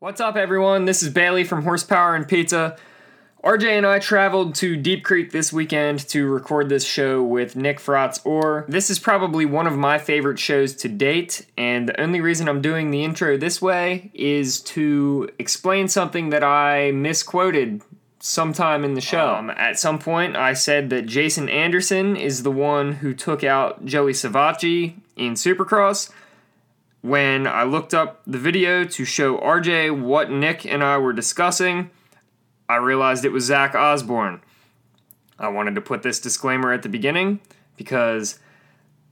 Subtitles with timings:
[0.00, 0.86] What's up, everyone?
[0.86, 2.78] This is Bailey from Horsepower and Pizza.
[3.44, 7.78] RJ and I traveled to Deep Creek this weekend to record this show with Nick
[7.78, 8.64] Fratz-Orr.
[8.66, 12.62] This is probably one of my favorite shows to date, and the only reason I'm
[12.62, 17.82] doing the intro this way is to explain something that I misquoted
[18.20, 19.34] sometime in the show.
[19.34, 23.84] Um, at some point, I said that Jason Anderson is the one who took out
[23.84, 26.10] Joey Savatgy in Supercross.
[27.02, 31.90] When I looked up the video to show RJ what Nick and I were discussing,
[32.68, 34.42] I realized it was Zach Osborne.
[35.38, 37.40] I wanted to put this disclaimer at the beginning
[37.76, 38.38] because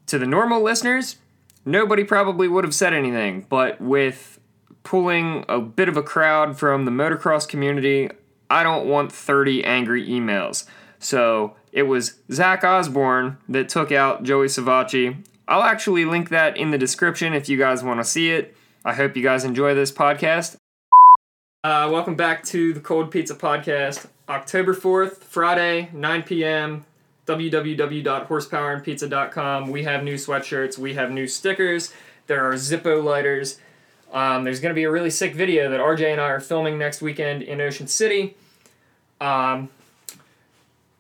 [0.06, 1.16] to the normal listeners,
[1.65, 4.38] nobody probably would have said anything, but with
[4.82, 8.10] pulling a bit of a crowd from the motocross community,
[8.51, 10.66] I don't want 30 angry emails.
[10.98, 15.24] So it was Zach Osborne that took out Joey Savatgy.
[15.48, 18.55] I'll actually link that in the description if you guys want to see it.
[18.84, 20.57] I hope you guys enjoy this podcast.
[21.65, 24.09] Uh, welcome back to the Cold Pizza Podcast.
[24.29, 26.85] October 4th, Friday, 9 p.m.
[27.27, 29.71] www.horsepowerandpizza.com.
[29.71, 31.95] We have new sweatshirts, we have new stickers,
[32.27, 33.59] there are Zippo lighters.
[34.12, 36.79] Um, there's going to be a really sick video that RJ and I are filming
[36.79, 38.37] next weekend in Ocean City.
[39.18, 39.71] Um,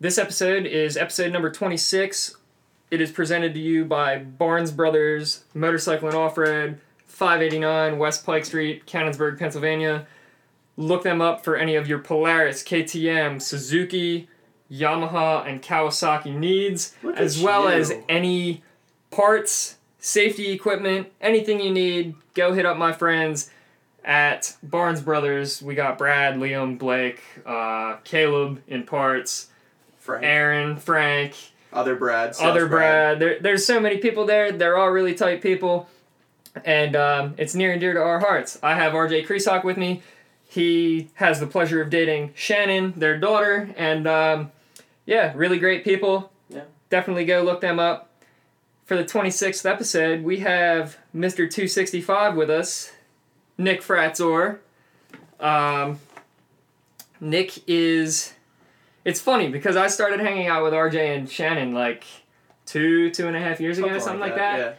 [0.00, 2.37] this episode is episode number 26.
[2.90, 8.86] It is presented to you by Barnes Brothers Motorcycle and Off-Road, 589 West Pike Street,
[8.86, 10.06] Canonsburg, Pennsylvania.
[10.76, 14.28] Look them up for any of your Polaris, KTM, Suzuki,
[14.70, 18.62] Yamaha, and Kawasaki needs, Look as well as any
[19.10, 22.14] parts, safety equipment, anything you need.
[22.34, 23.50] Go hit up my friends
[24.04, 25.60] at Barnes Brothers.
[25.60, 29.48] We got Brad, Liam, Blake, uh, Caleb in parts,
[29.98, 30.24] Frank.
[30.24, 31.34] Aaron, Frank,
[31.72, 32.34] Other Brad.
[32.34, 33.18] slash other Brad.
[33.18, 34.52] There, there's so many people there.
[34.52, 35.88] They're all really tight people,
[36.64, 38.58] and um, it's near and dear to our hearts.
[38.62, 40.02] I have RJ Creasock with me.
[40.48, 44.50] He has the pleasure of dating Shannon, their daughter, and um,
[45.04, 46.32] yeah, really great people.
[46.48, 46.62] Yeah.
[46.88, 48.06] Definitely go look them up.
[48.86, 51.36] For the 26th episode, we have Mr.
[51.36, 52.92] 265 with us,
[53.58, 54.60] Nick Fratz-Orr.
[55.38, 56.00] Um,
[57.20, 58.32] Nick is.
[59.08, 62.04] It's funny because I started hanging out with RJ and Shannon like
[62.66, 64.58] two, two and a half years ago, something, like that.
[64.58, 64.72] Yeah.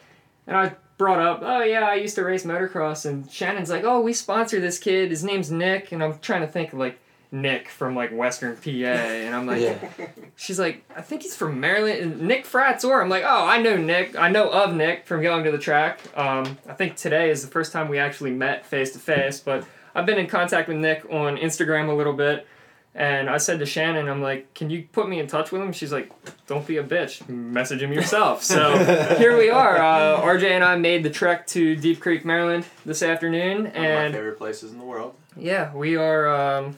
[0.45, 4.01] And I brought up, oh yeah, I used to race motocross, and Shannon's like, oh,
[4.01, 5.09] we sponsor this kid.
[5.09, 6.99] His name's Nick, and I'm trying to think like
[7.31, 9.89] Nick from like Western PA, and I'm like, yeah.
[10.35, 11.99] she's like, I think he's from Maryland.
[11.99, 13.01] And Nick Fratz-Orr.
[13.01, 14.15] I'm like, oh, I know Nick.
[14.15, 16.01] I know of Nick from going to the track.
[16.15, 19.65] Um, I think today is the first time we actually met face to face, but
[19.95, 22.45] I've been in contact with Nick on Instagram a little bit.
[22.95, 25.71] And I said to Shannon, I'm like, can you put me in touch with him?
[25.71, 26.11] She's like,
[26.47, 27.27] don't be a bitch.
[27.29, 28.43] Message him yourself.
[28.43, 29.77] So here we are.
[29.77, 33.65] Uh, RJ and I made the trek to Deep Creek, Maryland this afternoon.
[33.65, 35.13] One of my And favorite places in the world.
[35.37, 36.77] yeah, we are um,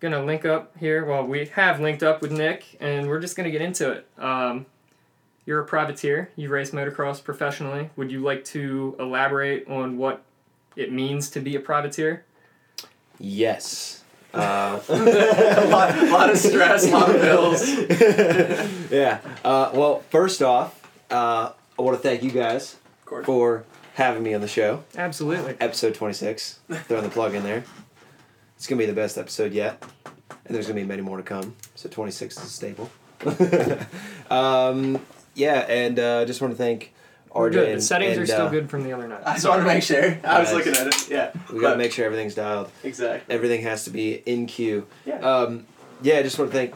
[0.00, 1.04] gonna link up here.
[1.04, 4.06] Well, we have linked up with Nick, and we're just gonna get into it.
[4.18, 4.66] Um,
[5.46, 6.30] you're a privateer.
[6.34, 7.90] You race motocross professionally.
[7.96, 10.22] Would you like to elaborate on what
[10.74, 12.24] it means to be a privateer?
[13.18, 14.02] Yes.
[14.36, 17.68] Uh, a, lot, a lot of stress, a lot of bills.
[18.90, 19.20] yeah.
[19.44, 22.76] Uh, well, first off, uh, I want to thank you guys
[23.24, 23.64] for
[23.94, 24.84] having me on the show.
[24.96, 25.56] Absolutely.
[25.58, 26.60] Episode 26.
[26.68, 27.64] Throwing the plug in there.
[28.56, 29.82] It's going to be the best episode yet.
[30.44, 31.56] And there's going to be many more to come.
[31.74, 32.90] So 26 is a staple.
[34.30, 35.00] um,
[35.34, 36.92] yeah, and uh, just want to thank
[37.36, 37.52] We're RJ.
[37.52, 37.68] good.
[37.68, 39.22] And, The settings and, are still uh, good from the other night.
[39.26, 40.18] I just want to make sure.
[40.24, 41.10] I was looking at it.
[41.10, 41.32] Yeah.
[41.52, 42.70] We got to But- make sure everything's dialed.
[42.82, 43.34] Exactly.
[43.34, 44.86] Everything has to be in queue.
[45.04, 45.18] Yeah.
[45.18, 45.66] Um,
[46.02, 46.74] yeah, I just want to thank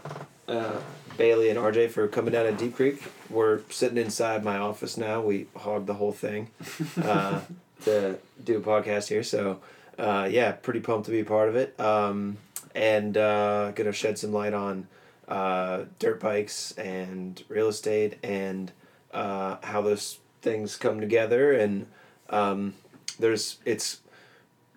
[0.49, 0.77] uh,
[1.17, 3.03] Bailey and RJ for coming down to Deep Creek.
[3.29, 5.21] We're sitting inside my office now.
[5.21, 6.49] We hogged the whole thing
[7.03, 7.41] uh,
[7.85, 9.23] to do a podcast here.
[9.23, 9.61] So,
[9.99, 11.79] uh, yeah, pretty pumped to be a part of it.
[11.79, 12.39] Um,
[12.75, 14.87] and uh, going to shed some light on
[15.29, 18.73] uh, dirt bikes and real estate and
[19.13, 21.53] uh, how those things come together.
[21.53, 21.87] And
[22.29, 22.75] um,
[23.19, 24.01] there's, it's,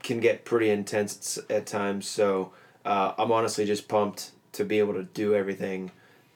[0.01, 2.07] can get pretty intense at times.
[2.07, 2.51] So,
[2.85, 5.91] uh, I'm honestly just pumped to be able to do everything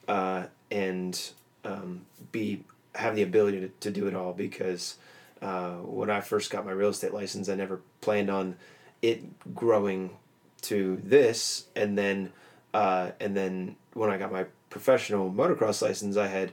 [0.06, 1.30] uh, and
[1.64, 2.02] um,
[2.32, 2.64] be
[2.94, 4.96] have the ability to, to do it all because
[5.40, 8.56] uh, when I first got my real estate license, I never planned on
[9.02, 10.10] it growing
[10.62, 12.32] to this, and then
[12.74, 16.52] uh, and then when I got my professional motocross license, I had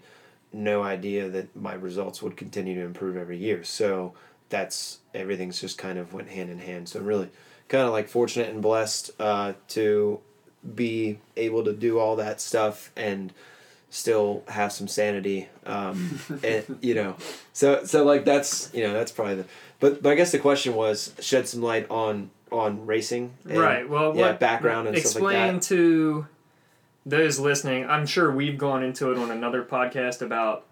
[0.55, 3.63] no idea that my results would continue to improve every year.
[3.63, 4.13] So
[4.49, 6.89] that's everything's just kind of went hand in hand.
[6.89, 7.29] So I'm really
[7.67, 10.19] kind of like fortunate and blessed uh, to
[10.73, 13.33] be able to do all that stuff and
[13.91, 17.15] still have some sanity um and you know
[17.53, 19.45] so so like that's you know that's probably the
[19.79, 23.33] but but I guess the question was shed some light on on racing.
[23.47, 23.89] and, right.
[23.89, 25.61] Well, yeah, what, background and explain stuff like that.
[25.63, 26.27] to
[27.05, 27.85] those listening.
[27.87, 30.65] I'm sure we've gone into it on another podcast about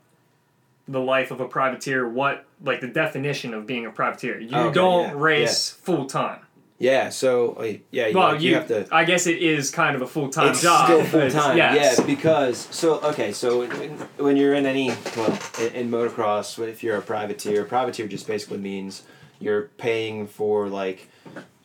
[0.87, 2.07] the life of a privateer.
[2.07, 4.39] What like the definition of being a privateer?
[4.39, 6.39] You Okay, don't yeah, race full time.
[6.79, 7.09] Yeah.
[7.09, 8.87] So yeah, you, Well, like, you, you have to.
[8.91, 10.85] I guess it is kind of a full time job.
[10.87, 11.55] still full time.
[11.55, 11.99] yes.
[11.99, 16.83] Yeah, because so okay, so when, when you're in any well in, in motocross, if
[16.83, 19.03] you're a privateer, privateer just basically means
[19.39, 21.07] you're paying for like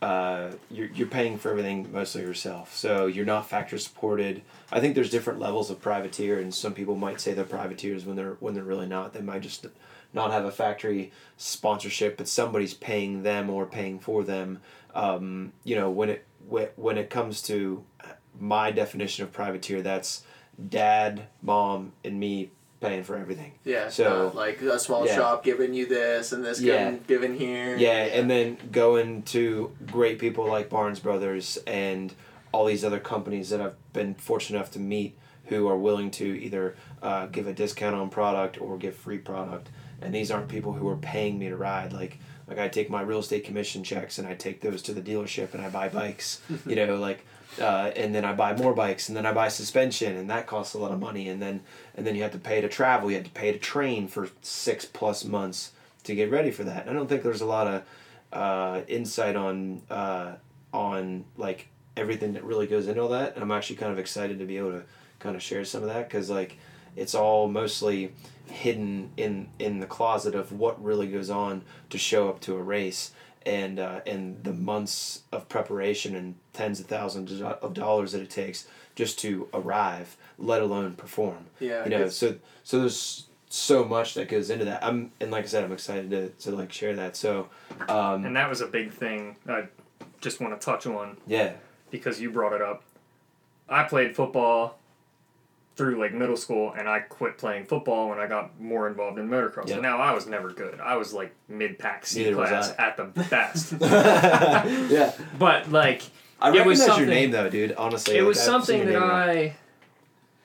[0.00, 2.74] uh, you're you're paying for everything mostly yourself.
[2.76, 4.42] So you're not factory supported.
[4.70, 8.16] I think there's different levels of privateer, and some people might say they're privateers when
[8.16, 9.12] they're when they're really not.
[9.12, 9.66] They might just
[10.12, 14.60] not have a factory sponsorship, but somebody's paying them or paying for them.
[14.94, 17.84] Um, you know, when it when when it comes to
[18.38, 20.22] my definition of privateer, that's
[20.68, 22.50] dad, mom, and me
[22.80, 23.52] paying for everything.
[23.64, 23.88] Yeah.
[23.88, 25.16] So- like a small Yeah.
[25.16, 26.78] shop giving you this and this Yeah.
[26.90, 27.76] given, given here.
[27.76, 32.14] Yeah, and then going to great people like Barnes Brothers and
[32.52, 36.24] all these other companies that I've been fortunate enough to meet who are willing to
[36.24, 39.68] either uh, give a discount on product or give free product.
[40.00, 41.92] And these aren't people who are paying me to ride.
[41.92, 45.02] Like like I take my real estate commission checks and I take those to the
[45.02, 46.40] dealership and I buy bikes.
[46.66, 47.26] you know, like
[47.60, 50.74] uh, and then I buy more bikes and then I buy suspension and that costs
[50.74, 51.60] a lot of money and then
[51.94, 53.10] and then you have to pay to travel.
[53.10, 55.72] You have to pay to train for six plus months
[56.04, 56.88] to get ready for that.
[56.88, 57.82] I don't think there's a lot of
[58.32, 60.34] uh, insight on uh,
[60.72, 64.38] on like everything that really goes into all that, and I'm actually kind of excited
[64.38, 64.82] to be able to
[65.18, 66.58] kind of share some of that because like
[66.96, 68.12] it's all mostly
[68.46, 72.62] hidden in in the closet of what really goes on to show up to a
[72.62, 73.12] race
[73.48, 78.28] and uh, and the months of preparation and tens of thousands of dollars that it
[78.30, 81.46] takes just to arrive, let alone perform.
[81.58, 81.84] Yeah.
[81.84, 84.84] you know so so there's so much that goes into that.
[84.84, 87.16] I'm and like i said i'm excited to, to like share that.
[87.16, 87.48] So
[87.88, 89.68] um And that was a big thing I
[90.20, 91.16] just want to touch on.
[91.26, 91.54] Yeah.
[91.90, 92.82] Because you brought it up.
[93.68, 94.78] I played football
[95.78, 99.28] through like middle school and I quit playing football when I got more involved in
[99.28, 99.68] motocross.
[99.68, 99.74] Yeah.
[99.74, 100.80] And now I was never good.
[100.80, 103.72] I was like mid pack C Neither class at the best.
[103.80, 106.02] yeah but like
[106.40, 108.96] i It was your name though dude honestly it Like, was I've something that.
[109.02, 109.56] I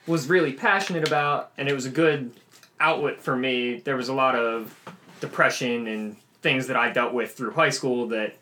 [0.07, 2.31] was really passionate about, and it was a good
[2.79, 3.75] outlet for me.
[3.79, 4.77] There was a lot of
[5.21, 8.35] depression and things that I dealt with through high school that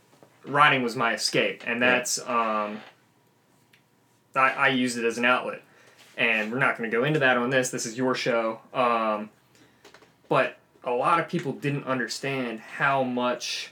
[0.43, 2.79] riding was my escape, and that's um,
[4.35, 5.61] I, I used it as an outlet.
[6.17, 7.69] And we're not going to go into that on this.
[7.71, 8.59] This is your show.
[8.73, 9.29] Um,
[10.29, 13.71] but a lot of people didn't understand how much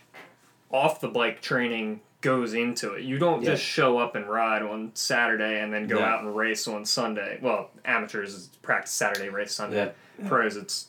[0.71, 3.03] off the bike training goes into it.
[3.03, 3.51] You don't Yeah.
[3.51, 6.05] just show up and ride on Saturday and then go No.
[6.05, 7.39] out and race on Sunday.
[7.41, 9.93] Well, amateurs practice Saturday, race Sunday.
[10.21, 10.27] Yeah.
[10.27, 10.87] Pros it's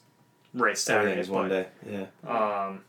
[0.55, 1.23] race Saturday.
[1.31, 2.85] one day yeah Um,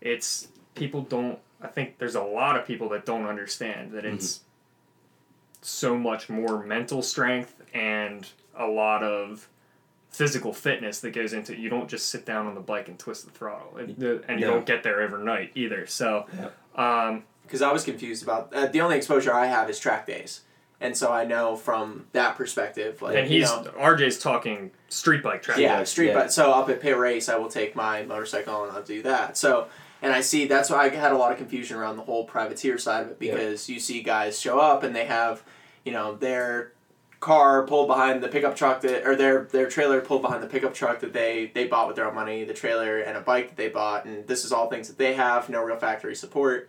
[0.00, 1.38] it's people don't.
[1.60, 4.40] I think there's a lot of people that don't understand that it's
[5.60, 9.48] so much more mental strength and a lot of
[10.10, 11.58] physical fitness that goes into it.
[11.58, 14.46] You don't just sit down on the bike and twist the throttle, It- and you
[14.46, 14.52] No.
[14.54, 15.86] don't get there overnight either.
[15.86, 16.26] So,
[16.76, 20.42] um, because I was confused about uh, the only exposure I have is track days,
[20.80, 23.00] and so I know from that perspective.
[23.02, 25.58] Like, and you he's know, RJ's talking street bike track.
[25.58, 26.14] yeah, days, street yeah.
[26.14, 26.30] bike.
[26.30, 29.36] So up at Pitt Race, I will take my motorcycle and I'll do that.
[29.36, 29.68] So.
[30.04, 32.76] And I see that's why I had a lot of confusion around the whole privateer
[32.76, 33.34] side of it Yeah.
[33.34, 35.44] because you see guys show up and they have,
[35.84, 36.71] you know, their
[37.22, 40.74] car pulled behind the pickup truck that or their their trailer pulled behind the pickup
[40.74, 43.56] truck that they they bought with their own money, the trailer and a bike that
[43.56, 46.68] they bought, and this is all things that they have, no real factory support.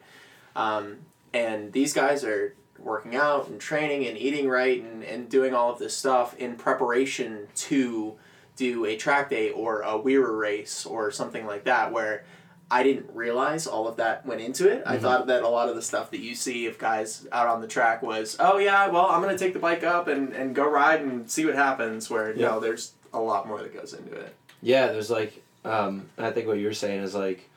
[0.55, 0.99] Um,
[1.33, 5.71] and these guys are working out and training and eating right and, and doing all
[5.71, 8.13] of this stuff in preparation to
[8.55, 12.23] do a track day or a WERA race or something like that where
[12.71, 14.83] I didn't realize all of that went into it.
[14.85, 17.61] I thought that a lot of the stuff that you see of guys out on
[17.61, 20.67] the track was, oh yeah, well I'm gonna take the bike up and, and go
[20.67, 22.09] ride and see what happens.
[22.09, 22.47] Where Yeah.
[22.47, 24.35] no, there's a lot more that goes into it.
[24.61, 27.47] Yeah, there's like, um, I think what you're saying is like,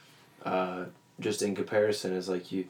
[0.44, 0.84] uh,
[1.18, 2.66] just in comparison is like you,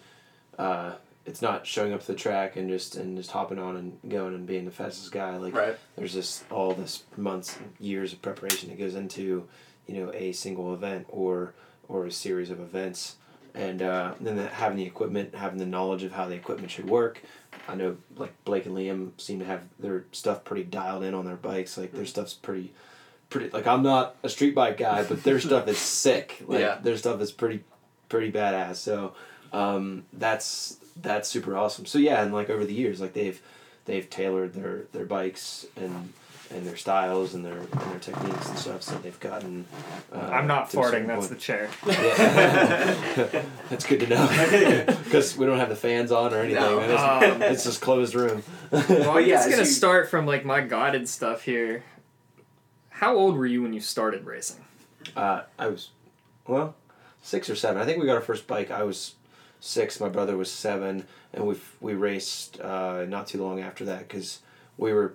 [0.59, 0.93] uh,
[1.25, 4.35] it's not showing up to the track and just and just hopping on and going
[4.35, 5.37] and being the fastest guy.
[5.37, 5.76] Like Right.
[5.97, 9.49] there's this all this months, years of preparation that goes into,
[9.88, 11.55] you know, a single event or
[11.88, 13.16] or a series of events,
[13.55, 17.23] and uh, then having the equipment, having the knowledge of how the equipment should work.
[17.69, 21.25] I know like Blake and Liam seem to have their stuff pretty dialed in on
[21.25, 21.76] their bikes.
[21.78, 22.73] Like their stuff's pretty
[23.31, 26.43] pretty like I'm not a street bike guy, but their stuff is sick.
[26.47, 26.78] Like Yeah.
[26.83, 27.64] their stuff is pretty
[28.09, 28.76] pretty badass.
[28.76, 29.14] So
[29.52, 31.87] um, that's that's super awesome.
[31.87, 33.40] So yeah, and like over the years, like they've
[33.87, 36.12] they've tailored their their bikes and
[36.50, 38.83] and their styles and their and their techniques and stuff.
[38.83, 39.65] So they've gotten.
[40.12, 41.07] Uh, I'm not to a certain farting.
[41.09, 41.31] That's point.
[41.31, 41.71] the chair.
[41.87, 43.43] Yeah.
[43.71, 46.62] That's good to know because we don't have the fans on or anything.
[46.62, 46.79] No.
[46.81, 48.43] It's, Um, it's just closed room.
[48.71, 51.85] Well, I'm yeah, just gonna you- start from like my guided stuff here.
[52.91, 54.65] How old were you when you started racing?
[55.15, 55.91] Uh, I was,
[56.47, 56.75] well,
[57.23, 57.81] six or seven.
[57.81, 58.71] I think we got our first bike.
[58.71, 59.15] I was
[59.61, 60.00] six.
[60.00, 64.41] My brother was seven, and we we raced uh, not too long after that because
[64.79, 65.15] we were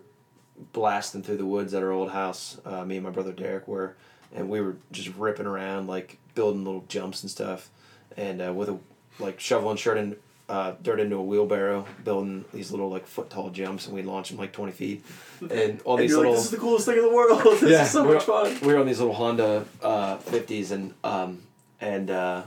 [0.74, 2.58] blasting through the woods at our old house.
[2.66, 3.96] Uh, me and my brother Derek were,
[4.34, 7.70] and we were just ripping around like building little jumps and stuff,
[8.18, 8.78] and uh, with a
[9.20, 10.16] like shoveling shirt and
[10.50, 14.30] uh, dirt into a wheelbarrow, building these little like foot tall jumps, and we launch
[14.30, 15.04] them like twenty feet,
[15.52, 16.32] and all And these little.
[16.32, 17.42] like, this is the coolest thing in the world.
[17.60, 18.58] this Yeah, is so much fun.
[18.62, 21.44] we were on these little Honda uh, 50s and um,
[21.80, 22.44] and uh,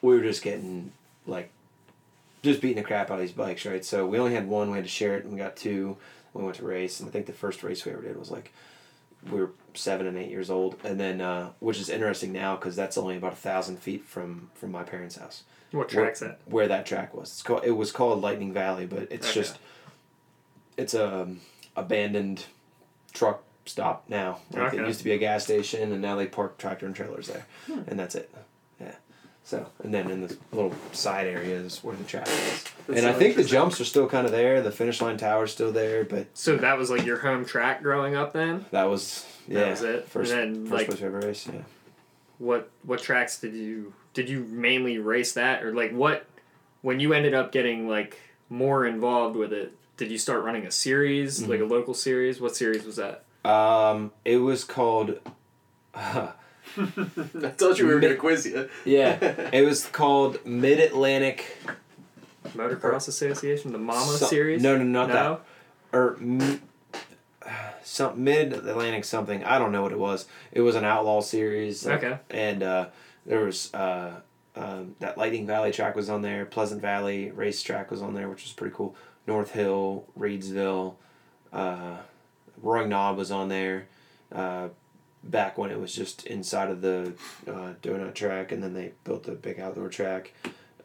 [0.00, 0.92] we were just getting
[1.26, 1.50] like
[2.42, 3.84] just beating the crap out of these bikes, right?
[3.84, 5.96] So we only had one, we had to share it, and we got two.
[6.34, 8.52] We went to race, and I think the first race we ever did was like
[9.30, 12.74] we were seven and eight years old, and then uh, which is interesting now because
[12.74, 16.40] that's only about a thousand feet from from my parents' house What Where- track's that?
[16.46, 17.28] where that track was.
[17.30, 19.40] It's called it was called Lightning Valley, but it's Okay.
[19.40, 19.58] just
[20.76, 21.40] it's a um,
[21.76, 22.46] abandoned
[23.12, 24.38] truck stop now.
[24.52, 24.82] Like Okay.
[24.82, 27.46] It used to be a gas station, and now they park tractor and trailers there,
[27.66, 27.80] Hmm.
[27.86, 28.30] and that's it.
[29.44, 29.48] Yeah.
[29.48, 33.08] So and then in the little side areas where the track is, That's and so
[33.10, 34.62] I think the jumps are still kind of there.
[34.62, 37.82] The finish line tower is still there, but So that was like your home track
[37.82, 38.64] growing up then?
[38.70, 40.08] that was yeah That was it?
[40.08, 41.46] first And then, first like- place ever raced.
[41.48, 41.60] Yeah.
[42.38, 46.24] What what tracks did you did you mainly race that or like what
[46.82, 48.18] when you ended up getting like
[48.48, 49.74] more involved with it?
[49.96, 51.70] Did you start running a series like Mm-hmm.
[51.70, 52.40] a local series?
[52.40, 53.24] What series was that?
[53.44, 55.18] Um, it was called.
[57.44, 58.68] I told you we were Mi- gonna quiz you.
[58.84, 59.18] yeah,
[59.52, 61.56] it was called Mid Atlantic.
[62.48, 64.62] Motocross Association, the Mama So- series?
[64.62, 65.14] No, no, not no?
[65.14, 65.40] that.
[65.98, 66.60] Or m-
[67.82, 69.44] some Mid Atlantic something.
[69.44, 70.26] I don't know what it was.
[70.52, 71.84] It was an outlaw series.
[71.86, 72.18] like, Okay.
[72.30, 72.86] And uh,
[73.26, 74.20] there was uh,
[74.56, 76.44] um, that Lightning Valley track was on there.
[76.44, 78.94] Pleasant Valley racetrack was on there, which was pretty cool.
[79.26, 80.94] North Hill, Reedsville,
[81.52, 81.96] uh,
[82.60, 83.86] Roaring Knob was on there.
[84.30, 84.68] Uh,
[85.24, 87.12] back when it was just inside of the
[87.46, 90.32] uh, donut track, and then they built the big outdoor track.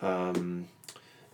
[0.01, 0.67] Um,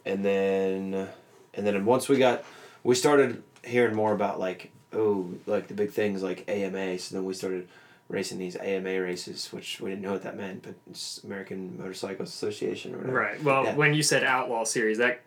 [0.06, 1.08] and then
[1.54, 2.44] and then once we got
[2.84, 7.24] we started hearing more about like oh like the big things like AMA so then
[7.26, 7.68] we started
[8.10, 12.24] racing these AMA races which we didn't know what that meant but it's American Motorcycle
[12.26, 13.44] Association or whatever Right.
[13.44, 13.76] Well, Yeah.
[13.76, 15.22] when you said outlaw series, that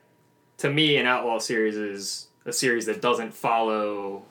[0.58, 4.22] to me an outlaw series is a series that doesn't follow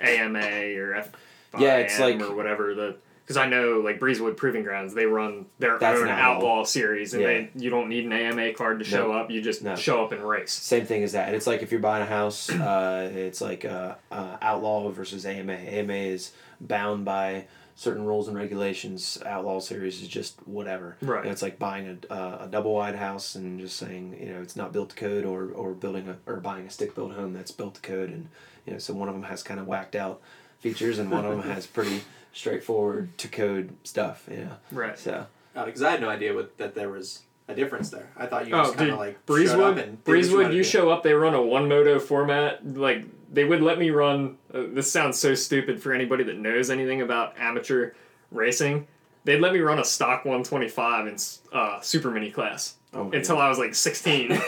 [0.00, 1.10] AMA or F.
[1.58, 5.46] Yeah, it's like- or whatever the because I know like Breezewood Proving Grounds they run
[5.58, 6.36] their own outlaw.
[6.60, 6.64] outlaw.
[6.64, 7.28] series and Yeah.
[7.28, 9.18] they you don't need an AMA card to show No.
[9.18, 9.30] up.
[9.30, 9.76] You just No.
[9.76, 10.52] show up and race.
[10.52, 13.64] same thing as that and it's like if you're buying a house uh, it's like
[13.64, 17.46] uh, uh, outlaw versus AMA AMA is bound by
[17.76, 21.22] certain rules and regulations outlaw series is just whatever Right.
[21.22, 24.42] And it's like buying a, uh, a double wide house and just saying you know
[24.42, 27.32] it's not built to code or, or building a or buying a stick built home
[27.32, 28.28] that's built to code and
[28.66, 30.20] you know so one of them has kind of whacked out
[30.64, 32.00] features and one of them has pretty
[32.32, 34.98] straightforward to code stuff you know Right.
[34.98, 38.08] so Because I had no idea what, that there was a difference there.
[38.16, 40.14] I thought you Oh, just kind dude, of like showed up Breezewood, and did you
[40.14, 42.66] Breezewood, you show up, they run a one moto format.
[42.88, 44.38] Like they would let me run.
[44.52, 47.90] Uh, this sounds so stupid for anybody that knows anything about amateur
[48.30, 48.86] racing.
[49.24, 51.16] They'd let me run a stock 125 in
[51.52, 54.40] uh, super mini class oh my until I was like 16.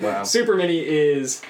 [0.00, 1.42] Wow super mini is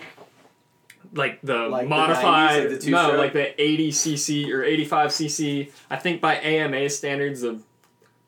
[1.14, 3.18] like the Like the modified 90s, like the no two-stroke?
[3.18, 7.58] like the 80 cc or 85 cc i think by ama standards the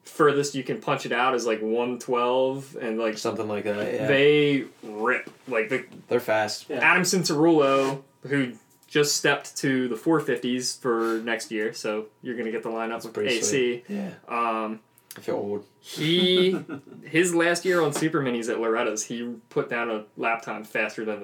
[0.05, 4.07] furthest you can punch it out is like 112 and like something like that yeah.
[4.07, 5.31] they rip.
[5.49, 6.67] Like the they're fast.
[6.69, 6.79] Yeah.
[6.79, 8.53] adam cianciarulo who
[8.87, 13.15] just stepped to the 450s for next year so you're gonna get the lineup with
[13.15, 13.85] pretty ac sweet.
[13.89, 14.11] yeah.
[14.29, 14.81] Um
[15.17, 15.65] I feel old.
[15.81, 16.59] he
[17.05, 21.05] his last year on super minis at loretta's he put down a lap time faster
[21.05, 21.21] than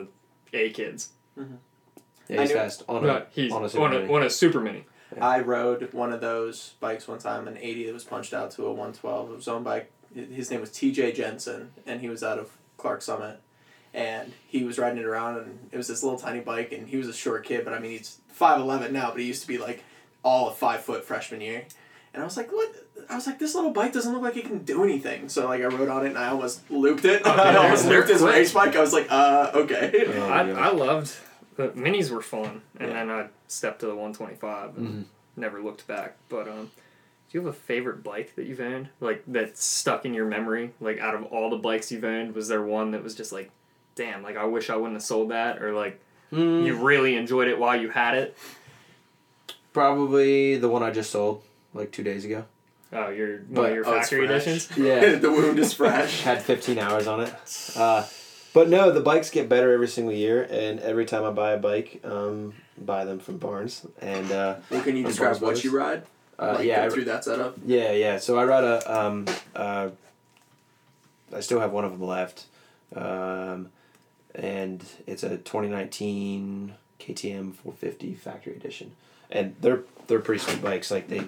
[0.52, 1.54] the a kids Mm-hmm.
[2.28, 4.28] yeah he's fast on a but he's on on a a, super on a, mini.
[4.28, 4.84] super mini
[5.20, 8.66] I rode one of those bikes one time, an 80 that was punched out to
[8.66, 9.30] a 112.
[9.30, 13.06] It was owned by, his name was TJ Jensen, and he was out of Clarks
[13.06, 13.40] Summit.
[13.94, 16.96] And he was riding it around, and it was this little tiny bike, and he
[16.96, 19.58] was a short kid, but I mean, he's 5'11 now, but he used to be
[19.58, 19.84] like
[20.22, 21.64] all of five foot freshman year.
[22.12, 22.74] And I was like, what?
[23.08, 25.28] I was like, this little bike doesn't look like it can do anything.
[25.28, 27.22] So, like, I rode on it, and I almost looped it.
[27.24, 28.74] Oh, I almost they're looped his race bike.
[28.76, 30.04] I was like, uh, okay.
[30.08, 30.58] Oh, I, yeah.
[30.58, 31.14] I loved
[31.56, 32.94] the minis were fun and Yeah.
[32.94, 35.04] then I stepped to the 125 and Mhm.
[35.36, 36.70] never looked back but um
[37.30, 40.72] do you have a favorite bike that you've owned like that's stuck in your memory
[40.82, 43.50] like out of all the bikes you've owned was there one that was just like
[43.94, 45.98] damn like I wish I wouldn't have sold that or like
[46.30, 48.36] Mm, you really enjoyed it while you had it
[49.72, 51.42] Probably the one I just sold
[51.74, 52.44] like two days ago.
[52.98, 54.46] Oh, your one But- of your Oh, it's factory fresh.
[54.46, 54.76] editions.
[54.78, 55.14] Yeah.
[55.16, 56.22] the wound is fresh.
[56.30, 57.32] Had 15 hours on it.
[57.76, 58.06] Uh,
[58.54, 61.58] but no, the bikes get better every single year, and every time I buy a
[61.58, 63.84] bike, um, buy them from Barnes.
[64.00, 65.64] And uh, Well, can you describe Barnes what Brothers?
[65.64, 66.02] you ride?
[66.38, 67.56] uh, like, yeah, go I- through that setup.
[67.66, 68.16] Yeah, yeah.
[68.18, 68.98] So I ride a.
[69.00, 69.90] Um, uh,
[71.34, 72.46] I still have one of them left,
[72.94, 73.68] um,
[74.34, 78.92] and it's a twenty nineteen KTM four fifty factory edition,
[79.30, 80.90] and they're they're pretty sweet bikes.
[80.90, 81.22] Like they,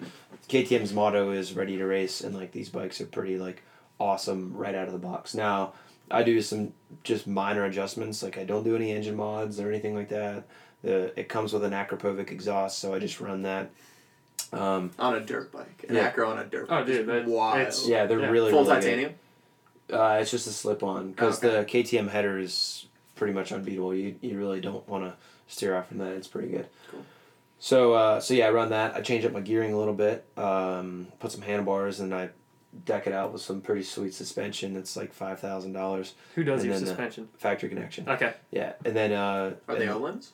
[0.49, 3.62] KTM's motto is ready to race, and like these bikes are pretty like
[4.00, 5.35] awesome right out of the box.
[5.35, 5.73] Now
[6.11, 6.73] I do some
[7.04, 8.23] just minor adjustments.
[8.23, 10.45] Like I don't do any engine mods or anything like that.
[10.83, 13.71] The it comes with an Akrapovic exhaust, so I just run that.
[14.52, 15.85] Um, On a dirt bike.
[15.88, 16.02] An Yeah.
[16.02, 16.87] Acro on a dirt Oh, bike.
[16.87, 17.59] dude, that- wild.
[17.61, 18.30] it's- yeah, they're Yeah.
[18.30, 18.80] really Full really good.
[18.83, 19.14] titanium?
[19.92, 21.54] Uh, it's just a slip on because Okay.
[21.59, 23.95] the KTM header is pretty much unbeatable.
[23.95, 25.14] You you really don't want to
[25.49, 26.12] steer off from that.
[26.12, 26.66] It's pretty good.
[26.90, 27.04] Cool.
[27.58, 28.94] So uh, so yeah, I run that.
[28.94, 30.24] I change up my gearing a little bit.
[30.36, 32.30] Um, put some handlebars and I
[32.84, 34.76] deck it out with some pretty sweet suspension.
[34.76, 37.28] It's like five thousand dollars Who does And your then the- suspension?
[37.36, 38.08] factory connection.
[38.08, 40.30] Okay, Yeah, and then uh, Are they and- Ohlins?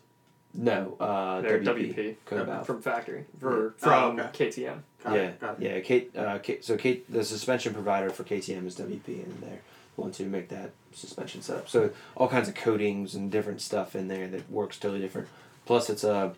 [0.56, 1.94] No, uh, they're WP.
[1.96, 4.46] WP, Code uh, from factory for Oh, from okay.
[4.50, 4.78] KTM.
[5.02, 5.80] Got yeah, it, yeah.
[5.80, 9.62] Kate, uh, Kate, so Kate, the suspension provider for KTM is WP, and they're
[9.96, 11.68] the ones who make that suspension setup.
[11.68, 15.26] So all kinds of coatings and different stuff in there that works totally different.
[15.66, 16.34] Plus, it's a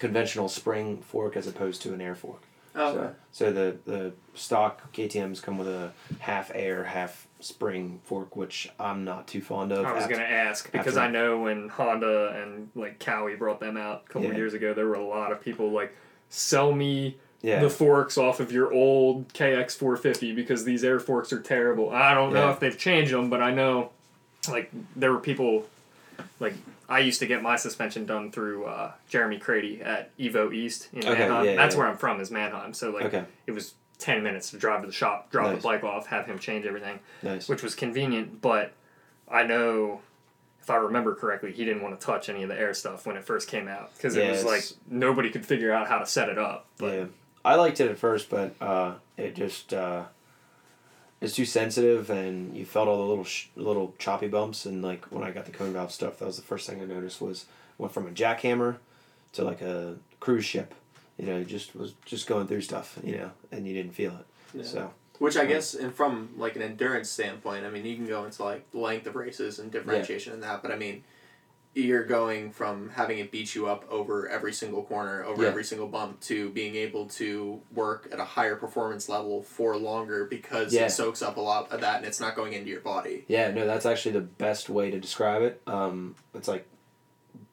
[0.00, 2.42] conventional spring fork as opposed to an air fork.
[2.74, 3.14] Oh, okay.
[3.32, 8.68] So, so the the stock KTM's come with a half air, half spring fork, which
[8.78, 9.84] I'm not too fond of.
[9.84, 14.04] I was gonna ask because I know when Honda and like Kawi brought them out
[14.08, 14.36] a couple Yeah.
[14.36, 15.94] years ago, there were a lot of people like
[16.28, 17.60] sell me yeah.
[17.60, 21.90] the forks off of your old KX 450 because these air forks are terrible.
[21.90, 22.52] I don't know Yeah.
[22.52, 23.90] if they've changed them, but I know
[24.48, 25.66] like there were people
[26.38, 26.54] like
[26.90, 30.98] I used to get my suspension done through uh, Jeremy Crady at Evo East in
[31.06, 31.44] Okay, Manheim.
[31.46, 31.78] yeah, That's yeah.
[31.80, 32.74] where I'm from is Manheim.
[32.74, 33.24] So like Okay.
[33.46, 35.62] it was 10 minutes to drive to the shop, drop Nice.
[35.62, 37.48] the bike off, have him change everything nice.
[37.48, 38.40] which was convenient.
[38.42, 38.72] But
[39.30, 40.00] I know,
[40.60, 43.16] if I remember correctly, he didn't want to touch any of the air stuff when
[43.16, 46.28] it first came out because it was like nobody could figure out how to set
[46.28, 46.66] it up.
[46.78, 47.04] But yeah,
[47.44, 50.04] I liked it at first, but uh, it just uh,
[51.20, 54.66] it's too sensitive, and you felt all the little sh- little choppy bumps.
[54.66, 56.84] And like when I got the cone valve stuff, that was the first thing I
[56.84, 57.46] noticed was
[57.78, 58.76] went from a jackhammer
[59.32, 60.74] to like a cruise ship.
[61.18, 62.98] You know, just was just going through stuff.
[63.04, 64.26] You know, and you didn't feel it.
[64.54, 64.64] Yeah.
[64.64, 68.24] So Which I guess, and from like an endurance standpoint, I mean, you can go
[68.24, 71.04] into like length of races and differentiation in that, but I mean,
[71.74, 75.48] you're going from having it beat you up over every single corner, over Yeah.
[75.50, 80.24] every single bump, to being able to work at a higher performance level for longer
[80.24, 80.86] because Yeah.
[80.86, 83.24] it soaks up a lot of that and it's not going into your body.
[83.28, 85.62] yeah, no, that's actually the best way to describe it.
[85.68, 86.66] Um, it's like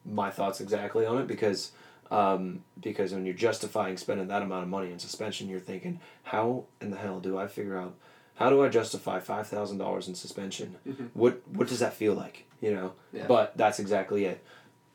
[0.04, 1.72] my thoughts exactly on it because
[2.10, 6.64] um, because when you're justifying spending that amount of money in suspension, you're thinking, how
[6.80, 7.96] in the hell do I figure out
[8.38, 10.78] how do I justify five thousand dollars in suspension?
[10.88, 11.10] Mhm.
[11.14, 12.46] What what does that feel like?
[12.62, 12.94] You know.
[13.14, 13.26] Yeah.
[13.28, 14.44] But that's exactly it.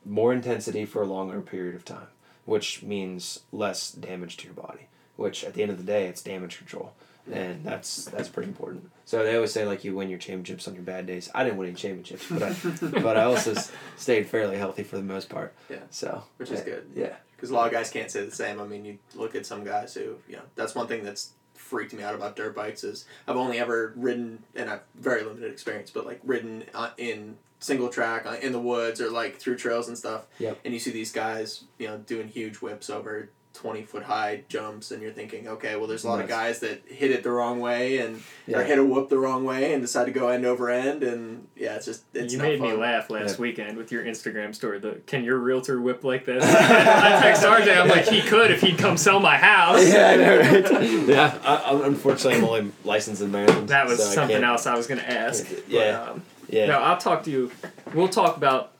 [0.05, 2.07] More intensity for a longer period of time,
[2.45, 4.87] which means less damage to your body.
[5.15, 6.93] Which at the end of the day, it's damage control,
[7.31, 8.89] and that's that's pretty important.
[9.05, 11.29] So they always say like you win your championships on your bad days.
[11.35, 12.55] I didn't win any championships, but I
[13.01, 13.53] but I also
[13.97, 15.53] stayed fairly healthy for the most part.
[15.69, 15.77] Yeah.
[15.91, 16.89] So Which is yeah, good.
[16.95, 17.15] Yeah.
[17.35, 18.59] Because a lot of guys can't say the same.
[18.61, 21.31] I mean, you look at some guys who, you know, that's one thing that's
[21.73, 25.51] freaked me out about dirt bikes is I've only ever ridden, and I've very limited
[25.51, 29.55] experience, but like ridden uh, in single track uh, in the woods or like through
[29.55, 30.27] trails and stuff.
[30.37, 30.59] Yep.
[30.63, 34.89] And you see these guys, you know, doing huge whips over 20 foot high jumps
[34.91, 37.59] and you're thinking, okay, well, there's a lot of guys that hit it the wrong
[37.59, 40.69] way and or hit a whoop the wrong way and decide to go end over
[40.71, 41.03] end.
[41.03, 43.41] And yeah, it's just, it's you not made me laugh last Yeah.
[43.41, 44.79] weekend with your Instagram story.
[44.79, 46.43] The can your realtor whip like this?
[46.47, 47.79] I text RJ.
[47.79, 49.83] I'm like, he could if he'd come sell my house.
[49.93, 50.83] Yeah, I know, right?
[51.07, 53.69] yeah, I, I, unfortunately, I'm only licensed in Maryland.
[53.69, 55.45] That was so something can't- else I was gonna ask.
[55.45, 56.01] can't- But, yeah.
[56.09, 56.65] um, Yeah.
[56.67, 57.51] No, I'll talk to you.
[57.93, 58.71] We'll talk about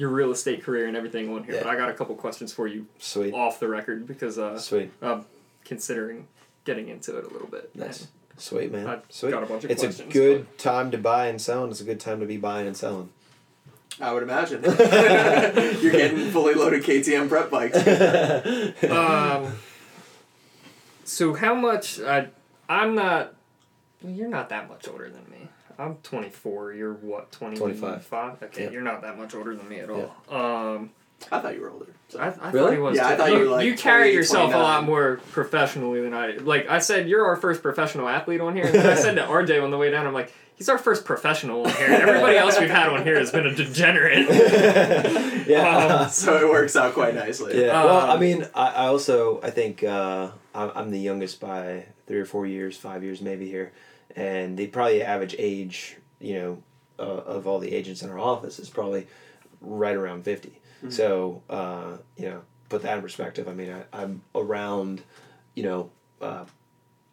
[0.00, 1.56] your real estate career and everything on here.
[1.56, 1.62] Yeah.
[1.62, 3.34] But I got a couple questions for you Sweet.
[3.34, 4.90] off the record because uh, Sweet.
[5.02, 5.26] I'm
[5.64, 6.26] considering
[6.64, 7.74] getting into it a little bit.
[7.76, 8.00] Nice.
[8.00, 8.08] And
[8.38, 8.86] Sweet, man.
[8.86, 9.32] I Sweet.
[9.32, 10.12] got a bunch of It's a questions.
[10.12, 12.76] good time to buy and sell, and it's a good time to be buying and
[12.76, 13.10] selling.
[14.00, 14.62] I would imagine.
[14.64, 17.76] You're getting fully loaded KTM prep bikes.
[18.90, 19.52] um,
[21.04, 22.00] so how much?
[22.00, 22.28] I
[22.68, 23.34] I'm not.
[24.02, 25.29] You're not that much older than me.
[25.80, 26.74] I'm 24.
[26.74, 27.32] You're what?
[27.32, 27.78] 25.
[27.78, 28.42] 25.
[28.44, 28.72] Okay, Yep.
[28.72, 30.14] you're not that much older than me at all.
[30.28, 30.90] Um,
[31.32, 31.86] I thought you were older.
[32.08, 32.18] So.
[32.18, 32.76] I, I thought Really?
[32.76, 32.96] he was.
[32.96, 33.16] Yeah, I too.
[33.16, 36.32] thought you were, like, You carry 20, yourself a lot more professionally than I.
[36.32, 36.38] do.
[36.40, 38.66] Like I said, you're our first professional athlete on here.
[38.66, 41.04] And then I said to RJ on the way down, I'm like, he's our first
[41.04, 41.88] professional on here.
[41.88, 44.28] Everybody else we've had on here has been a degenerate.
[45.46, 46.00] yeah.
[46.02, 47.60] Um, So it works out quite nicely.
[47.60, 47.84] Yeah.
[47.84, 51.86] well, I Um, mean, I, I also I think uh, I'm, I'm the youngest by
[52.06, 53.72] three or four years, five years maybe here,
[54.16, 56.62] and the probably average age, you know,
[56.98, 59.06] uh, of all the agents in our office is probably
[59.60, 60.52] right around 50
[60.88, 63.48] So uh, you know, put that in perspective.
[63.48, 65.02] I mean, I, I'm around,
[65.54, 65.90] you know.
[66.20, 66.44] Uh,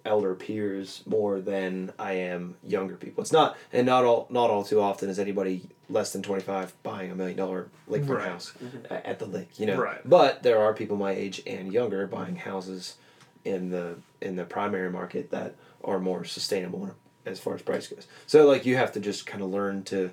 [0.06, 3.22] elder peers more than I am younger people.
[3.22, 6.72] It's not, and not all, not all too often is anybody less than twenty five
[6.82, 8.28] buying a million dollar lakefront Right.
[8.30, 8.54] house
[8.90, 9.60] a- at the lake.
[9.60, 10.00] You know, Right.
[10.08, 12.96] but there are people my age and younger buying houses
[13.44, 18.08] in the in the primary market that are more sustainable as far as price goes.
[18.26, 20.12] So like you have to just kind of learn to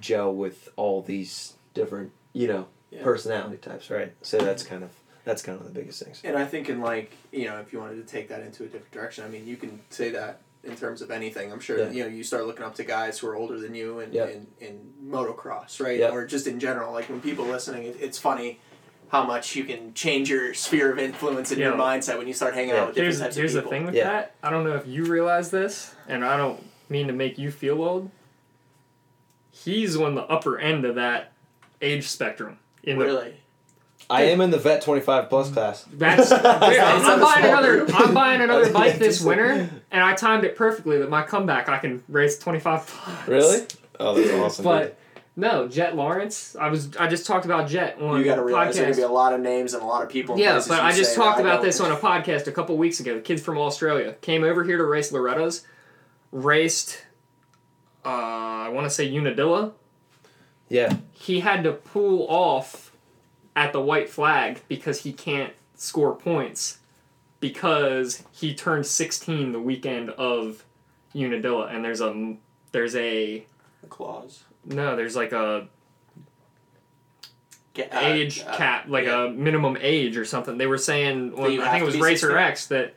[0.00, 3.02] gel with all these different you know Yeah.
[3.02, 4.12] personality types, right?
[4.22, 4.90] So that's kind of
[5.24, 6.20] that's kind of the biggest things.
[6.22, 8.66] And I think in like you know if you wanted to take that into a
[8.66, 11.52] different direction, I mean you can say that in terms of anything.
[11.52, 11.90] I'm sure Yeah.
[11.90, 14.28] you know you start looking up to guys who are older than you in Yep.
[14.30, 15.98] in, in motocross, right?
[15.98, 16.12] Yep.
[16.12, 16.92] Or just in general.
[16.92, 18.60] Like when people listening, it, it's funny
[19.08, 21.78] how much you can change your sphere of influence and your Yeah.
[21.78, 22.80] mindset when you start hanging Yeah.
[22.82, 23.70] out with different here's types here's of the people.
[23.72, 24.04] thing with Yeah.
[24.10, 24.34] that.
[24.42, 27.82] I don't know if you realize this, and I don't mean to make you feel
[27.82, 28.10] old.
[29.50, 31.32] He's on the upper end of that
[31.80, 32.58] age spectrum.
[32.82, 33.36] In the, Really?
[34.10, 35.86] I am in the vet twenty five plus class.
[35.92, 37.86] That's I'm, I'm buying another.
[37.94, 41.78] I'm buying another bike this winter, and I timed it perfectly that my comeback I
[41.78, 43.28] can race 25 plus.
[43.28, 43.66] Really?
[43.98, 44.64] Oh, that's awesome.
[44.64, 44.98] But
[45.36, 46.54] no, Jet Lawrence.
[46.58, 46.96] I was.
[46.96, 48.96] I just talked about Jet on You got to realize there are podcast.
[48.96, 50.38] gonna be a lot of names and a lot of people.
[50.38, 53.14] Yeah, but I just talked about this on a podcast a couple weeks ago.
[53.14, 55.66] The kids from Australia came over here to race Loretta's,
[56.30, 57.04] raced.
[58.04, 59.72] Uh, I want to say Unadilla.
[60.68, 62.92] yeah, He had to pull off
[63.56, 66.78] at the white flag because he can't score points
[67.40, 70.64] because he turned 16 the weekend of
[71.14, 72.36] Unadilla, and there's a
[72.72, 73.46] there's a
[73.88, 74.44] clause.
[74.66, 75.68] No there's like a
[77.74, 79.24] Get, uh, age uh, cap, like yeah.
[79.24, 80.58] a minimum age or something.
[80.58, 82.36] They were saying, That on, you I think it was be Racer 16?
[82.38, 82.94] X, that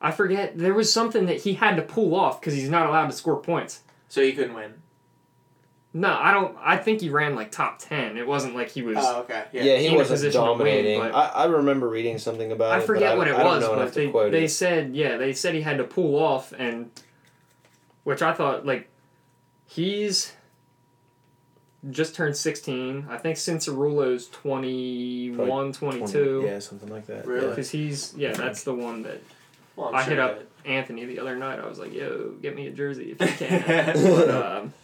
[0.00, 0.56] I forget.
[0.56, 3.36] There was something that he had to pull off because he's not allowed to score
[3.36, 3.82] points.
[4.08, 4.74] So he couldn't win.
[5.92, 6.56] No, I don't.
[6.58, 8.16] I think he ran like top ten.
[8.16, 8.96] It wasn't like he was.
[8.98, 9.44] Oh, okay.
[9.52, 9.76] yeah, Yeah.
[9.76, 11.00] he in wasn't position to win, dominating.
[11.00, 12.86] but- I, I remember reading something about I it.
[12.86, 14.48] forget but what I, it don't was, know enough but to they they it.
[14.48, 16.90] said yeah they said he had to pull off and,
[18.04, 18.88] which I thought like,
[19.66, 20.32] he's.
[21.90, 23.06] Just turned 16.
[23.08, 26.42] I think Cianciarulo's 21, 22.
[26.44, 27.26] Yeah, something like that.
[27.26, 27.48] Really?
[27.48, 29.22] Because he's, yeah, that's the one that
[29.76, 31.60] Well, I'm I sure hit up that- Anthony the other night.
[31.60, 34.74] I was like, "Yo, get me a jersey if you can." but, um,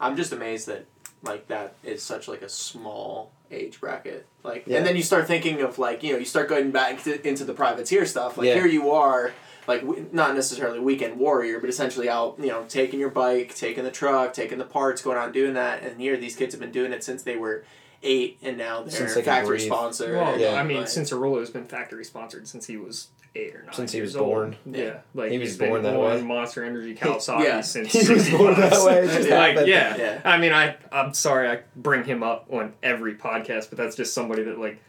[0.00, 0.86] I'm just amazed that
[1.22, 4.24] like that is such like a small age bracket.
[4.44, 4.78] Like, Yeah.
[4.78, 7.44] and then you start thinking of like you know you start going back to, into
[7.44, 8.38] the privateer stuff.
[8.38, 8.54] Like Yeah.
[8.54, 9.32] here you are,
[9.66, 13.84] like w- not necessarily weekend warrior, but essentially out you know taking your bike, taking
[13.84, 15.82] the truck, taking the parts, going out and doing that.
[15.82, 17.64] And here these kids have been doing it since they were
[18.02, 19.66] eight, and now they're Since they factory breathe.
[19.66, 20.14] sponsor.
[20.16, 20.54] well, and, Yeah.
[20.54, 23.72] I mean, like, Cianciarulo's been factory sponsored since he was eight or nine.
[23.72, 24.26] Since he years was old.
[24.28, 24.56] born.
[24.66, 26.22] Yeah, like He was he's been born that on way.
[26.22, 27.60] Monster Energy Kawasaki Yeah.
[27.60, 29.06] since He was born that way.
[29.06, 29.38] Just Yeah.
[29.38, 29.96] like yeah.
[29.96, 30.20] Yeah.
[30.24, 34.12] I mean, I I'm sorry I bring him up on every podcast, but that's just
[34.14, 34.80] somebody that like.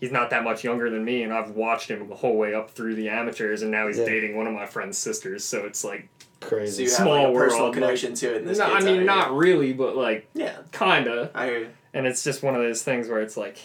[0.00, 2.70] He's not that much younger than me, and I've watched him the whole way up
[2.70, 4.06] through the amateurs, and now he's Yeah.
[4.06, 5.44] dating one of my friend's sisters.
[5.44, 6.08] So it's like,
[6.40, 6.84] so Crazy.
[6.84, 8.36] you have small like a personal world, like- connection to it.
[8.38, 9.04] In this no, I mean, eye.
[9.04, 11.30] not really, but like Yeah, kinda.
[11.34, 11.68] I hear you.
[11.92, 13.58] And it's just one of those things where it's like,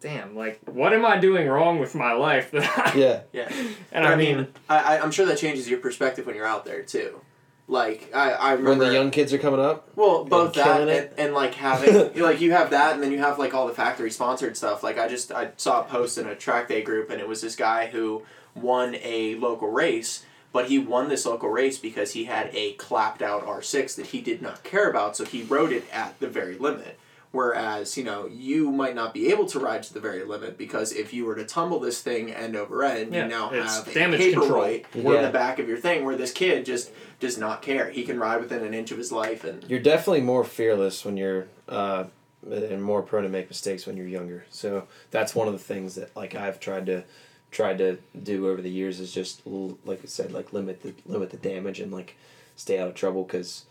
[0.00, 2.50] damn, like, what am I doing wrong with my life?
[2.94, 3.20] Yeah.
[3.32, 3.50] Yeah.
[3.92, 6.82] And I mean, I, I I'm sure that changes your perspective when you're out there
[6.82, 7.20] too.
[7.68, 9.88] Like I, I remember When the young kids are coming up.
[9.96, 13.38] Well, both that and, and like having like you have that, and then you have
[13.38, 14.82] like all the factory sponsored stuff.
[14.82, 17.40] Like I just I saw a post in a track day group, and it was
[17.40, 18.22] this guy who
[18.54, 23.22] won a local race, but he won this local race because he had a clapped
[23.22, 26.28] out R six that he did not care about, so he rode it at the
[26.28, 26.98] very limit.
[27.32, 30.92] Whereas you know you might not be able to ride to the very limit because
[30.92, 33.94] if you were to tumble this thing end over end, Yeah, you now have a
[33.94, 35.14] damage paperweight control.
[35.14, 35.26] in Yeah.
[35.26, 36.04] the back of your thing.
[36.04, 36.90] Where this kid just
[37.20, 37.88] does not care.
[37.90, 41.16] He can ride within an inch of his life, and You're definitely more fearless when
[41.16, 42.04] you're uh,
[42.50, 44.44] and more prone to make mistakes when you're younger.
[44.50, 47.04] So that's one of the things that like I've tried to
[47.50, 51.30] tried to do over the years is just like I said like limit the limit
[51.30, 52.16] the damage and like
[52.56, 53.64] stay out of trouble because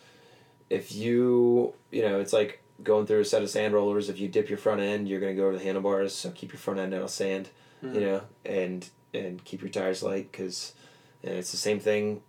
[0.70, 4.28] if you you know it's like going through a set of sand rollers if you
[4.28, 6.80] dip your front end you're going to go over the handlebars so keep your front
[6.80, 7.50] end out of sand
[7.84, 7.96] Mhm.
[7.96, 10.74] you know and and keep your tires light because
[11.24, 12.22] it's the same thing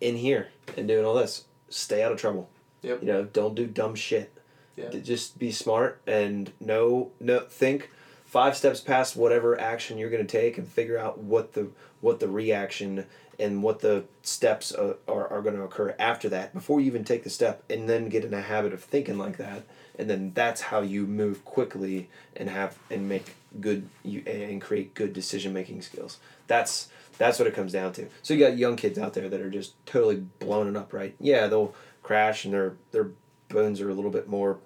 [0.00, 2.48] in here and doing all this stay out of trouble
[2.82, 3.00] Yep.
[3.02, 4.32] you know don't do dumb shit
[4.76, 4.90] Yeah.
[4.90, 7.90] Just be smart and know no think
[8.24, 11.68] five steps past whatever action you're going to take and figure out what the
[12.00, 13.04] what the reaction
[13.38, 17.04] and what the steps are, are, are going to occur after that before you even
[17.04, 19.64] take the step and then get in a habit of thinking like that
[19.98, 24.94] and then that's how you move quickly and have and make good you and create
[24.94, 26.18] good decision making skills.
[26.46, 28.06] That's that's what it comes down to.
[28.22, 31.14] So you got young kids out there that are just totally blowing it up right?
[31.18, 33.10] Yeah they'll crash and their their
[33.48, 34.58] bones are a little bit more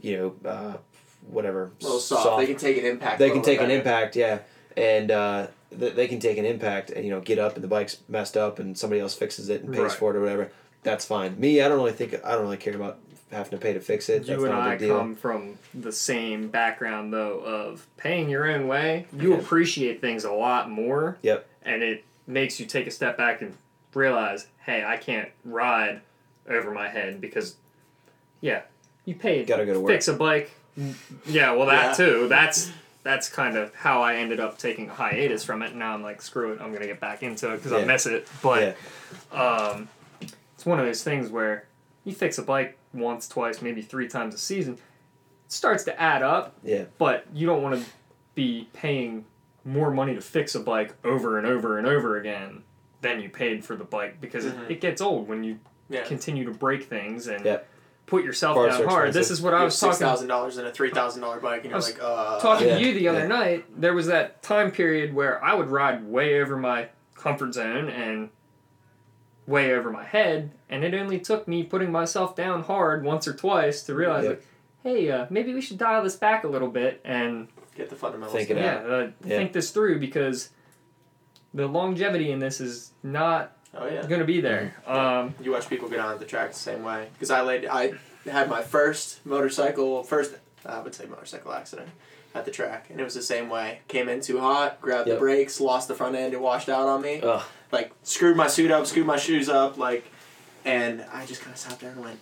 [0.00, 0.76] you know uh,
[1.28, 2.38] whatever A little soft.
[2.38, 3.18] They can take an impact.
[3.18, 4.40] they can take an impact yeah.
[4.76, 7.98] And uh, they can take an impact and you know get up and the bike's
[8.08, 9.92] messed up and somebody else fixes it and pays Right.
[9.92, 10.50] for it or whatever
[10.82, 12.98] that's fine me i don't really think i don't really care about
[13.30, 17.12] having to pay to fix it You that's and I come from the same background
[17.12, 19.06] though of paying your own way.
[19.16, 19.38] You Yeah.
[19.38, 21.16] appreciate things a lot more.
[21.22, 21.46] Yep.
[21.62, 23.56] And it makes you take a step back and
[23.94, 26.00] realize, hey, I can't ride
[26.48, 27.54] over my head because,
[28.40, 28.62] yeah,
[29.04, 29.92] you paid Gotta go to work.
[29.92, 30.50] fix a bike.
[30.76, 30.94] Mm,
[31.26, 32.04] yeah, well that Yeah.
[32.04, 32.26] too.
[32.28, 35.74] That's that's kind of how I ended up taking a hiatus from it.
[35.74, 38.28] Now I'm like, screw it, I'm gonna get back into it because I miss it.
[38.42, 38.76] But
[39.32, 39.88] yeah um,
[40.54, 41.66] it's one of those things where
[42.04, 44.74] you fix a bike once, twice, maybe three times a season.
[44.74, 47.90] It starts to add up, yeah but you don't want to
[48.34, 49.24] be paying
[49.64, 52.62] more money to fix a bike over and over and over again
[53.02, 54.64] than you paid for the bike because Mhm.
[54.66, 55.58] it, it gets old when you
[55.88, 56.04] Yeah.
[56.04, 57.68] continue to break things and Yep.
[58.10, 59.12] Put yourself Parts down hard.
[59.12, 61.64] This is what I was six talking thousand dollars and a three thousand dollar bike,
[61.64, 63.26] and I you're was like, uh, talking Yeah, to you the other yeah.
[63.26, 67.88] night, there was that time period where I would ride way over my comfort zone
[67.88, 68.30] and
[69.46, 73.32] way over my head, and it only took me putting myself down hard once or
[73.32, 74.32] twice to realize, Yep.
[74.32, 74.46] like,
[74.82, 78.36] hey, uh, maybe we should dial this back a little bit and get the fundamentals.
[78.36, 78.90] Think it yeah, out.
[78.90, 79.38] uh, Yeah.
[79.38, 80.50] think this through because
[81.52, 84.00] the longevity in this is not Oh yeah.
[84.02, 84.74] I'm going to be there.
[84.86, 87.08] Um, You watch people get on the track the same way.
[87.12, 87.92] Because I laid, I
[88.28, 90.34] had my first motorcycle, first
[90.66, 91.88] I would say motorcycle accident
[92.34, 93.80] at the track, and it was the same way.
[93.88, 95.16] Came in too hot, grabbed Yep.
[95.16, 97.20] the brakes, lost the front end, it washed out on me.
[97.22, 97.42] Ugh.
[97.72, 100.04] Like screwed my suit up, screwed my shoes up, like,
[100.64, 102.18] and I just kind of sat there and went.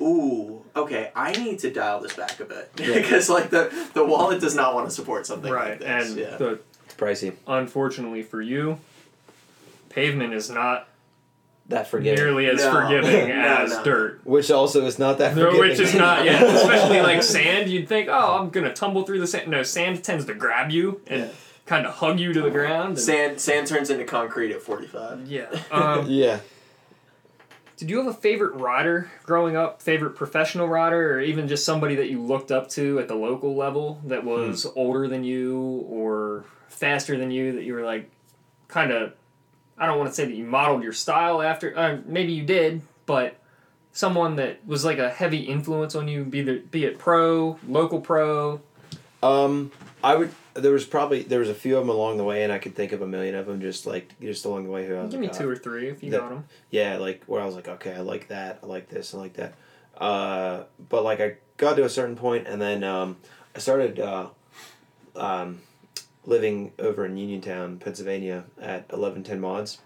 [0.00, 1.10] Ooh, okay.
[1.16, 2.94] I need to dial this back a bit Yeah.
[3.00, 6.08] because, like, the the wallet does not want to support something right, like this.
[6.10, 6.36] and yeah.
[6.36, 6.60] the
[6.96, 8.78] pricey unfortunately for you,
[9.98, 10.88] pavement is not
[11.68, 12.70] that forgiving nearly as No.
[12.72, 13.84] forgiving No, as no.
[13.84, 14.20] dirt.
[14.24, 16.42] which also is not that No, forgiving which is not, yeah.
[16.54, 19.48] Especially like sand, you'd think, oh, I'm gonna tumble through the sand.
[19.48, 21.28] No, sand tends to grab you and Yeah.
[21.66, 22.90] kind of hug you to the ground.
[22.90, 25.26] and- Sand sand turns into concrete at forty five.
[25.26, 25.46] yeah.
[25.70, 26.38] Um, yeah
[27.76, 29.80] did you have a favorite rider growing up?
[29.82, 33.54] Favorite professional rider, or even just somebody that you looked up to at the local
[33.54, 37.52] level that was older than you or faster than you?
[37.52, 38.10] That you were like,
[38.66, 39.12] kind of.
[39.78, 41.76] I don't want to say that you modeled your style after.
[41.76, 43.36] Uh, maybe you did, but
[43.92, 48.00] someone that was like a heavy influence on you, be the, be it pro, local
[48.00, 48.60] pro.
[49.22, 50.30] Um, I would.
[50.54, 52.74] There was probably there was a few of them along the way, and I could
[52.74, 54.86] think of a million of them just like just along the way.
[54.86, 56.44] Who I was Give me like, two "Oh, or three if you that- got them.
[56.70, 59.34] yeah, like where I was like, okay, I like that, I like this, I like
[59.34, 59.54] that.
[59.96, 63.16] Uh, but like I got to a certain point, and then um,
[63.54, 64.28] I started uh,
[65.16, 65.60] um,
[66.28, 69.78] living over in Uniontown, Pennsylvania, at eleven ten mods.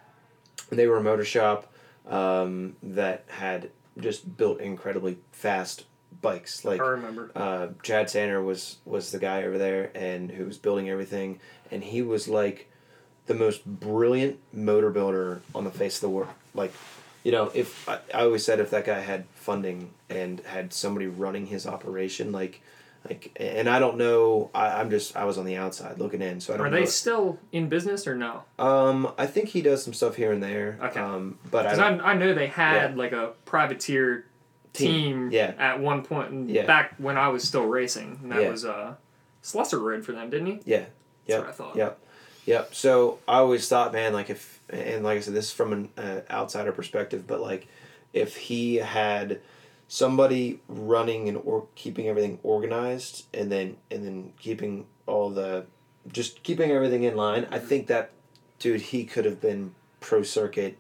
[0.71, 1.73] They were a motor shop
[2.09, 5.85] um, that had just built incredibly fast
[6.21, 7.31] bikes, like I remember.
[7.35, 11.85] uh, Chad Sander was was the guy over there and who was building everything, and
[11.85, 12.69] he was like
[13.27, 16.31] the most brilliant motor builder on the face of the world.
[16.55, 16.73] Like,
[17.23, 21.07] you know, if I, I always said if that guy had funding and had somebody
[21.07, 22.61] running his operation, like,
[23.09, 26.41] like, and I don't know, I, I'm just I was on the outside looking in,
[26.41, 26.77] so I don't Are know.
[26.77, 28.45] they still in business or no?
[28.59, 30.79] um, I think he does some stuff here and there.
[30.83, 31.01] Okay.
[31.01, 34.27] Um, but I I, I know they had like a privateer
[34.73, 35.53] team, Yeah.
[35.59, 36.65] at one point Yeah.
[36.67, 38.21] back when I was still racing.
[38.23, 38.51] And that Yeah.
[38.51, 38.95] was uh,
[39.43, 40.61] Slusser rode for them, didn't he?
[40.65, 40.85] yeah,
[41.27, 41.77] what I thought.
[41.77, 41.99] Yep.
[42.47, 42.75] Yep.
[42.75, 45.89] So I always thought, man, like if, and like I said, this is from an
[45.99, 47.69] uh, outsider perspective, but like
[48.13, 49.41] if he had
[49.93, 55.67] somebody running and or keeping everything organized, and then and then keeping all the,
[56.11, 58.11] just keeping everything in line, I think that,
[58.59, 60.79] dude, he could have been pro circuit.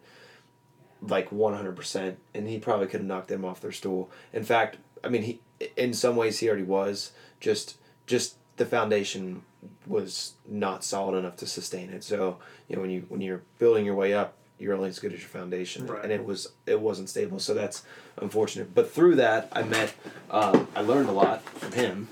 [1.04, 4.08] Like one hundred percent, and he probably could have knocked them off their stool.
[4.32, 5.40] In fact, I mean, he
[5.76, 7.10] in some ways he already was.
[7.40, 9.42] Just just the foundation
[9.84, 12.04] was not solid enough to sustain it.
[12.04, 15.12] So you know when you when you're building your way up, you're only as good
[15.12, 16.02] as your foundation, Right.
[16.04, 17.38] and it was it wasn't stable.
[17.40, 17.82] So that's
[18.16, 18.74] unfortunate.
[18.74, 19.94] But through that, I met,
[20.30, 22.08] um, I learned a lot from him,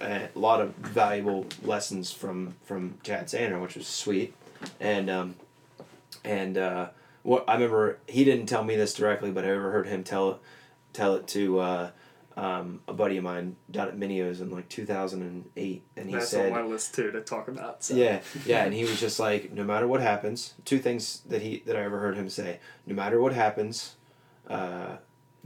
[0.00, 4.34] a lot of valuable lessons from from Chad Sander, which was sweet,
[4.80, 5.34] and um,
[6.24, 6.88] and uh,
[7.22, 10.40] what I remember he didn't tell me this directly, but I overheard him tell
[10.92, 11.60] tell it to.
[11.60, 11.90] Uh,
[12.36, 16.52] um, a buddy of mine down at Minio's in like 2008, and he That's said,
[16.52, 17.82] on my list too to talk about.
[17.84, 17.94] So.
[17.94, 21.62] yeah, yeah, and he was just like, no matter what happens, two things that he
[21.66, 23.96] that I ever heard him say: no matter what happens,
[24.48, 24.96] uh,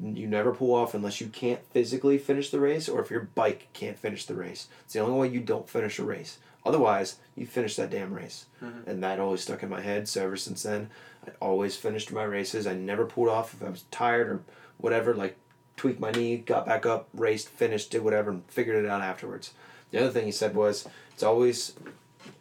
[0.01, 3.69] you never pull off unless you can't physically finish the race, or if your bike
[3.73, 4.69] can't finish the race.
[4.85, 6.39] It's the only way you don't finish a race.
[6.65, 8.87] Otherwise, you finish that damn race, Mhm.
[8.89, 10.09] and that always stuck in my head.
[10.09, 10.91] So ever since then,
[11.27, 12.67] I always finished my races.
[12.67, 14.43] I never pulled off if I was tired or
[14.79, 15.15] whatever.
[15.15, 15.37] Like
[15.77, 19.53] tweaked my knee, got back up, raced, finished, did whatever, and figured it out afterwards.
[19.91, 21.75] The other thing he said was, it's always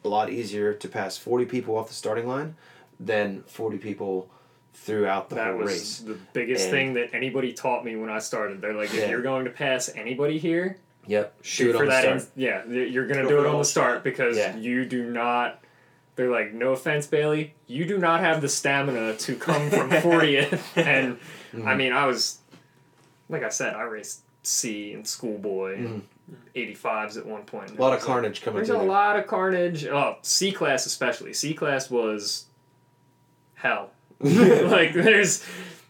[0.04, 2.56] a lot easier to pass 40 people off the starting line
[3.00, 4.30] than 40 people
[4.74, 6.00] throughout the That whole was race.
[6.00, 8.62] the biggest And- thing that anybody taught me when I started.
[8.62, 9.10] They're like, if Yeah.
[9.10, 11.34] you're going to pass anybody here, Yep.
[11.44, 12.02] shoot it for on the that.
[12.22, 12.22] start.
[12.36, 14.56] In, yeah, you're gonna do it on the start because Yeah.
[14.58, 15.62] you do not.
[16.16, 20.62] They're like, no offense, Bailey, you do not have the stamina to come from 40th.
[20.78, 21.18] and
[21.54, 21.68] Mm-hmm.
[21.70, 22.40] I mean, I was,
[23.30, 26.08] like I said, I raced C and schoolboy and
[26.56, 27.68] 85s at one point.
[27.72, 27.82] Mm-hmm.
[27.82, 28.84] a lot of carnage coming There's a there.
[28.84, 29.86] lot of carnage.
[29.86, 31.34] Oh, C class especially.
[31.34, 32.46] C class was
[33.56, 33.92] hell.
[34.20, 35.44] like there's,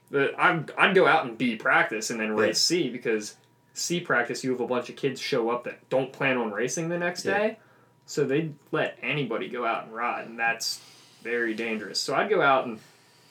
[0.10, 3.36] the I'd, I'd go out and B practice and then race C because
[3.74, 6.90] C practice you have a bunch of kids show up that don't plan on racing
[6.90, 7.38] the next Yeah.
[7.38, 7.58] day,
[8.06, 10.80] so they'd let anybody go out and ride, and that's
[11.24, 12.00] very dangerous.
[12.00, 12.80] So I'd go out and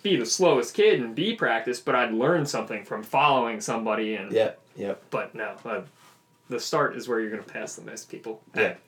[0.05, 4.31] be the slowest kid in B practice, but I'd learn something from following somebody and
[4.31, 4.61] Yep.
[4.77, 5.03] Yep.
[5.11, 5.81] but no, uh,
[6.49, 8.63] the start is where you're going to pass the most people Yeah.
[8.63, 8.79] at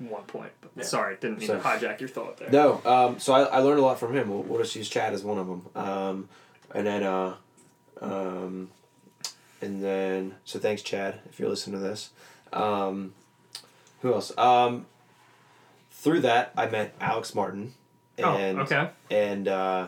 [0.00, 0.50] one point.
[0.60, 0.82] But Yeah.
[0.82, 2.50] sorry, didn't mean So- to hijack your thought there.
[2.50, 4.28] No, um, so I, I learned a lot from him.
[4.28, 5.66] We'll, we'll just use Chad as one of them.
[5.76, 6.28] Um,
[6.74, 7.34] and then, uh,
[8.02, 8.70] um,
[9.62, 12.10] and then, so thanks, Chad, if you're listening to this.
[12.52, 13.14] Um,
[14.02, 14.36] who else?
[14.36, 14.86] Um,
[15.92, 17.74] through that, I met Alex Martin.
[18.18, 18.90] And, oh, okay.
[19.10, 19.86] And uh,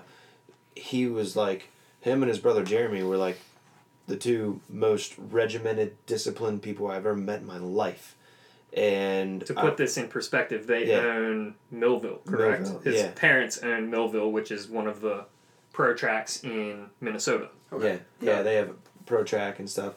[0.77, 1.69] he was like,
[2.01, 3.39] him and his brother Jeremy were like
[4.07, 8.15] the two most regimented, disciplined people I've ever met in my life.
[8.73, 10.99] And To I- put this in perspective, they Yeah.
[11.01, 12.63] own Millville, correct?
[12.63, 13.11] Millville, His yeah.
[13.15, 15.25] parents own Millville, which is one of the
[15.73, 17.49] pro tracks in Minnesota.
[17.73, 18.01] Okay.
[18.21, 18.71] Yeah, yeah, they have
[19.07, 19.95] pro track and stuff.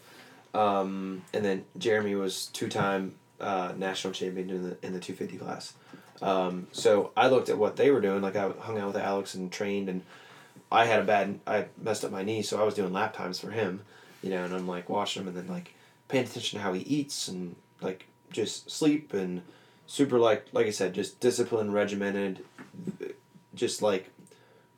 [0.53, 5.13] Um, and then Jeremy was two time uh, national champion in the in the two
[5.13, 5.73] fifty class.
[6.21, 8.21] Um, so I looked at what they were doing.
[8.21, 10.01] Like I hung out with Alex and trained, and
[10.71, 13.39] I had a bad I messed up my knee, so I was doing lap times
[13.39, 13.81] for him.
[14.21, 15.73] You know, and I'm like watching him, and then like
[16.07, 19.41] paying attention to how he eats and like just sleep and
[19.87, 22.43] super like like I said, just disciplined, regimented,
[23.55, 24.09] just like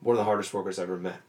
[0.01, 1.21] one of the hardest workers I've ever met.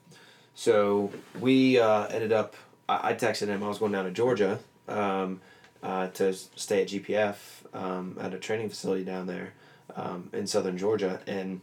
[0.55, 2.55] So we uh, ended up.
[2.88, 3.62] I, I texted him.
[3.62, 5.40] I was going down to Georgia um,
[5.83, 7.37] uh, to stay at GPF
[7.75, 9.55] um, at a training facility down there
[9.96, 11.61] um, in southern Georgia, and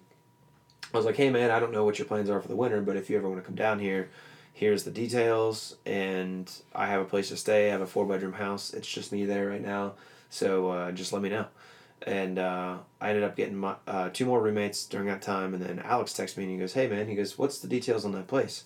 [0.93, 2.81] I was like, "Hey man, I don't know what your plans are for the winter,
[2.81, 4.09] but if you ever want to come down here,
[4.53, 5.75] here's the details.
[5.85, 7.67] And I have a place to stay.
[7.67, 8.73] I have a four bedroom house.
[8.73, 9.93] It's just me there right now.
[10.29, 11.47] So uh, just let me know."
[12.03, 15.61] And uh, I ended up getting my, uh, two more roommates during that time, and
[15.61, 18.13] then Alex texts me and he goes, "Hey man," he goes, "What's the details on
[18.13, 18.63] that place?"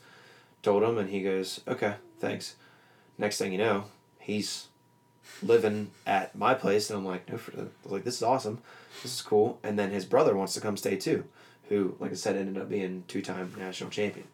[0.61, 2.55] Told him, and he goes, "Okay, thanks."
[3.17, 3.85] Next thing you know,
[4.19, 4.67] he's
[5.41, 8.61] living at my place, and I'm like, "No, for like this is awesome,
[9.01, 11.25] this is cool." And then his brother wants to come stay too,
[11.69, 14.27] who, like I said, ended up being two time national champion.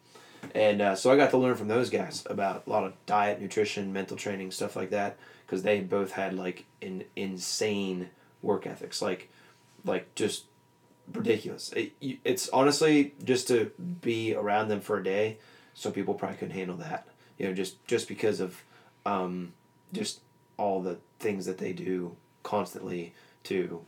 [0.54, 3.40] And uh, so I got to learn from those guys about a lot of diet,
[3.40, 8.08] nutrition, mental training, stuff like that, because they both had like an insane
[8.40, 9.28] work ethics, like,
[9.84, 10.44] like just
[11.12, 11.72] ridiculous.
[11.74, 11.92] It,
[12.24, 15.36] it's honestly just to be around them for a day,
[15.74, 17.06] Some people probably couldn't handle that.
[17.38, 18.62] You know, just just because of,
[19.06, 19.54] um,
[19.92, 20.20] just
[20.56, 23.14] all the things that they do constantly
[23.44, 23.80] to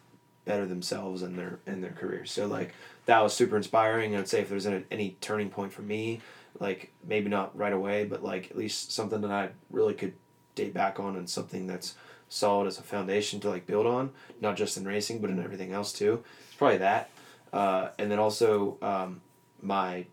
[0.45, 2.31] better themselves and their and their careers.
[2.31, 2.75] So like
[3.07, 4.17] that was super inspiring.
[4.17, 6.21] I'd say if there's any, any turning point for me,
[6.59, 10.15] like maybe not right away, but like at least something that I really could
[10.55, 11.95] date back on and something that's
[12.29, 15.73] solid as a foundation to like build on, not just in racing but in everything
[15.73, 16.23] else too.
[16.47, 17.11] It's probably that.
[17.53, 19.21] Uh, and then also um,
[19.61, 20.07] my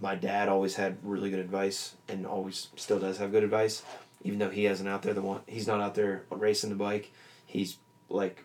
[0.00, 3.82] my dad always had really good advice and always still does have good advice
[4.24, 7.12] even though he hasn't out there the one he's not out there racing the bike
[7.46, 7.76] he's
[8.08, 8.44] like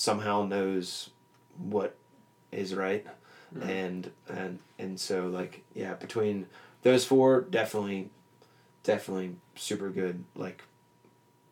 [0.00, 1.10] somehow knows
[1.58, 1.94] what
[2.50, 3.06] is right
[3.54, 3.68] mm-hmm.
[3.68, 6.46] and and and so like yeah between
[6.84, 8.08] those four definitely
[8.82, 10.62] definitely super good like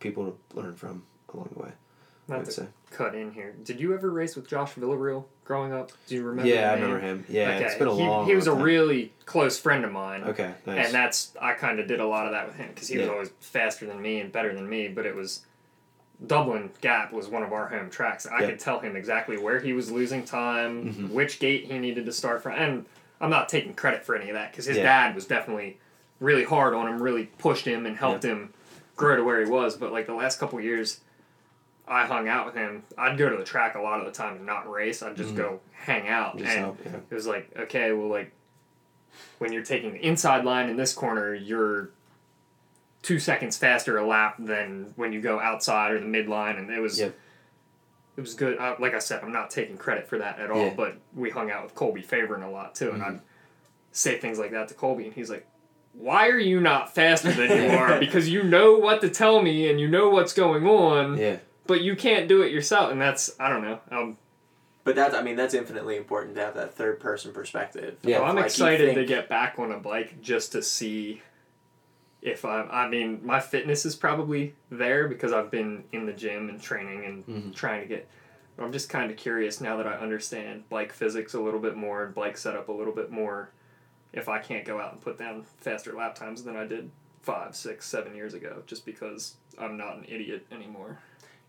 [0.00, 1.02] people to learn from
[1.34, 1.72] along the way
[2.26, 3.54] Not to say cut in here.
[3.64, 5.90] Did you ever race with Josh Villarreal growing up?
[6.06, 6.50] Do you remember?
[6.50, 7.64] yeah i remember him yeah okay.
[7.66, 10.24] it's been a he, long he was a long really close friend of mine.
[10.24, 12.88] okay nice And that's I kind of did a lot of that with him because
[12.88, 14.88] he was always faster than me and better than me.
[14.88, 15.42] But it was
[16.26, 18.26] Doublin Gap was one of our home tracks.
[18.26, 18.46] I Yeah.
[18.50, 21.10] could tell him exactly where he was losing time, Mhm.
[21.10, 22.86] which gate he needed to start from, and
[23.20, 24.82] I'm not taking credit for any of that because his Yeah.
[24.84, 25.78] dad was definitely
[26.20, 28.52] really hard on him, really pushed him and helped him
[28.96, 31.00] grow to where he was, but like the last couple years,
[31.86, 32.82] I hung out with him.
[32.98, 35.02] I'd go to the track a lot of the time and not race.
[35.02, 35.36] I'd just Mhm.
[35.36, 36.96] go hang out, Just and help, yeah.
[37.08, 38.32] it was like, okay, well, like
[39.38, 41.90] when you're taking the inside line in this corner, you're
[43.02, 46.80] two seconds faster a lap than when you go outside or the midline, and it
[46.80, 46.98] was.
[46.98, 47.16] Yep.
[48.16, 48.58] It was good.
[48.58, 50.66] Uh, like I said, I'm not taking credit for that at all.
[50.66, 50.74] Yeah.
[50.76, 53.06] But we hung out with Colby Favorin a lot too, and Mhm.
[53.06, 53.20] I'd
[53.92, 55.46] say things like that to Colby, and he's like,
[55.92, 57.98] "Why are you not faster than you are?
[58.00, 61.36] Because you know what to tell me, and you know what's going on, Yeah.
[61.68, 63.78] but you can't do it yourself." And that's I don't know.
[63.92, 64.18] Um,
[64.82, 67.98] But that's I mean that's infinitely important to have that third person perspective.
[68.02, 71.22] Yeah, So I'm Like, you excited to get back on a bike just to see
[72.28, 72.62] if I.
[72.62, 77.04] I mean, my fitness is probably there because I've been in the gym and training
[77.04, 77.54] and Mhm.
[77.54, 78.08] trying to get.
[78.58, 82.04] I'm just kind of curious now that I understand bike physics a little bit more
[82.04, 83.50] and bike setup a little bit more.
[84.12, 86.90] If I can't go out and put down faster lap times than I did
[87.22, 90.98] five, six, seven years ago, just because I'm not an idiot anymore.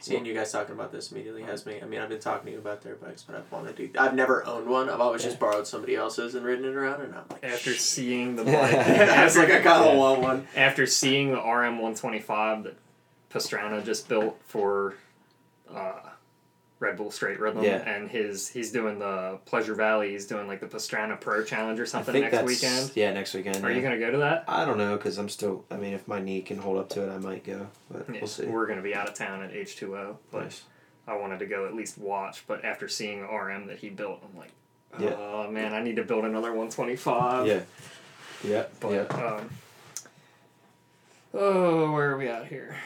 [0.01, 1.79] Seeing you guys talking about this immediately has me.
[1.81, 3.89] I mean, I've been talking to you about dirt bikes, but I've wanted to.
[3.99, 4.89] I've never owned one.
[4.89, 7.79] I've always just borrowed somebody else's and ridden it around, and I'm like, After "Shh."
[7.79, 9.95] seeing the bike, I was like, I kind Yeah.
[9.95, 10.47] want one.
[10.55, 12.75] after seeing the RM one twenty five that
[13.29, 14.95] Pastrana just built for
[15.73, 15.99] uh,
[16.79, 17.77] Red Bull Straight Rhythm, Yeah.
[17.87, 20.11] and his he's doing the Pleasure Valley.
[20.11, 22.91] He's doing like the Pastrana Pro Challenge or something next weekend.
[22.95, 23.63] yeah next weekend.
[23.65, 23.75] Are yeah.
[23.77, 24.45] you gonna go to that?
[24.47, 25.65] I don't know because I'm still.
[25.69, 28.21] I mean, if my knee can hold up to it, I might go, but Yeah,
[28.21, 28.45] we'll see.
[28.45, 30.63] We're gonna be out of town at H two O, but Nice.
[31.07, 32.45] I wanted to go at least watch.
[32.47, 34.51] But after seeing RM that he built, I'm like,
[34.99, 35.15] Yeah.
[35.17, 37.45] oh man, I need to build another one twenty five.
[37.45, 37.61] Yeah.
[38.43, 38.63] Yeah.
[38.79, 39.01] But yeah.
[39.37, 39.49] um,
[41.33, 42.77] oh, where are we at here?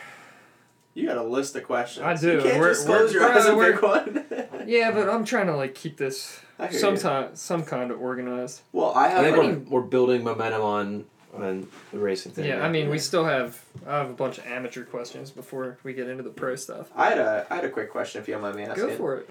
[0.94, 2.06] You got a list of questions.
[2.06, 2.34] I do.
[2.34, 4.26] You can't We're- just we're- close your eyes and pick one.
[4.70, 6.80] Yeah, but I'm trying to like keep this I hear you.
[6.80, 8.62] sometime some kind of organized.
[8.72, 9.24] Well, I I have.
[9.24, 12.46] think like- we're, we're building momentum on on the racing thing.
[12.46, 12.66] Yeah, right?
[12.66, 16.08] I mean, we still have I have a bunch of amateur questions before we get
[16.08, 16.90] into the pro stuff.
[16.96, 18.88] I had a I had a quick question if you don't mind me asking.
[18.88, 19.30] Go for it.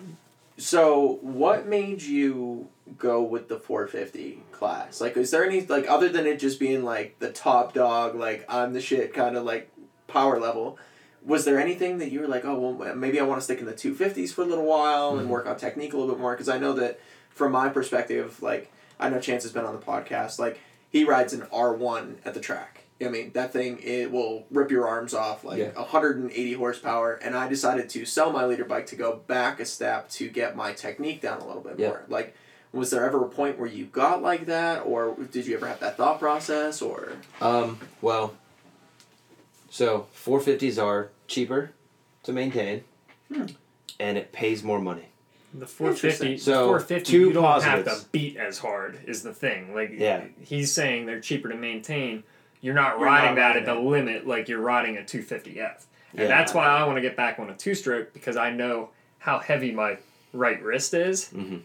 [0.59, 5.01] So, what made you go with the 450 class?
[5.01, 8.45] Like, is there any like other than it just being like the top dog, like
[8.51, 9.71] I'm the shit kind of like
[10.09, 10.79] power level?
[11.25, 13.67] Was there anything that you were like, oh well, maybe I want to stick in
[13.67, 15.31] the 250s for a little while and Mhm.
[15.31, 16.33] work on technique a little bit more?
[16.33, 16.99] Because I know that
[17.31, 20.59] from my perspective, like I know Chance has been on the podcast, like
[20.91, 22.81] he rides an R one at the track.
[23.01, 25.71] I mean, that thing it will rip your arms off like Yeah.
[25.77, 27.15] 180 horsepower.
[27.23, 30.55] And I decided to sell my leader bike to go back a step to get
[30.57, 31.89] my technique down a little bit Yeah.
[31.89, 32.03] more.
[32.09, 32.35] Like,
[32.73, 35.81] was there ever a point where you got like that, or did you ever have
[35.81, 37.79] that thought process, or Um.
[38.01, 38.35] Well.
[39.73, 41.73] So 450s are cheaper
[42.25, 42.85] to maintain,
[43.33, 43.47] Hmm.
[43.99, 45.07] and it pays more money.
[45.55, 46.33] The 450, Interesting.
[46.35, 49.75] the So, 450, two you don't have to beat as hard is the thing.
[49.75, 50.25] Like Yeah.
[50.43, 52.23] he's saying they're cheaper to maintain.
[52.61, 55.87] You're not You're riding not that riding at the limit like you're riding a 250F.
[56.13, 56.27] And Yeah.
[56.29, 59.39] that's why I want to get back on a two stroke because I know how
[59.39, 59.97] heavy my
[60.35, 61.31] right wrist is.
[61.35, 61.59] Mm-hmm.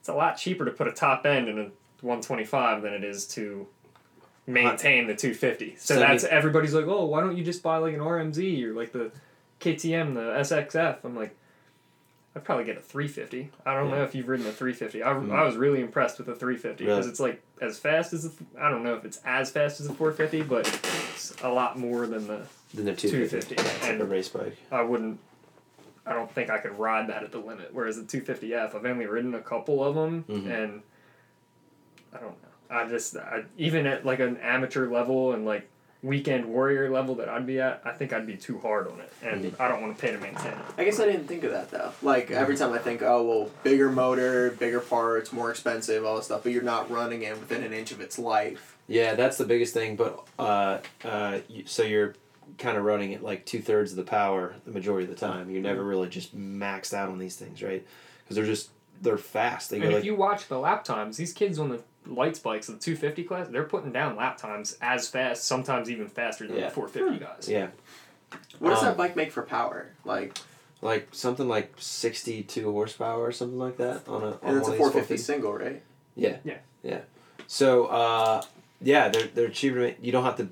[0.00, 1.70] It's a lot cheaper to put a top end in a
[2.00, 3.66] 125 than it is to
[4.46, 5.76] maintain the 250.
[5.78, 8.72] So So that's everybody's like, oh, why don't you just buy like an RMZ or
[8.74, 9.10] like the
[9.60, 10.98] KTM, the SXF?
[11.04, 11.34] I'm like,
[12.36, 13.50] I'd probably get a 350.
[13.64, 15.02] I don't know if you've ridden a 350.
[15.02, 15.32] I, Mm.
[15.32, 17.10] I was really impressed with the 350 because Really?
[17.10, 19.94] it's like as fast as the, I don't know if it's as fast as the
[19.94, 20.66] 450, but
[21.14, 22.42] it's a lot more than the
[22.74, 23.54] Then they're 250.
[23.54, 23.54] 250.
[23.54, 24.56] It's like a race bike.
[24.72, 25.20] I wouldn't.
[26.06, 27.70] I don't think I could ride that at the limit.
[27.72, 30.50] Whereas the 250F, I've only ridden a couple of them, Mhm.
[30.64, 30.82] and
[32.12, 32.34] I don't.
[32.74, 35.68] I just I, even at like an amateur level and like
[36.02, 39.10] weekend warrior level that I'd be at, I think I'd be too hard on it,
[39.22, 39.60] and Mhm.
[39.60, 40.58] I don't want to pay to maintain it.
[40.76, 41.92] I guess I didn't think of that though.
[42.02, 46.26] Like every time I think, oh well, bigger motor, bigger parts, more expensive, all this
[46.26, 48.76] stuff, but you're not running it within an inch of its life.
[48.86, 49.96] Yeah, that's the biggest thing.
[49.96, 52.14] But uh, uh, you, so you're
[52.58, 55.48] kind of running it like two thirds of the power the majority of the time.
[55.48, 57.82] You're never really just maxed out on these things, right?
[58.22, 58.68] Because they're just
[59.02, 59.70] they're fast.
[59.70, 62.66] They And if like you watch the lap times, these kids on the lights bikes,
[62.66, 66.68] the 250 class, they're putting down lap times as fast, sometimes even faster than Yeah.
[66.68, 67.48] the 450 guys.
[67.48, 67.68] yeah,
[68.58, 69.90] What does Um, that bike make for power?
[70.04, 70.36] Like,
[70.82, 74.68] like something like sixty two horsepower or something like that on a on and it's
[74.68, 75.82] a 450 single, right?
[76.14, 76.38] Yeah.
[76.44, 76.58] Yeah.
[76.82, 77.00] Yeah.
[77.46, 78.42] So uh,
[78.82, 79.94] yeah, they're they're cheaper.
[80.02, 80.48] You don't have to,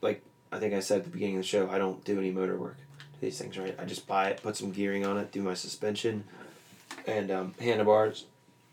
[0.00, 0.22] like
[0.52, 1.68] I think I said at the beginning of the show.
[1.70, 2.76] I don't do any motor work
[3.14, 3.74] to these things, right?
[3.78, 6.24] I just buy it, put some gearing on it, do my suspension,
[7.06, 8.26] and um, handlebars,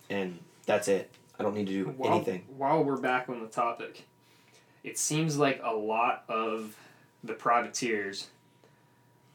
[0.10, 1.10] and that's it.
[1.40, 2.44] I don't need to do while, anything.
[2.56, 4.06] While we're back on the topic,
[4.84, 6.76] it seems like a lot of
[7.24, 8.28] the privateers.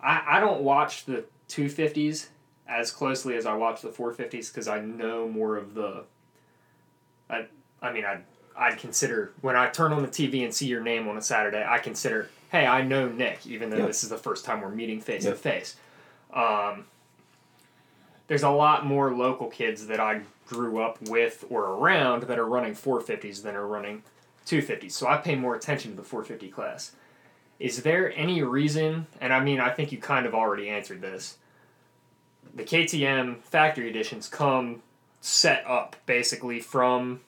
[0.01, 2.29] I, I don't watch the 250s
[2.69, 6.05] as closely as I watch the 450s because I know more of the.
[7.29, 7.47] I,
[7.83, 8.21] I mean, I
[8.57, 11.65] I'd consider when I turn on the TV and see your name on a Saturday,
[11.67, 13.87] I consider hey, I know Nick, even though Yeah.
[13.87, 15.31] this is the first time we're meeting face Yeah.
[15.33, 15.77] to face.
[16.33, 16.87] Um,
[18.29, 22.47] there's a lot more local kids that I grew up with or around that are
[22.47, 24.03] running 450s than are running
[24.47, 24.93] 250s.
[24.93, 26.93] So I pay more attention to the 450 class.
[27.59, 31.39] Is there any reason, and I mean, I think you kind of already answered this,
[32.55, 34.83] the KTM factory editions come
[35.21, 37.21] set up basically from,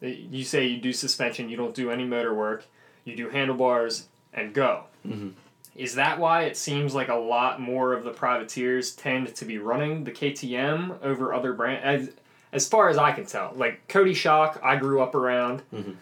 [0.00, 2.66] you say you do suspension, you don't do any motor work,
[3.04, 4.84] you do handlebars and go.
[5.06, 5.32] Mhm.
[5.76, 9.58] Is that why it seems like a lot more of the privateers tend to be
[9.58, 11.84] running the KTM over other brands?
[11.84, 12.14] As,
[12.52, 15.62] as far as I can tell, like Cody Shock, I grew up around.
[15.74, 15.96] Mhm.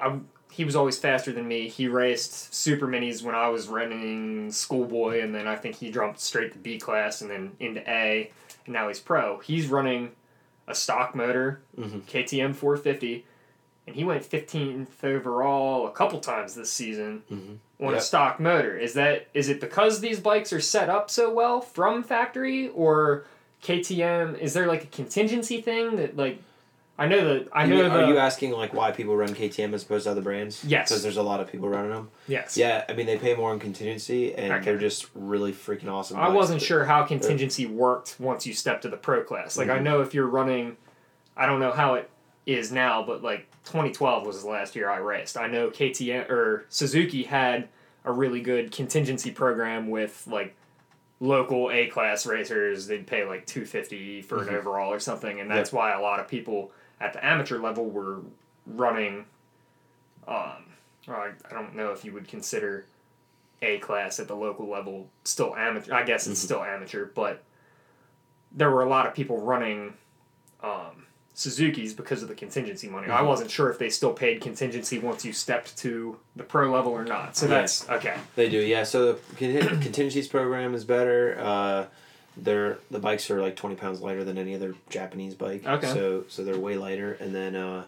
[0.00, 0.18] I,
[0.50, 1.68] he was always faster than me.
[1.68, 6.20] He raced super minis when I was running schoolboy, and then I think he jumped
[6.20, 8.30] straight to B class and then into A,
[8.64, 9.38] and now he's pro.
[9.40, 10.12] He's running
[10.66, 12.02] a stock motor, Mhm.
[12.06, 13.24] KTM 450,
[13.86, 17.58] and he went 15th overall a couple times this season Mhm.
[17.80, 18.76] On a stock motor.
[18.76, 23.24] Is that is it because these bikes are set up so well from factory, or
[23.62, 24.38] KTM?
[24.38, 26.42] Is there like a contingency thing that like
[27.00, 29.28] I know that I You know mean- the are you asking like why people run
[29.32, 30.64] KTM as opposed to other brands?
[30.64, 30.88] Yes.
[30.88, 32.10] Because there's a lot of people running them.
[32.26, 34.64] yes Yeah, I mean they pay more on contingency, and Okay.
[34.64, 36.18] they're just really freaking awesome.
[36.18, 39.56] I wasn't sure how contingency worked once you step to the pro class.
[39.56, 39.82] Like I Mhm.
[39.84, 40.76] know if you're running,
[41.36, 42.10] I don't know how it
[42.48, 45.36] is now, but like 2012 was the last year I raced.
[45.36, 47.68] I know KTM or Suzuki had
[48.06, 50.56] a really good contingency program with like
[51.20, 52.86] local A class racers.
[52.86, 54.54] They'd pay like 250 for an Mhm.
[54.54, 58.20] overall or something, and that's why a lot of people at the amateur level were
[58.66, 59.26] running.
[60.26, 60.64] Um,
[61.06, 62.86] I, I don't know if you would consider
[63.60, 65.92] a class at the local level still amateur.
[65.92, 66.44] I guess it's Mhm.
[66.44, 67.42] still amateur, but
[68.52, 69.94] there were a lot of people running
[70.62, 71.06] um,
[71.38, 73.08] Suzuki's because of the contingency money.
[73.08, 73.26] I Mhm.
[73.28, 77.04] wasn't sure if they still paid contingency once you stepped to the pro level or
[77.04, 77.36] not.
[77.36, 77.60] So Yeah.
[77.60, 78.16] that's okay.
[78.34, 78.82] They do, yeah.
[78.82, 81.38] So the contingencies program is better.
[81.40, 81.84] Uh,
[82.36, 85.64] they're the bikes are like twenty pounds lighter than any other Japanese bike.
[85.64, 85.86] Okay.
[85.92, 87.84] So so they're way lighter, and then uh,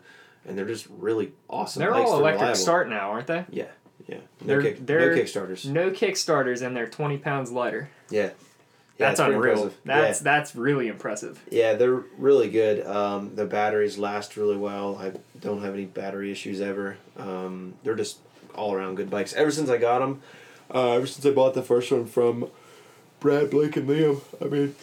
[0.46, 1.80] and they're just really awesome.
[1.80, 2.08] They're bikes.
[2.08, 2.60] all electric reliable.
[2.60, 3.44] start now, aren't they?
[3.50, 3.64] Yeah,
[4.06, 4.18] yeah.
[4.42, 5.66] No They're- kick, they're- no kickstarters.
[5.68, 7.90] No kickstarters, and they're twenty pounds lighter.
[8.10, 8.30] Yeah.
[9.00, 9.72] That's unreal.
[9.84, 11.42] That's that's really impressive.
[11.50, 12.86] Yeah, they're really good.
[12.86, 14.96] Um, the batteries last really well.
[14.96, 16.96] I don't have any battery issues ever.
[17.16, 18.18] Um, they're just
[18.54, 19.32] all around good bikes.
[19.32, 20.22] Ever since I got them,
[20.72, 22.50] uh, ever since I bought the first one from
[23.20, 24.20] Brad, Blake, and Liam.
[24.40, 24.74] I mean,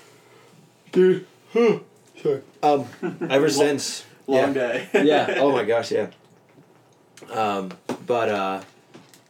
[0.91, 1.79] dude, huh,
[2.21, 2.41] sorry.
[2.63, 2.85] Um,
[3.29, 4.89] ever since, Long yeah, day.
[5.05, 5.35] yeah.
[5.37, 6.09] Oh my gosh, yeah.
[7.31, 7.71] Um,
[8.05, 8.61] but uh,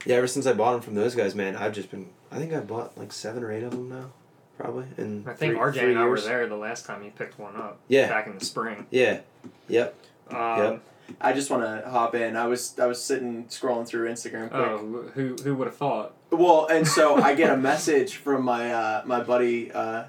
[0.05, 2.09] yeah, ever since I bought them from those guys, man, I've just been.
[2.31, 4.09] I think I bought like seven or eight of them now,
[4.57, 4.85] probably.
[4.97, 7.39] In I think three, RJ three and I were there the last time he picked
[7.39, 7.79] one up.
[7.87, 8.07] Yeah.
[8.07, 8.85] Back in the spring.
[8.91, 9.19] Yeah.
[9.67, 9.95] Yep.
[10.29, 10.81] Um, Yep.
[11.21, 12.35] I just want to hop in.
[12.35, 14.61] I was I was sitting scrolling through Instagram quick.
[14.61, 16.13] Oh, who who would have thought?
[16.31, 20.05] Well, and so I get a message from my uh, my buddy uh,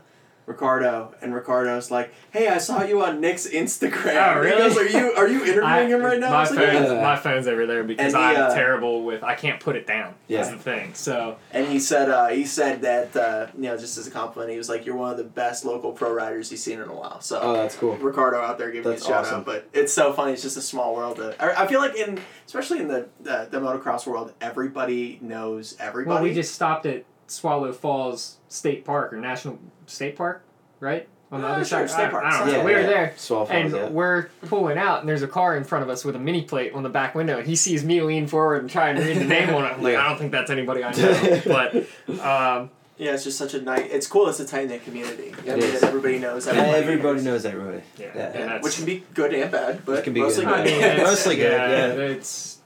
[0.48, 4.56] Ricardo, and Ricardo's like, "Hey, I saw you on Nick's Instagram." Oh, really?
[4.58, 7.02] goes, "Are you are you interviewing I- him right now?" My was like, phone's, Yeah.
[7.02, 9.22] my phone's over there because he, I'm uh, terrible with.
[9.22, 10.14] I can't put it down.
[10.28, 10.54] That's Yeah.
[10.56, 10.94] the thing.
[10.94, 14.50] So And he said uh, he said that uh, you know just as a compliment,
[14.50, 16.94] he was like, "You're one of the best local pro riders he's seen in a
[16.94, 17.38] while." So.
[17.40, 17.96] Oh, that's cool.
[17.96, 19.40] Ricardo out there giving That's me a shout awesome.
[19.40, 20.32] out, but it's so funny.
[20.32, 21.16] It's just a small world.
[21.16, 25.76] To, I, I feel like in especially in the, the the motocross world, everybody knows
[25.78, 26.14] everybody.
[26.14, 29.58] well, we just stopped at Swallow Falls State Park or National
[29.88, 30.42] State Park,
[30.80, 31.08] right?
[31.30, 31.90] On the Ah, other sure, side.
[31.90, 32.24] State Park.
[32.24, 32.52] I don't know.
[32.58, 32.86] Yeah, we were yeah.
[32.86, 33.12] there.
[33.16, 33.88] Swell And yeah.
[33.90, 36.72] we're pulling out, and there's a car in front of us with a mini plate
[36.72, 39.24] on the back window, and he sees me lean forward and try and read the
[39.24, 39.72] name on it.
[39.74, 40.04] I'm like, Yeah.
[40.06, 41.42] I don't think that's anybody I know.
[41.46, 41.74] but
[42.18, 43.90] um, yeah, it's just such a nice.
[43.90, 44.26] It's cool.
[44.28, 45.34] It's a tight knit community.
[45.46, 46.78] I It mean, everybody knows everybody.
[46.78, 47.82] Everybody knows everybody.
[47.98, 48.22] yeah, Yeah.
[48.34, 50.54] and that's, which can be good and bad, but Which can be mostly good.
[50.54, 51.86] I mean, Mostly good, yeah.
[52.06, 52.57] It's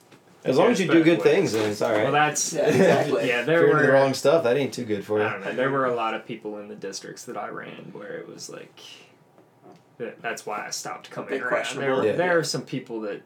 [0.44, 2.02] As long as you do good but- things, then it's all right.
[2.04, 3.28] well, that's Yeah, exactly.
[3.28, 3.40] yeah.
[3.40, 5.30] if There you're doing the wrong stuff, that ain't too good for I you.
[5.30, 5.54] don't know.
[5.54, 8.50] There were a lot of people in the districts that I ran where it was
[8.50, 8.74] like,
[10.20, 11.76] that's why I stopped coming around.
[11.76, 12.12] There, were, Yeah.
[12.12, 13.22] there are some people that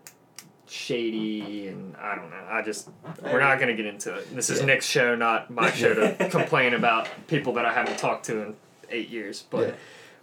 [0.68, 2.44] shady and I don't know.
[2.50, 2.88] I just
[3.22, 4.34] we're not gonna get into it.
[4.34, 4.66] This is Yeah.
[4.66, 8.56] Nick's show, not my show to complain about people that I haven't talked to in
[8.90, 9.44] eight years.
[9.48, 9.76] But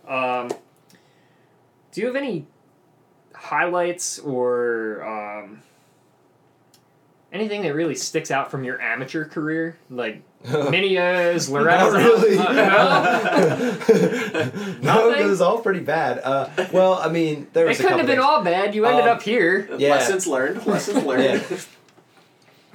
[0.07, 0.49] um,
[1.91, 2.45] do you have any
[3.33, 5.61] highlights or um,
[7.33, 11.93] anything that really sticks out from your amateur career, like Minios, Loretta's?
[11.93, 12.37] Not really.
[12.37, 12.53] Uh,
[13.83, 14.51] no?
[14.81, 15.25] no, Nothing?
[15.25, 16.19] it was all pretty bad.
[16.19, 18.25] Uh, well, I mean, there It was a couldn't couple have been things.
[18.25, 18.75] all bad.
[18.75, 19.67] You ended Um, up here.
[19.77, 19.91] Yeah.
[19.91, 20.65] Lessons learned.
[20.65, 21.43] Lessons learned.
[21.49, 21.57] Yeah.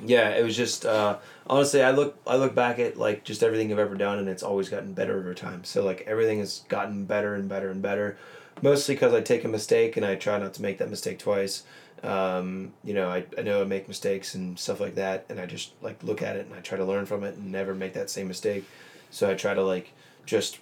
[0.05, 3.73] Yeah, it was just uh, honestly, I look I look back at like just everything
[3.73, 5.65] I've ever done, and it's always gotten better over time.
[5.65, 8.17] So like everything has gotten better and better and better,
[8.63, 11.65] mostly because I take a mistake and I try not to make that mistake twice.
[12.03, 15.47] Um, you know, I, I know I make mistakes and stuff like that, and I
[15.47, 17.95] just like look at it and I try to learn from it and never make
[17.95, 18.65] that same mistake.
[19.11, 19.93] So I try to like
[20.27, 20.59] just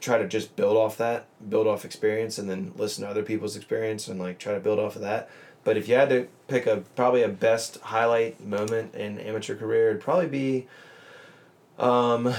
[0.00, 3.56] try to just build off that, build off experience, and then listen to other people's
[3.56, 5.30] experience and like try to build off of that.
[5.64, 9.90] But if you had to pick a probably a best highlight moment in amateur career,
[9.90, 10.66] it'd probably be.
[11.78, 12.32] Um,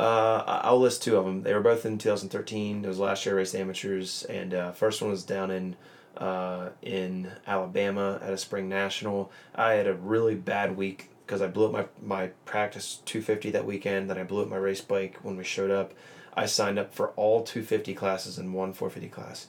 [0.00, 1.42] uh, I'll list two of them.
[1.42, 2.84] They were both in 2013.
[2.84, 5.76] It was last year I raced amateurs, and uh, first one was down in
[6.16, 9.30] uh, in Alabama at a spring national.
[9.54, 13.66] I had a really bad week because I blew up my my practice 250 that
[13.66, 14.08] weekend.
[14.08, 15.92] Then I blew up my race bike when we showed up.
[16.34, 19.48] I signed up for all 250 classes and one 450 class,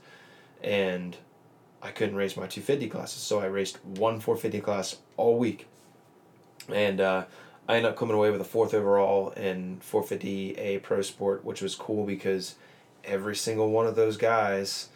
[0.62, 1.16] and
[1.82, 5.68] I couldn't race my 250 classes, so I raced one 450 class all week,
[6.68, 7.00] and.
[7.72, 11.74] I ended up coming away with a fourth overall in 450A Pro Sport, which was
[11.74, 12.56] cool because
[13.06, 14.90] every single one of those guys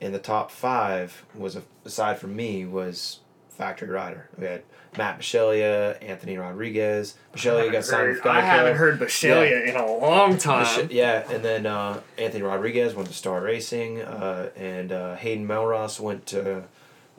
[0.00, 3.20] in the top five was, a, aside from me, was
[3.50, 4.30] factory rider.
[4.38, 4.62] We had
[4.96, 7.16] Matt Bisceglia, Anthony Rodriguez.
[7.34, 8.30] Bisceglia got signed with Geico.
[8.30, 10.88] I haven't heard Bisceglia in a long time.
[10.90, 16.00] Yeah, and then uh, Anthony Rodriguez went to Star Racing, uh, and uh, Hayden Mellross
[16.00, 16.64] went to.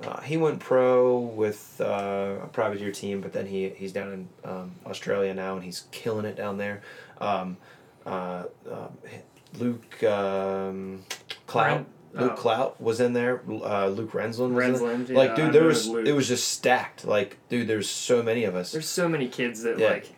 [0.05, 4.29] Uh, he went pro with uh, a privateer team, but then he he's down in
[4.43, 6.81] um, Australia now, and he's killing it down there.
[7.19, 7.57] Um,
[8.05, 8.97] uh, um,
[9.57, 11.03] Luke um,
[11.47, 11.85] Clout.
[12.13, 12.35] Luke oh.
[12.35, 13.41] Clout was in there.
[13.49, 14.97] Uh, Luke Renzland was in there.
[14.97, 16.07] Renzland, Like, dude, there was Luke.
[16.07, 17.05] it was just stacked.
[17.05, 18.71] Like, dude, there's so many of us.
[18.71, 19.89] There's so many kids that Yeah.
[19.89, 20.13] like,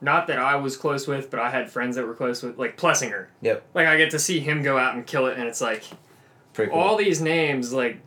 [0.00, 2.76] not that I was close with, but I had friends that were close with, like
[2.76, 3.26] Plessinger.
[3.42, 5.84] Yep, Like I get to see him go out and kill it, and it's like
[6.52, 6.80] pretty cool.
[6.80, 7.72] all these names.
[7.72, 8.00] Like,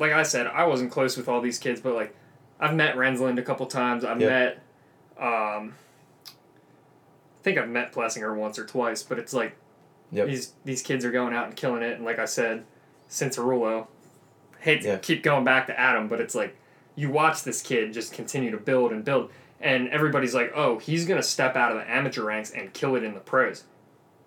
[0.00, 2.16] like I said, I wasn't close with all these kids, but like,
[2.58, 4.04] I've met Renzland a couple times.
[4.04, 4.30] I've Yep.
[4.30, 4.62] met,
[5.24, 5.74] um,
[6.26, 9.54] I think I've met Plessinger once or twice, but it's like
[10.12, 10.26] Yep.
[10.26, 12.64] these these kids are going out and killing it, and like I said,
[13.08, 13.86] Cianciarulo,
[14.60, 14.96] hate to Yeah.
[14.98, 16.56] keep going back to Adam, but it's like
[16.96, 19.30] you watch this kid just continue to build and build,
[19.60, 23.02] and everybody's like, oh, he's gonna step out of the amateur ranks and kill it
[23.04, 23.64] in the pros.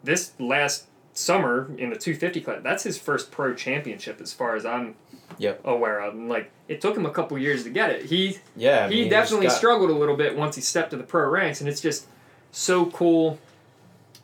[0.03, 4.65] This last summer in the 250 class, that's his first pro championship, as far as
[4.65, 4.95] I'm
[5.38, 5.61] Yep.
[5.65, 6.13] aware of.
[6.13, 8.05] And like it took him a couple years to get it.
[8.05, 10.91] He Yeah, I mean, he just definitely got- struggled a little bit once he stepped
[10.91, 12.07] to the pro ranks, and it's just
[12.51, 13.39] so cool.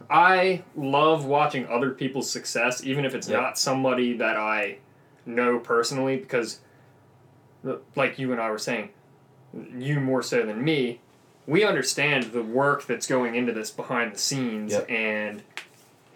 [0.09, 3.41] I love watching other people's success, even if it's Yep.
[3.41, 4.77] not somebody that I
[5.25, 6.59] know personally, because,
[7.95, 8.89] like you and I were saying,
[9.77, 10.99] you more so than me,
[11.47, 14.89] we understand the work that's going into this behind the scenes, Yep.
[14.89, 15.41] and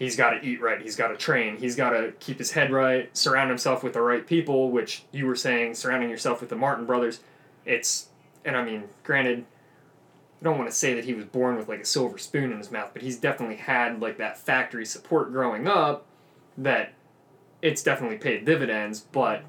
[0.04, 2.72] he's got to eat right, he's got to train, he's got to keep his head
[2.72, 6.56] right, surround himself with the right people, which you were saying, surrounding yourself with the
[6.56, 7.22] Martin brothers.
[7.66, 8.08] It's,
[8.44, 9.46] and I mean, granted,
[10.42, 12.58] I don't want to say that he was born with like a silver spoon in
[12.58, 16.06] his mouth, but he's definitely had like that factory support growing up
[16.58, 16.94] that
[17.62, 19.44] it's definitely paid dividends, but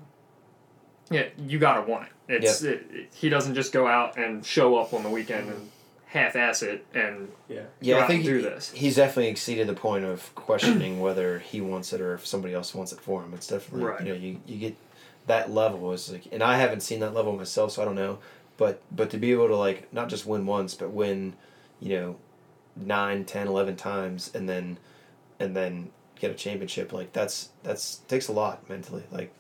[1.11, 2.43] yeah, you gotta want it.
[2.45, 5.71] It's it, it- he doesn't just go out and show up on the weekend and
[6.15, 7.63] half-ass it and Yeah.
[7.81, 8.71] Yeah, I think and do he- this.
[8.71, 12.75] he's definitely exceeded the point of questioning whether he wants it or if somebody else
[12.75, 13.35] wants it for him.
[13.35, 14.01] It's definitely Right.
[14.01, 14.77] you know you, you get
[15.27, 18.19] that level is like, and I haven't seen that level myself, so I don't know.
[18.57, 21.35] But but to be able to like not just win once, but win,
[21.81, 22.17] you know,
[22.77, 24.79] nine, ten, eleven times, and then
[25.41, 25.91] and then
[26.21, 29.03] get a championship like that's that's takes a lot mentally.
[29.11, 29.33] Like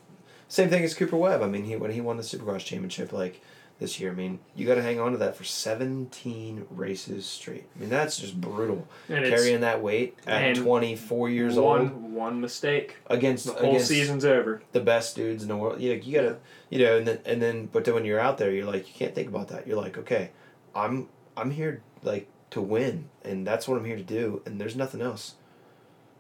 [0.48, 1.42] same thing as Cooper Webb.
[1.42, 3.40] I mean, he when he won the Supercross championship like
[3.84, 4.10] this year.
[4.10, 7.64] I mean, you got to hang on to that for seventeen races straight.
[7.76, 12.40] I mean, that's just brutal And carrying that weight at 24 years one old one
[12.40, 12.96] mistake.
[13.08, 14.62] against The whole against season's over.
[14.72, 15.80] the best dudes in the world.
[15.80, 16.38] You you gotta
[16.70, 18.94] you know and then and then but then when you're out there you're like you
[18.94, 19.66] can't think about that.
[19.66, 20.30] You're like okay,
[20.74, 24.76] I'm I'm here like to win and that's what I'm here to do and there's
[24.76, 25.34] nothing else.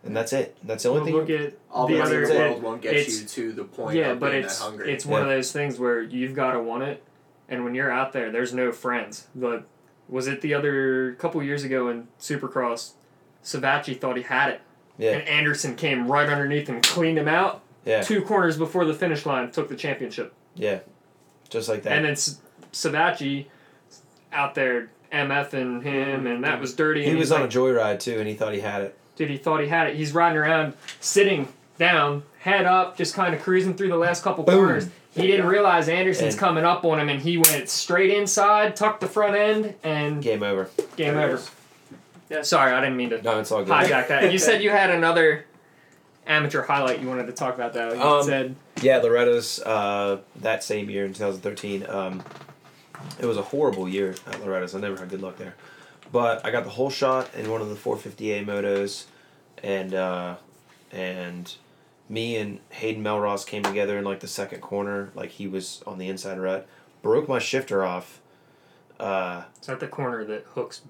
[0.06, 0.58] And that's it.
[0.62, 1.36] That's the only Well, thing.
[1.36, 2.22] look at All the the other.
[2.24, 4.64] in the world won't get you to the point yeah, of but being it's that
[4.64, 4.92] hungry.
[4.92, 7.02] it's one of those things where you've got to want it,
[7.48, 9.28] and when you're out there, there's no friends.
[9.34, 9.66] But
[10.08, 12.92] was it the other couple years ago in Supercross?
[13.42, 14.62] Savatgy thought he had it,
[14.96, 15.12] yeah.
[15.12, 17.62] and Anderson came right underneath him, cleaned him out.
[17.84, 18.00] Yeah.
[18.00, 20.32] Two corners before the finish line, took the championship.
[20.54, 20.80] Yeah.
[21.50, 21.92] Just like that.
[21.92, 23.46] And then Savatgy
[24.32, 27.04] out there MFing him, and that was dirty.
[27.04, 28.98] he was on like, a joyride too and he thought he had it.
[29.16, 29.96] Dude, he thought he had it.
[29.96, 34.42] He's riding around, sitting down, head up, just kind of cruising through the last couple
[34.42, 34.56] Boom.
[34.56, 34.88] corners.
[35.14, 39.00] He didn't realize Anderson's And- coming up on him, and he went straight inside, tucked
[39.00, 40.68] the front end, and Game over.
[40.96, 41.42] game There over.
[42.30, 43.72] Yeah, sorry, I didn't mean to No, it's all good.
[43.72, 44.32] hijack that.
[44.32, 45.44] You said you had another
[46.26, 47.92] amateur highlight you wanted to talk about, though.
[47.92, 51.86] You Um, said Yeah, Loretta's uh, that same year in 2013.
[51.88, 52.22] Um,
[53.20, 54.74] it was a horrible year at Loretta's.
[54.74, 55.54] I never had good luck there.
[56.10, 59.04] But I got the whole shot in one of the 450A motos,
[59.62, 60.36] and uh,
[60.92, 61.54] and
[62.08, 65.98] me and Hayden Mellross came together in like the second corner, like he was on
[65.98, 66.66] the inside rut,
[67.02, 68.20] broke my shifter off.
[69.00, 70.82] Uh, Is that the corner that hooks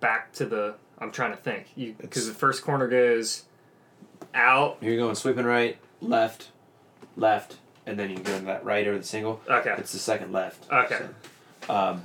[0.00, 0.74] back to the?
[0.98, 1.66] I'm trying to think.
[1.76, 3.44] You because the first corner goes
[4.34, 4.78] out.
[4.80, 6.50] you're going sweeping right, left,
[7.16, 9.40] left, and then you go to that right or the single.
[9.48, 9.74] Okay.
[9.78, 10.70] It's the second left.
[10.72, 11.06] Okay.
[11.66, 12.02] So, um,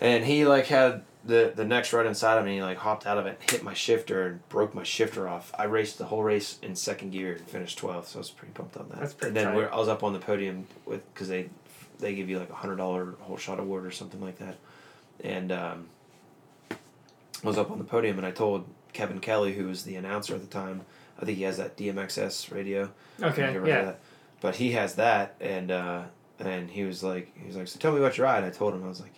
[0.00, 2.62] and he like had the the next right inside of me.
[2.62, 5.52] Like hopped out of it, hit my shifter, and broke my shifter off.
[5.58, 8.08] I raced the whole race in second gear and finished twelfth.
[8.08, 9.00] So I was pretty pumped on that.
[9.00, 11.50] That's pretty And then we're, I was up on the podium with because they
[11.98, 14.56] they give you like a hundred dollar whole shot award or something like that,
[15.24, 15.86] and um,
[16.70, 16.76] I
[17.46, 20.40] was up on the podium and I told Kevin Kelly, who was the announcer at
[20.40, 20.82] the time.
[21.20, 22.90] I think he has that DMXS radio.
[23.22, 23.26] Okay.
[23.28, 23.84] Have you ever heard Yeah.
[23.86, 24.00] that?
[24.42, 26.02] But he has that, and uh,
[26.38, 28.44] and he was like, he was like, so tell me about your ride.
[28.44, 29.14] I told him, I was like,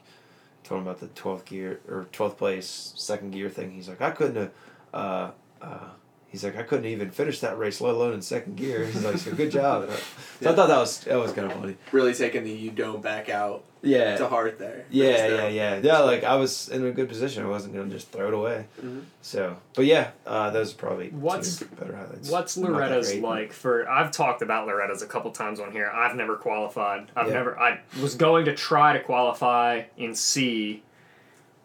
[0.76, 3.70] him about the twelfth gear or twelfth place second gear thing.
[3.72, 4.52] He's like, I couldn't have.
[4.92, 5.88] Uh, uh,
[6.28, 8.84] he's like, I couldn't even finish that race, let alone in second gear.
[8.84, 9.84] He's like, so good job.
[9.84, 11.76] And I, so I thought that was that was kind of funny.
[11.92, 14.16] Really taking the you don't back out Yeah.
[14.18, 14.84] to heart there.
[14.90, 15.98] Yeah, Nice yeah, yeah, yeah.
[16.00, 17.44] Like I was in a good position.
[17.44, 18.66] I wasn't gonna just throw it away.
[18.80, 19.02] Mhm.
[19.22, 22.30] So, but yeah, uh, those are probably What's- two better highlights.
[22.30, 25.90] What's Loretta's like for I've talked about Loretta's a couple times on here.
[25.92, 27.10] I've never qualified.
[27.16, 27.34] I've Yeah.
[27.34, 30.82] never I was going to try to qualify in C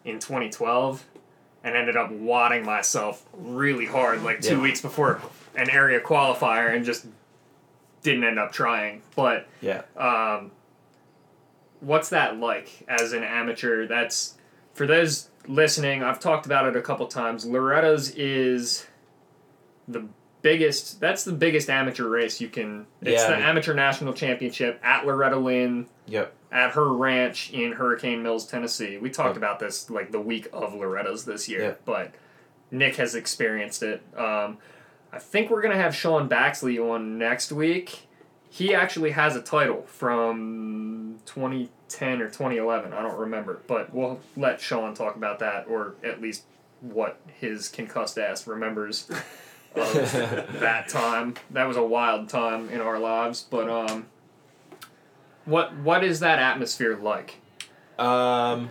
[0.04, 1.04] in 2012
[1.64, 4.62] and ended up wadding myself really hard like 2 Yeah.
[4.62, 5.20] weeks before
[5.56, 7.06] an area qualifier and just
[8.02, 9.02] didn't end up trying.
[9.16, 9.82] But Yeah.
[9.96, 10.50] um,
[11.80, 13.86] what's that like as an amateur?
[13.86, 14.34] That's
[14.74, 16.02] for those listening.
[16.02, 17.44] I've talked about it a couple times.
[17.46, 18.86] Loretta's is
[19.88, 20.06] the
[20.42, 21.00] biggest.
[21.00, 22.86] That's the biggest amateur race you can.
[23.00, 26.34] It's Yeah, the I mean- amateur national championship at Loretta Lynn Yep.
[26.54, 28.96] At her ranch in Hurricane Mills, Tennessee.
[28.96, 31.80] We talked about this like the week of Loretta's this year, Yep.
[31.84, 32.12] but
[32.70, 34.02] Nick has experienced it.
[34.16, 34.58] Um,
[35.12, 38.06] I think we're gonna have Sean Baxley on next week.
[38.48, 42.92] He actually has a title from 2010 or 2011.
[42.92, 46.44] I don't remember, but we'll let Sean talk about that, or at least
[46.80, 49.10] what his concussed ass remembers
[49.74, 49.92] of
[50.60, 51.34] that time.
[51.50, 54.06] That was a wild time in our lives, but um,
[55.44, 57.36] what what is that atmosphere like?
[57.98, 58.70] Um,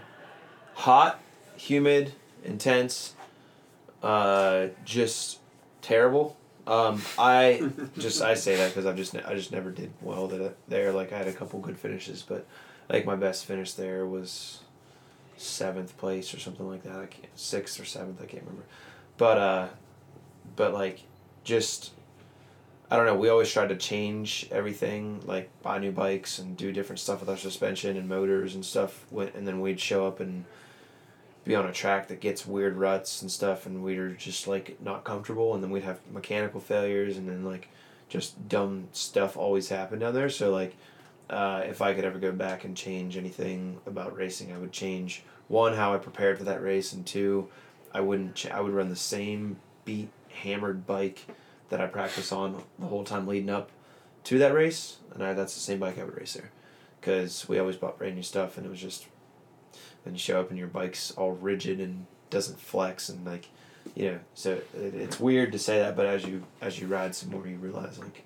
[0.74, 1.19] hot,
[1.55, 2.13] humid,
[2.43, 3.13] intense,
[4.01, 5.39] uh, just
[5.82, 6.38] terrible.
[6.65, 10.91] Um, I just I say that because I just I just never did well there.
[10.91, 12.45] Like I had a couple good finishes, but
[12.89, 14.59] like my best finish there was
[15.36, 16.95] seventh place or something like that.
[16.95, 18.21] I can't sixth or seventh.
[18.21, 18.65] I can't remember,
[19.17, 19.67] but uh,
[20.55, 21.01] but like
[21.43, 21.91] just
[22.94, 23.16] I don't know.
[23.16, 27.30] We always tried to change everything, like buy new bikes and do different stuff with
[27.30, 29.08] our suspension and motors and stuff.
[29.12, 30.46] And then we'd show up and
[31.44, 34.80] be on a track that gets weird ruts and stuff, and we were just like
[34.80, 35.56] not comfortable.
[35.56, 37.68] And then we'd have mechanical failures, and then like
[38.10, 40.30] just dumb stuff always happened down there.
[40.30, 40.76] So like,
[41.32, 45.24] uh, if I could ever go back and change anything about racing, I would change
[45.48, 47.50] one how I prepared for that race, and two,
[47.91, 48.36] I wouldn't.
[48.36, 51.26] Ch- I would run the same beat hammered bike
[51.70, 53.72] that I practice on the whole time leading up
[54.26, 56.51] to that race, and I, that's the same bike I would race there,
[56.99, 59.07] because we always bought brand new stuff, and it was just
[60.03, 63.49] then you show up and your bike's all rigid and doesn't flex, and like,
[63.95, 67.16] you know, so it, it's weird to say that, but as you as you ride
[67.16, 68.26] some more, you realize like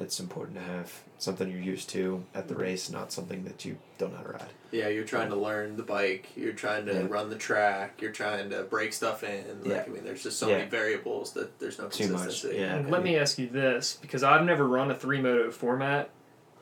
[0.00, 3.76] it's important to have something you're used to at the race, not something that you
[3.98, 4.48] don't know how to ride.
[4.72, 6.28] Yeah, you're trying to learn the bike.
[6.36, 7.06] You're trying to Yeah.
[7.08, 8.00] run the track.
[8.00, 9.62] You're trying to break stuff in.
[9.62, 9.84] Like Yeah.
[9.86, 10.58] I mean, there's just so Yeah.
[10.58, 12.76] many variables that there's no Too much, yeah.
[12.76, 16.10] And Let me ask you this, because I've never run a three moto format.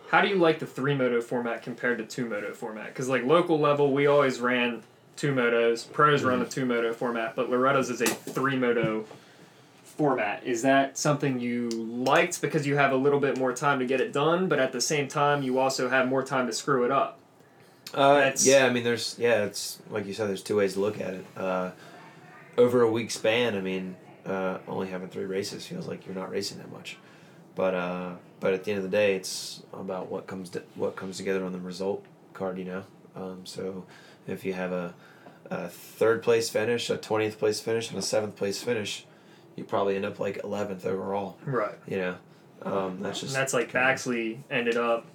[0.08, 2.86] How do you like the three moto format compared to two moto format?
[2.88, 4.82] Because like local level, we always ran
[5.16, 5.90] two motos.
[5.92, 6.44] Pros run mm-hmm.
[6.44, 9.04] the two moto format, but Loretta's is a three moto
[9.98, 10.44] format.
[10.44, 14.00] Is that something you liked because you have a little bit more time to get
[14.00, 16.90] it done, but at the same time you also have more time to screw it
[16.90, 17.18] up?
[17.92, 20.28] Uh, yeah, I mean, there's yeah, it's like you said.
[20.28, 21.26] There's two ways to look at it.
[21.36, 21.72] Uh,
[22.56, 26.30] over a week span, I mean, uh, only having three races feels like you're not
[26.30, 26.98] racing that much.
[27.54, 30.96] But uh, but at the end of the day, it's about what comes to, what
[30.96, 32.58] comes together on the result card.
[32.58, 32.84] You know,
[33.16, 33.84] um, so
[34.26, 34.94] if you have a,
[35.50, 39.06] a third place finish, a twentieth place finish, and a seventh place finish,
[39.58, 41.36] you probably end up like eleventh overall.
[41.44, 41.74] Right.
[41.86, 42.14] You know,
[42.62, 45.06] um, that's And just that's like kinda- Baxley ended up.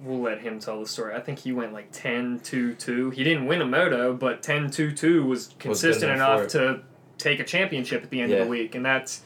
[0.00, 1.14] We'll let him tell the story.
[1.14, 3.10] I think he went like 10 2 2.
[3.10, 6.80] He didn't win a moto, but 10 2 2 was consistent enough enough to
[7.16, 8.74] take a championship at the end of the week.
[8.74, 9.22] And that's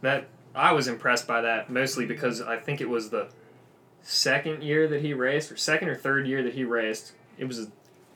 [0.00, 0.26] that.
[0.52, 3.28] I was impressed by that mostly because I think it was the
[4.02, 7.12] second year that he raced, or second or third year that he raced.
[7.38, 7.66] It was a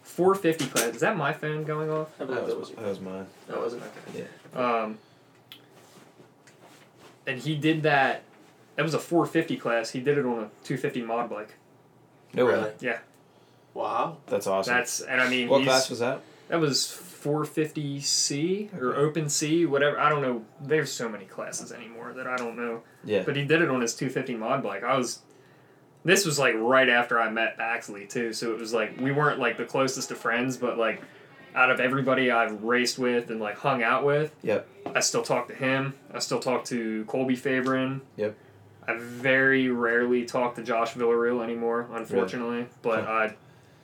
[0.03, 0.95] 450 class.
[0.97, 2.09] Is that my phone going off?
[2.20, 3.27] I believe That that was, was that was mine.
[3.47, 4.25] that wasn't okay.
[4.55, 4.98] Um,
[7.26, 8.22] and he did that.
[8.76, 9.90] That was a 450 class.
[9.90, 11.55] He did it on a 250 mod bike.
[12.32, 12.52] No way.
[12.55, 12.72] Really?
[12.80, 12.98] Yeah,
[13.72, 14.18] Wow.
[14.26, 14.74] That's awesome.
[14.74, 16.20] that's and I mean what class was that?
[16.48, 19.00] That was 450C or Okay.
[19.00, 19.98] Open C, whatever.
[19.98, 20.44] I don't know.
[20.61, 22.82] There's so many classes anymore that I don't know.
[23.05, 23.22] Yeah.
[23.24, 24.82] But he did it on his 250 mod bike.
[24.84, 25.20] I was.
[26.05, 29.38] This was like right after I met Baxley too, so it was like we weren't
[29.38, 31.00] like the closest of friends, but like
[31.55, 34.66] out of everybody I've raced with and like hung out with, Yep.
[34.94, 35.94] I still talk to him.
[36.12, 38.00] I still talk to Colby Favorin.
[38.16, 38.34] Yep.
[38.86, 42.66] I very rarely talk to Josh Villarreal anymore, unfortunately.
[42.82, 43.34] But I,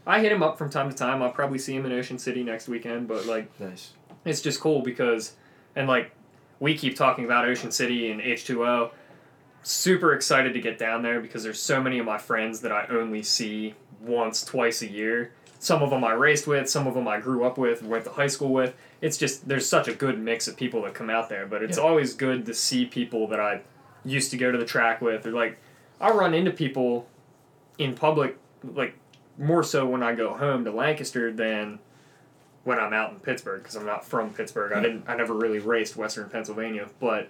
[0.06, 1.22] I hit him up from time to time.
[1.22, 3.08] I'll probably see him in Ocean City next weekend.
[3.08, 3.92] But like, Nice.
[4.24, 5.36] it's just cool because,
[5.74, 6.10] and like,
[6.58, 8.90] we keep talking about Ocean City and H two O.
[9.62, 12.86] Super excited to get down there because there's so many of my friends that I
[12.90, 15.32] only see once, twice a year.
[15.62, 18.11] Some of them I raced with, some of them I grew up with, went to
[18.11, 18.74] high school with.
[19.02, 21.76] It's just there's such a good mix of people that come out there, but it's
[21.78, 21.84] Yeah.
[21.84, 23.61] always good to see people that I
[24.04, 25.58] used to go to the track with, or like
[26.00, 27.06] I'll run into people
[27.78, 28.36] in public,
[28.74, 28.94] like
[29.38, 31.78] more so when I go home to Lancaster than
[32.64, 34.72] when I'm out in Pittsburgh because I'm not from Pittsburgh.
[34.72, 35.04] I didn't.
[35.08, 37.28] I never really raced Western Pennsylvania, but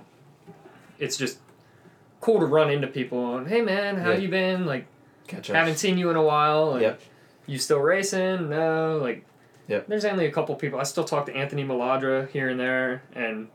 [1.00, 1.38] it's just
[2.20, 4.18] cool to run into people and hey man, how Yeah.
[4.18, 4.66] you been?
[4.66, 4.86] Like
[5.26, 6.72] Catch haven't seen you in a while.
[6.72, 7.00] Like, Yep.
[7.50, 8.48] You still racing?
[8.48, 8.98] No.
[9.02, 9.24] Like.
[9.68, 9.86] Yep.
[9.86, 10.80] There's only a couple people.
[10.80, 13.48] I still talk to Anthony Maladra here and there, and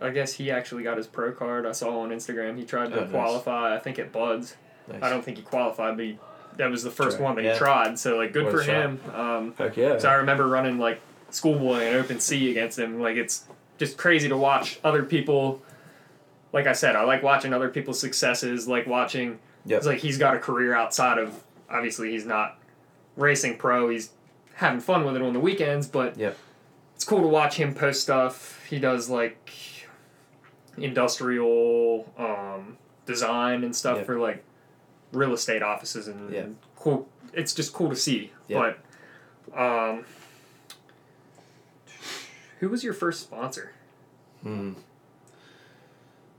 [0.00, 1.66] I guess he actually got his pro card.
[1.66, 2.56] I saw on Instagram.
[2.56, 3.10] He tried to Oh, nice.
[3.10, 3.74] qualify.
[3.74, 4.56] I think at Budds.
[4.90, 5.02] Nice.
[5.02, 6.18] I don't think he qualified, but he,
[6.56, 7.24] that was the first Right.
[7.24, 7.52] one that Yeah.
[7.52, 7.98] he tried.
[7.98, 9.00] So like, good What a for him.
[9.14, 9.98] Um, Heck yeah.
[9.98, 11.00] so I remember running like
[11.30, 13.00] schoolboy and open C against him.
[13.00, 13.44] Like it's
[13.78, 15.62] just crazy to watch other people.
[16.54, 18.66] Like I said, I like watching other people's successes.
[18.68, 19.40] Like watching.
[19.66, 19.78] Yep.
[19.78, 21.42] It's like he's got a career outside of.
[21.68, 22.58] Obviously, he's not
[23.16, 23.88] racing pro.
[23.88, 24.10] He's
[24.54, 26.36] having fun with it on the weekends, but Yep.
[26.94, 28.64] it's cool to watch him post stuff.
[28.68, 29.50] He does like
[30.78, 34.06] industrial um, design and stuff Yep.
[34.06, 34.44] for like
[35.12, 36.40] real estate offices and, Yeah.
[36.40, 37.08] and cool.
[37.32, 38.32] It's just cool to see.
[38.48, 38.78] Yep.
[39.52, 40.04] But um,
[42.60, 43.72] who was your first sponsor?
[44.42, 44.72] Hmm.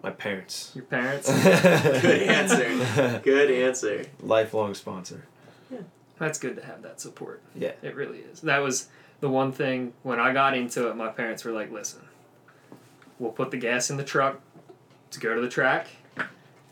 [0.03, 0.71] My parents.
[0.75, 1.27] Your parents?
[1.43, 3.19] Good answer.
[3.23, 4.05] Good answer.
[4.21, 5.25] Lifelong sponsor.
[6.19, 7.41] That's good to have that support.
[7.55, 7.73] Yeah.
[7.81, 8.41] It really is.
[8.41, 8.87] That was
[9.19, 12.01] the one thing when I got into it, my parents were like, listen,
[13.19, 14.41] we'll put the gas in the truck
[15.11, 15.87] to go to the track.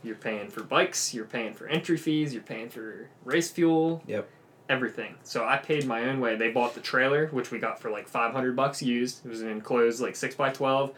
[0.04, 4.04] You're paying for bikes, you're paying for entry fees, you're paying for race fuel.
[4.06, 4.30] Yep.
[4.68, 5.16] Everything.
[5.24, 6.36] So I paid my own way.
[6.36, 9.26] They bought the trailer, which we got for like 500 bucks used.
[9.26, 10.92] It was an enclosed like 6x12.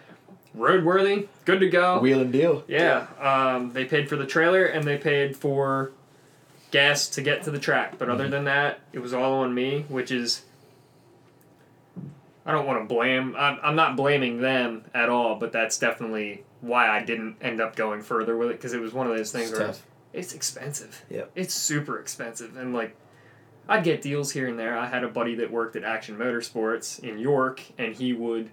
[0.57, 1.99] Roadworthy, good to go.
[1.99, 2.63] Wheel and deal.
[2.67, 5.91] Yeah, um, they paid for the trailer and they paid for
[6.71, 7.97] gas to get to the track.
[7.97, 10.43] But other than that, it was all on me, which is.
[12.45, 13.35] I don't want to blame.
[13.37, 17.75] I'm, I'm not blaming them at all, but that's definitely why I didn't end up
[17.75, 19.85] going further with it because it was one of those things It's where tough.
[20.13, 21.03] it's expensive.
[21.09, 21.31] Yep.
[21.35, 22.55] It's super expensive.
[22.55, 22.95] And like,
[23.67, 24.77] I'd get deals here and there.
[24.77, 28.49] I had a buddy that worked at Action Motorsports in York, and he would.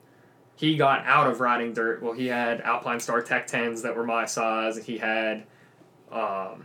[0.57, 2.03] He got out of riding dirt.
[2.03, 4.77] Well, he had Alpine Star Tech 10s that were my size.
[4.85, 5.45] He had,
[6.11, 6.65] um,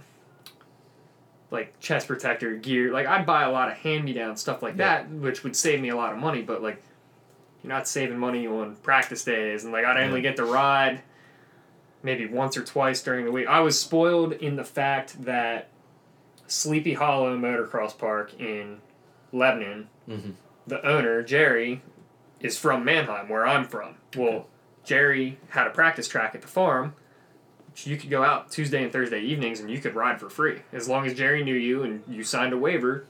[1.51, 2.91] like chest protector gear.
[2.91, 5.03] Like I'd buy a lot of hand me down stuff like Yeah.
[5.03, 6.41] that, which would save me a lot of money.
[6.41, 6.81] But like,
[7.63, 11.01] you're not saving money on practice days, and like I'd only get to ride
[12.03, 13.47] maybe once or twice during the week.
[13.47, 15.67] I was spoiled in the fact that
[16.47, 18.79] Sleepy Hollow Motocross Park in
[19.33, 20.33] Lebanon, Mhm.
[20.65, 21.81] the owner Jerry,
[22.39, 23.95] is from Manheim, where I'm from.
[24.15, 24.47] Well,
[24.85, 26.95] Jerry had a practice track at the farm.
[27.85, 30.87] You could go out Tuesday and Thursday evenings, and you could ride for free as
[30.89, 33.05] long as Jerry knew you and you signed a waiver.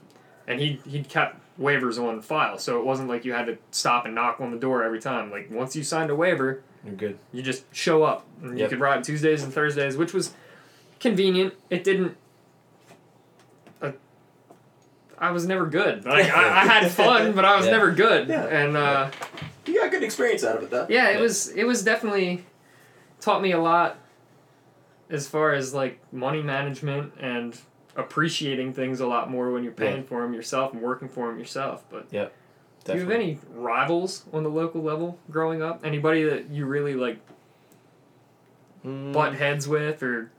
[0.46, 4.06] And he he kept waivers on file, so it wasn't like you had to stop
[4.06, 5.30] and knock on the door every time.
[5.30, 7.18] Like once you signed a waiver, You're good.
[7.32, 10.32] you just show up and you could ride Tuesdays and Thursdays, which was
[10.98, 11.54] convenient.
[11.68, 12.16] It didn't.
[13.80, 13.92] Uh,
[15.18, 16.04] I was never good.
[16.06, 17.72] Like I, I had fun, but I was Yeah.
[17.72, 18.28] never good.
[18.28, 18.46] Yeah.
[18.46, 19.10] And uh,
[19.66, 20.86] You got good experience out of it though.
[20.88, 21.20] yeah, it Yeah.
[21.20, 22.44] was it was definitely
[23.20, 23.98] taught me a lot
[25.10, 27.58] as far as like money management and
[27.96, 30.02] appreciating things a lot more when you're paying Yeah.
[30.04, 31.84] for them yourself and working for them yourself.
[31.90, 32.28] But yeah,
[32.84, 35.84] do you have any rivals on the local level growing up?
[35.84, 37.18] Anybody that you really like
[38.84, 40.30] Mm, butt heads with or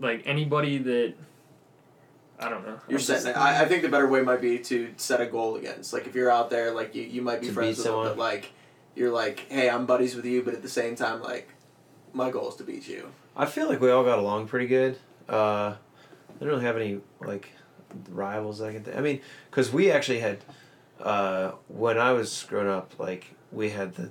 [0.00, 1.14] like anybody that
[2.40, 2.80] I don't know.
[2.88, 3.36] You're I'm setting it.
[3.36, 5.92] I, I think the better way might be to set a goal against.
[5.92, 8.18] Like if you're out there, like you, you might be friends beat with them, but
[8.18, 8.50] like
[8.96, 11.48] you're like, hey, I'm buddies with you, but at the same time, like
[12.12, 13.10] my goal is to beat you.
[13.36, 14.98] I feel like we all got along pretty good.
[15.28, 15.76] Uh, I
[16.40, 17.50] don't really have any like
[18.10, 18.84] rivals I can.
[18.84, 19.20] Th- I mean,
[19.50, 20.38] because we actually had
[21.00, 24.10] uh, when I was growing up, like we had the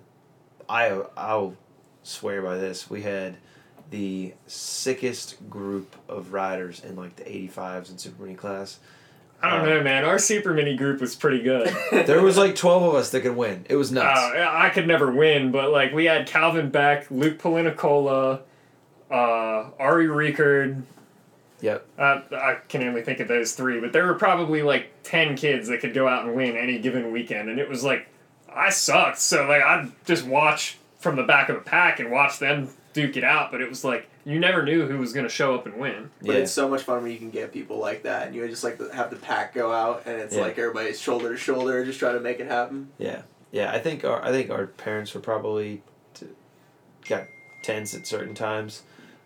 [0.70, 1.56] I I'll
[2.04, 2.90] swear by this.
[2.90, 3.38] We had
[3.92, 8.80] the sickest group of riders in like the 85s and Super Mini class.
[9.44, 10.06] I don't Um, know, man.
[10.06, 11.68] Our super mini group was pretty good.
[11.92, 13.66] There was like 12 of us that could win.
[13.70, 14.20] It was nuts.
[14.20, 18.40] Uh, I could never win, but like we had Calvin Beck, Luke Polinicola,
[19.12, 20.84] uh, Ari Rickard.
[21.62, 21.86] yep.
[21.98, 25.68] Uh, I can only think of those three, but there were probably like ten kids
[25.70, 28.08] that could go out and win any given weekend, and it was like
[28.54, 32.40] I sucked, so like I'd just watch from the back of the pack and watch
[32.40, 33.52] them duke it out.
[33.52, 36.10] But it was like you never knew who was going to show up and win.
[36.22, 36.42] But Yeah.
[36.42, 38.80] it's so much fun when you can get people like that, and you just like
[38.92, 40.42] have the pack go out, and it's Yeah.
[40.42, 42.90] like everybody's shoulder to shoulder, just trying to make it happen.
[42.98, 43.72] Yeah, yeah.
[43.72, 45.84] I think our I think our parents were probably
[46.16, 46.26] t-
[47.08, 47.26] got
[47.62, 48.82] tense at certain times,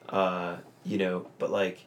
[0.09, 1.27] uh, you know.
[1.39, 1.85] But like,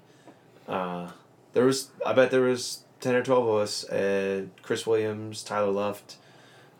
[0.68, 1.10] uh,
[1.52, 3.84] there was I bet there was ten or twelve of us.
[3.88, 6.16] Uh, Chris Williams, Tyler Luft,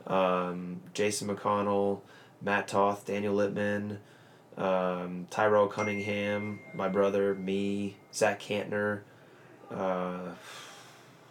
[0.06, 2.00] um, Jason McConnell,
[2.40, 3.98] Matt Toth, Daniel Littman,
[4.56, 9.00] um, Tyrell Cunningham, my brother, me, Zach Cantner.
[9.70, 10.32] Uh,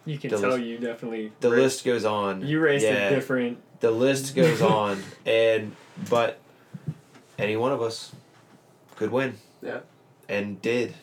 [0.04, 2.44] You can The tell list- you definitely the raced- list goes on.
[2.44, 3.06] You raced Yeah.
[3.08, 3.58] a different.
[3.78, 5.76] the list goes on and
[6.10, 6.38] but
[7.38, 8.10] any one of us
[8.96, 9.80] could win Yeah.
[10.32, 10.94] And did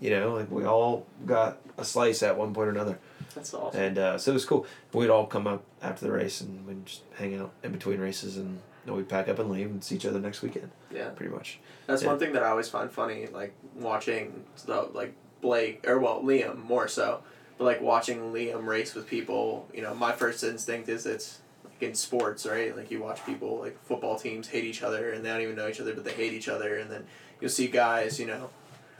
[0.00, 2.98] you know like we all got a slice at one point or another
[3.34, 3.80] That's awesome.
[3.80, 6.84] and uh, so it was cool we'd all come up after the race and we'd
[6.86, 9.94] just hang out in between races and then we'd pack up and leave and see
[9.96, 11.08] each other next weekend Yeah.
[11.10, 12.08] pretty much That's Yeah.
[12.08, 16.56] one thing that I always find funny, like watching the like Blake or well Liam
[16.64, 17.22] more so,
[17.58, 19.68] but like watching Liam race with people.
[19.74, 22.74] You know, my first instinct is it's like in sports, right?
[22.76, 25.68] Like you watch people like football teams hate each other and they don't even know
[25.68, 27.04] each other, but they hate each other, and then
[27.40, 28.48] you'll see guys, you know.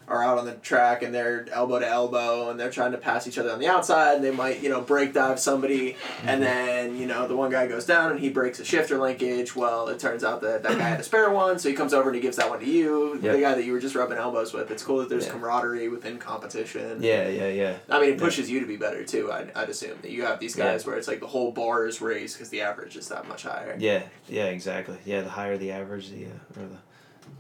[0.07, 3.27] Are out on the track and they're elbow to elbow and they're trying to pass
[3.27, 6.99] each other on the outside and they might you know break dive somebody and then
[6.99, 9.57] you know the one guy goes down and he breaks a shifter linkage.
[9.57, 12.11] Well it turns out that that guy had a spare one so he comes over
[12.11, 13.19] and he gives that one to you.
[13.23, 13.33] Yeah.
[13.33, 15.33] the guy that you were just rubbing elbows with it's cool that there's Yeah.
[15.33, 17.03] camaraderie within competition.
[17.03, 17.77] Yeah yeah yeah.
[17.89, 18.25] I mean it Yeah.
[18.25, 20.97] pushes you to be better too I'd, I'd assume that you have these guys where
[20.97, 23.75] it's like the whole bar is raised because the average is that much higher.
[23.79, 24.99] Yeah yeah exactly.
[25.07, 26.77] Yeah the higher the average the uh, or the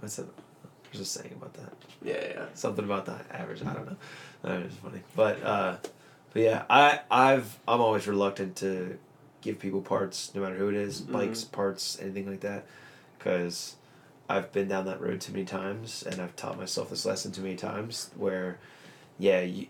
[0.00, 0.26] what's it
[0.94, 1.72] there's a saying about that
[2.02, 3.62] yeah yeah something about the average.
[3.62, 3.96] I don't know.
[4.42, 5.76] That was funny, but uh,
[6.32, 8.98] but yeah, I I've I'm always reluctant to
[9.40, 12.66] give people parts, no matter who it is, bikes, parts, anything like that,
[13.18, 13.76] because
[14.28, 17.42] I've been down that road too many times, and I've taught myself this lesson too
[17.42, 18.10] many times.
[18.16, 18.58] Where,
[19.18, 19.66] yeah, you,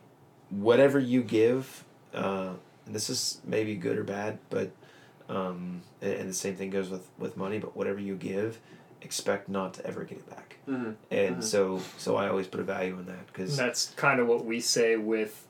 [0.50, 2.52] whatever you give, uh,
[2.86, 4.70] and this is maybe good or bad, but
[5.28, 7.58] um, and, and the same thing goes with with money.
[7.58, 8.58] But whatever you give,
[9.04, 10.92] expect not to ever get it back mm-hmm.
[11.10, 11.42] and Mhm.
[11.42, 14.60] so so I always put a value in that because that's kind of what we
[14.60, 15.46] say with,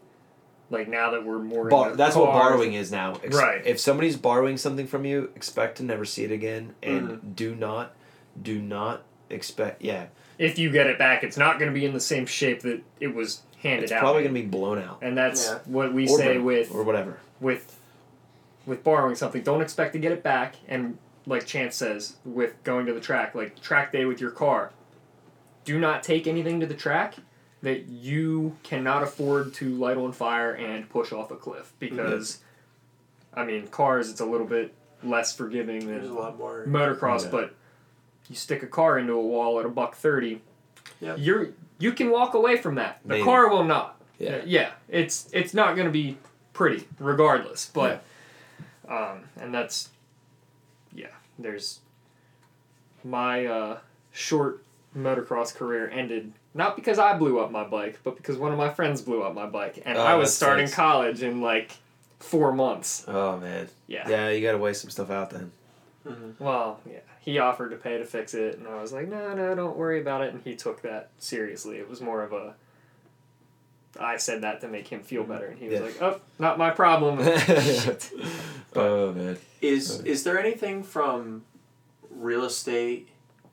[0.70, 1.68] like now that we're more.
[1.68, 3.14] bar- into that's what borrowing is now.
[3.22, 3.64] Ex- Right.
[3.66, 7.32] If somebody's borrowing something from you, expect to never see it again, and Mm-hmm.
[7.32, 7.94] do not,
[8.40, 9.82] do not expect.
[9.82, 10.06] Yeah,
[10.38, 12.80] If you get it back, it's not going to be in the same shape that
[13.00, 14.00] it was handed it's out.
[14.00, 15.58] probably gonna be blown out And that's Yeah.
[15.64, 17.18] what we or say broke, with or whatever.
[17.40, 17.78] with
[18.66, 19.42] with borrowing something.
[19.42, 20.56] Don't expect to get it back.
[20.68, 20.96] And
[21.26, 24.72] like Chance says, with going to the track, like track day with your car,
[25.64, 27.14] do not take anything to the track
[27.62, 32.40] that you cannot afford to light on fire and push off a cliff because,
[33.32, 37.24] I mean, cars it's a little bit less forgiving there's a than lot more motocross,
[37.24, 37.30] Yeah.
[37.30, 37.54] but
[38.28, 40.42] you stick a car into a wall at a buck thirty,
[41.00, 41.16] Yeah.
[41.16, 41.48] you're
[41.78, 43.00] you can walk away from that.
[43.02, 43.24] The Maybe.
[43.24, 44.00] car will not.
[44.18, 44.36] Yeah.
[44.36, 44.70] Uh, yeah.
[44.88, 46.16] It's it's not going to be
[46.52, 48.04] pretty regardless, but
[48.88, 49.93] um, and that's yeah.
[51.38, 51.80] There's
[53.02, 53.78] my uh,
[54.12, 54.62] short
[54.96, 58.70] motocross career ended not because I blew up my bike, but because one of my
[58.70, 60.76] friends blew up my bike, and Oh, I was starting sucks.
[60.76, 61.72] college in like
[62.20, 63.04] four months.
[63.08, 64.08] Oh man, Yeah.
[64.08, 65.50] yeah, you gotta weigh some stuff out then.
[66.38, 66.98] Well, yeah.
[67.20, 69.98] He offered to pay to fix it, and I was like, no, no, don't worry
[70.00, 70.34] about it.
[70.34, 71.78] And he took that seriously.
[71.78, 72.54] It was more of a.
[73.98, 75.84] I said that to make him feel better, and he was Yeah.
[75.86, 77.18] like, "Oh, not my problem."
[78.76, 80.10] oh man, Is Okay.
[80.10, 81.44] is there anything from
[82.10, 83.08] real estate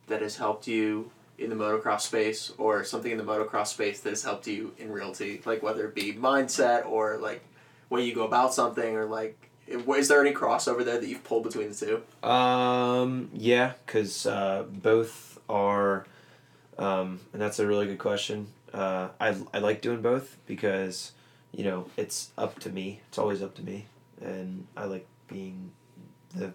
[0.07, 4.09] that has helped you in the motocross space, or something in the motocross space that
[4.09, 5.41] has helped you in realty?
[5.45, 7.43] Like whether it be mindset or like
[7.89, 11.43] way you go about something, or like is there any crossover there that you've pulled
[11.43, 12.27] between the two?
[12.27, 16.05] Um, yeah, because uh, both are,
[16.77, 18.47] um, and that's a really good question.
[18.73, 21.11] Uh, I, I like doing both because,
[21.51, 23.01] you know, it's up to me.
[23.09, 23.85] It's always up to me.
[24.21, 25.71] And I like being
[26.35, 26.51] the,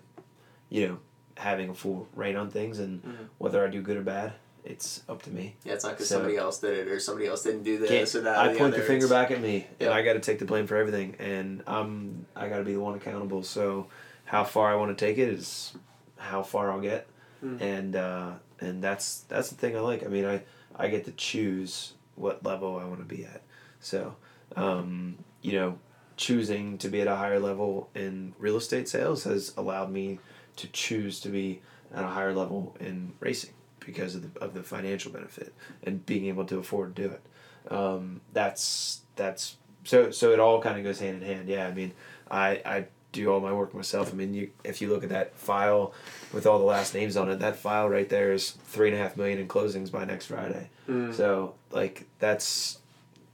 [0.70, 0.98] you know,
[1.36, 3.28] having a full reign on things and Mhm.
[3.38, 4.32] whether I do good or bad,
[4.64, 5.56] it's up to me.
[5.64, 8.14] Yeah, it's not because So- somebody else did it or somebody else didn't do this
[8.14, 8.38] or that.
[8.38, 9.86] I the point the finger It's- back at me, Yeah.
[9.88, 12.72] and I got to take the blame for everything, and I'm I got to be
[12.72, 13.42] the one accountable.
[13.42, 13.88] So,
[14.24, 15.74] how far I want to take it is
[16.16, 17.06] how far I'll get,
[17.44, 17.60] Mm.
[17.60, 20.02] and uh, and that's that's the thing I like.
[20.04, 20.42] I mean, I
[20.74, 23.42] I get to choose what level I want to be at.
[23.80, 24.16] So,
[24.56, 25.78] um, you know,
[26.16, 30.18] choosing to be at a higher level in real estate sales has allowed me
[30.56, 31.60] to choose to be
[31.94, 36.26] at a higher level in racing because of the, of the financial benefit and being
[36.26, 37.72] able to afford to do it.
[37.72, 41.48] Um, that's that's so so it all kind of goes hand in hand.
[41.48, 41.92] Yeah, I mean,
[42.30, 44.12] I I do all my work myself.
[44.12, 45.94] I mean, you if you look at that file
[46.32, 49.00] with all the last names on it, that file right there is three and a
[49.00, 50.68] half million in closings by next Friday.
[50.88, 51.14] Mm.
[51.14, 52.78] So like that's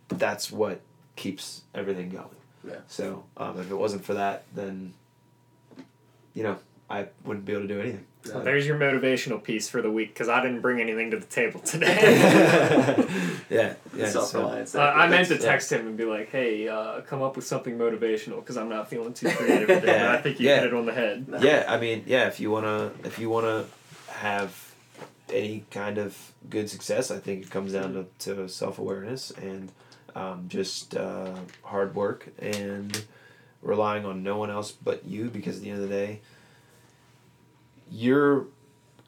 [0.09, 0.81] that's what
[1.17, 2.27] keeps everything going.
[2.67, 2.77] Yeah.
[2.87, 4.95] So um, if it wasn't for that, then
[6.35, 6.59] you know
[6.89, 8.07] I wouldn't be able to do anything.
[8.29, 11.27] Well, there's your motivational piece for the week because I didn't bring anything to the
[11.27, 11.99] table today.
[13.51, 14.09] yeah, yeah.
[14.09, 14.75] Self So, reliance.
[14.75, 15.41] Uh, I meant to yeah.
[15.41, 18.89] text him and be like, "Hey, uh, come up with something motivational because I'm not
[18.89, 20.61] feeling too creative today." Yeah, But I think you yeah.
[20.61, 21.27] hit it on the head.
[21.41, 22.29] yeah, I mean, yeah.
[22.29, 23.65] If you wanna, if you wanna
[24.09, 24.75] have
[25.33, 26.17] any kind of
[26.49, 29.73] good success, I think it comes down to, to self awareness and
[30.15, 33.05] um, just uh, hard work and
[33.63, 35.29] relying on no one else but you.
[35.29, 36.21] Because at the end of the day,
[37.93, 38.47] you're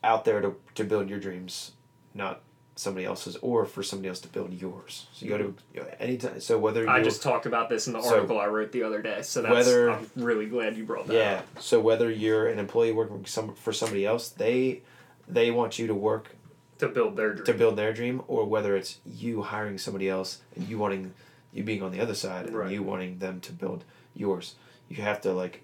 [0.02, 1.72] out there to, to build your dreams,
[2.12, 2.42] not
[2.76, 5.06] somebody else's, or for somebody else to build yours.
[5.12, 5.58] So you got to mm-hmm.
[5.76, 6.40] you know, anytime.
[6.40, 9.00] So whether I just talked about this in the So- article I wrote the other
[9.00, 11.32] day, so that's Whether- I'm really glad you brought that Yeah.
[11.38, 11.62] up.
[11.62, 14.82] So whether you're an employee working for some for somebody else, they
[15.26, 16.36] they want you to work
[16.78, 17.46] To build their dream.
[17.46, 21.14] to build their dream, or whether it's you hiring somebody else and you wanting
[21.52, 22.72] you being on the other side and Right.
[22.72, 24.56] you wanting them to build yours.
[24.88, 25.62] You have to like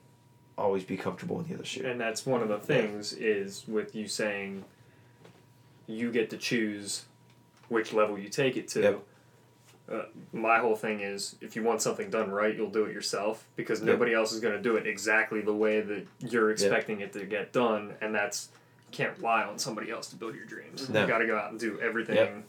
[0.61, 1.87] always be comfortable in the other shoe.
[1.87, 4.65] And that's one of the things is with you saying
[5.87, 7.05] you get to choose
[7.69, 8.81] which level you take it to.
[8.83, 9.01] Yep.
[9.91, 10.03] Uh,
[10.33, 13.81] my whole thing is if you want something done right, you'll do it yourself because
[13.81, 13.89] Yep.
[13.89, 17.25] nobody else is going to do it exactly the way that you're expecting it to
[17.25, 18.51] get done, and that's
[18.91, 20.89] you can't rely on somebody else to build your dreams.
[20.89, 21.01] No.
[21.03, 22.17] You got to go out and do everything.
[22.17, 22.45] Yep.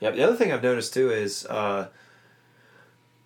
[0.00, 0.10] Yeah.
[0.12, 1.88] The other thing I've noticed too is, uh,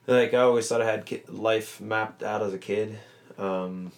[0.09, 2.99] like I always thought I had ki- life mapped out as a kid,
[3.39, 3.93] um,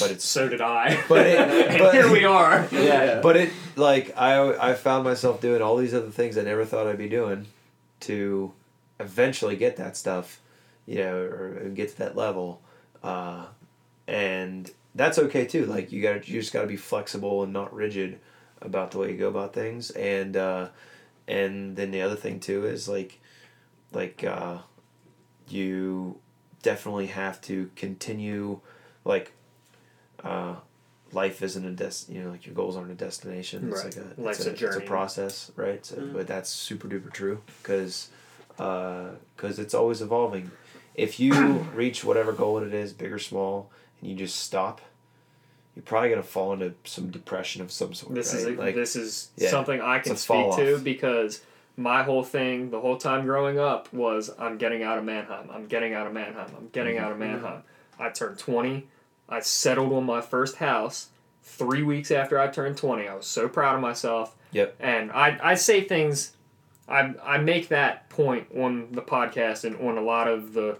[0.00, 1.02] but it's so did I.
[1.08, 2.66] But it- but- here we are.
[2.72, 3.20] yeah, Yeah.
[3.20, 6.86] but it like I I found myself doing all these other things I never thought
[6.86, 7.46] I'd be doing
[8.00, 8.52] to
[9.00, 10.40] eventually get that stuff,
[10.86, 12.60] you know, or get to that level,
[13.02, 13.46] uh,
[14.06, 15.66] and that's okay too.
[15.66, 18.18] Like you got you just got to be flexible and not rigid
[18.60, 20.68] about the way you go about things, and uh,
[21.26, 23.18] and then the other thing too is like
[23.92, 24.58] like uh,
[25.48, 26.18] you
[26.62, 28.60] definitely have to continue
[29.04, 29.32] like
[30.24, 30.54] uh,
[31.12, 33.96] life isn't a des- you know like your goals aren't a destination it's Right.
[33.96, 36.12] like a Life's it's a a, it's a process right so, Mhm.
[36.14, 38.08] but that's super duper true because
[38.56, 40.50] because it's always evolving
[40.94, 41.32] if you
[41.74, 43.70] reach whatever goal it is big or small
[44.00, 44.80] and you just stop
[45.74, 48.40] you're probably gonna fall into some depression of some sort This right?
[48.52, 51.40] is a, like this is yeah, something I can speak to because
[51.78, 55.48] my whole thing the whole time growing up was I'm getting out of Manheim.
[55.50, 56.50] I'm getting out of Manheim.
[56.56, 57.04] I'm getting Mm-hmm.
[57.06, 57.62] out of Manheim.
[57.98, 58.86] I turned 20.
[59.32, 61.08] I settled on my first house
[61.42, 63.08] 3 weeks after I turned 20.
[63.08, 64.36] I was so proud of myself.
[64.52, 64.76] Yep.
[64.78, 66.36] And I I say things
[66.88, 70.78] I I make that point on the podcast and on a lot of the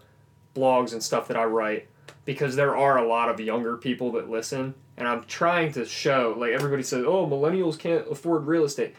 [0.54, 1.88] blogs and stuff that I write
[2.26, 6.36] because there are a lot of younger people that listen and I'm trying to show
[6.38, 8.94] like everybody says oh millennials can't afford real estate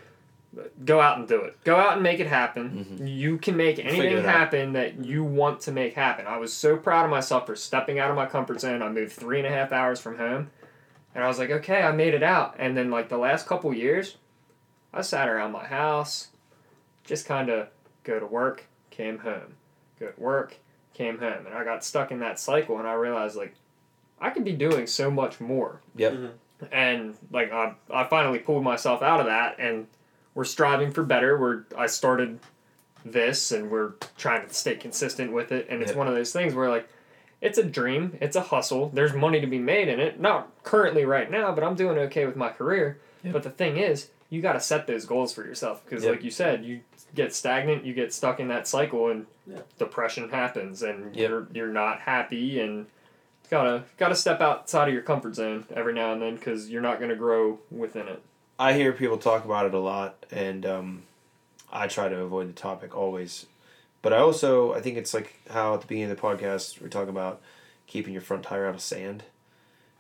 [0.86, 3.88] go out and do it go out and make it happen you can make Mm-hmm.
[3.88, 4.26] Anything it out.
[4.26, 7.98] happen that you want to make happen I was so proud of myself for stepping
[8.00, 10.52] out of my comfort zone I moved three and a half hours from home
[11.16, 13.74] and I was like okay I made it out and then like the last couple
[13.74, 14.18] years
[14.94, 16.28] I sat around my house
[17.04, 17.70] just kind of
[18.04, 19.56] go to work came home
[20.00, 20.58] go to work
[20.94, 23.56] came home and I got stuck in that cycle and I realized like
[24.22, 25.82] I could be doing so much more.
[25.98, 26.36] Yep.
[26.72, 29.88] And like I, I finally pulled myself out of that and
[30.36, 31.38] we're striving for better.
[31.40, 32.40] We're I started
[33.06, 35.98] this and we're trying to stay consistent with it and it's Yep.
[35.98, 36.88] one of those things where like
[37.42, 38.90] it's a dream, it's a hustle.
[38.94, 40.18] There's money to be made in it.
[40.20, 43.00] Not currently right now, but I'm doing okay with my career.
[43.24, 43.34] Yep.
[43.34, 46.12] But the thing is, you got to set those goals for yourself because Yep.
[46.14, 46.80] like you said, you
[47.14, 49.60] get stagnant, you get stuck in that cycle and Yeah.
[49.78, 51.30] depression happens and Yep.
[51.30, 52.86] you're you're not happy and
[53.50, 57.00] gotta gotta step outside of your comfort zone every now and then because you're not
[57.02, 58.22] gonna grow within it.
[58.60, 61.04] I hear people talk about it a lot, and um,
[61.72, 63.46] I try to avoid the topic always.
[64.02, 66.90] But I also I think it's like how at the beginning of the podcast we're
[66.90, 67.42] talking about
[67.88, 69.24] keeping your front tire out of sand,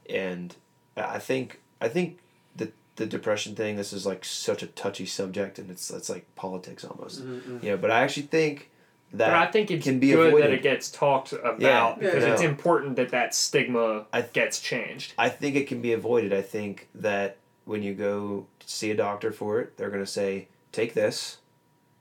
[0.10, 0.56] and
[0.98, 2.20] I think I think
[2.56, 6.26] the the depression thing this is like such a touchy subject, and it's it's like
[6.36, 7.26] politics almost.
[7.26, 7.64] Mhm.
[7.64, 8.70] You know, but I actually think
[9.14, 10.48] that but I think it's can be good avoided.
[10.50, 12.34] that it gets talked about Yeah, because yeah.
[12.34, 15.14] it's important that that stigma I- gets changed.
[15.18, 16.34] I think it can be avoided.
[16.34, 20.48] I think that when you go see a doctor for it, they're going to say,
[20.72, 21.38] take this,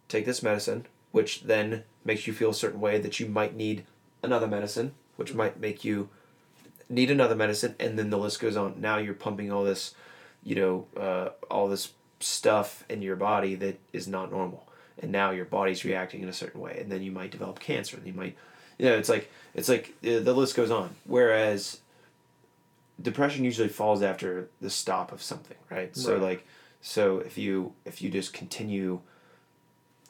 [0.08, 3.84] take this medicine, which then makes you feel a certain way that you might need
[4.22, 6.08] another medicine, which might make you
[6.88, 8.80] need another medicine, and then the list goes on.
[8.80, 9.94] Now you're pumping all this,
[10.42, 14.66] you know, uh, all this stuff in your body that is not normal,
[15.00, 17.96] and now your body's reacting in a certain way, and then you might develop cancer,
[17.96, 18.36] and you might,
[18.78, 20.96] you know, it's like it's like uh, the list goes on.
[21.04, 21.80] Whereas
[23.02, 25.94] depression usually falls after the stop of something, right?
[25.96, 26.22] So Right.
[26.22, 26.46] like,
[26.80, 29.00] so if you if you just continue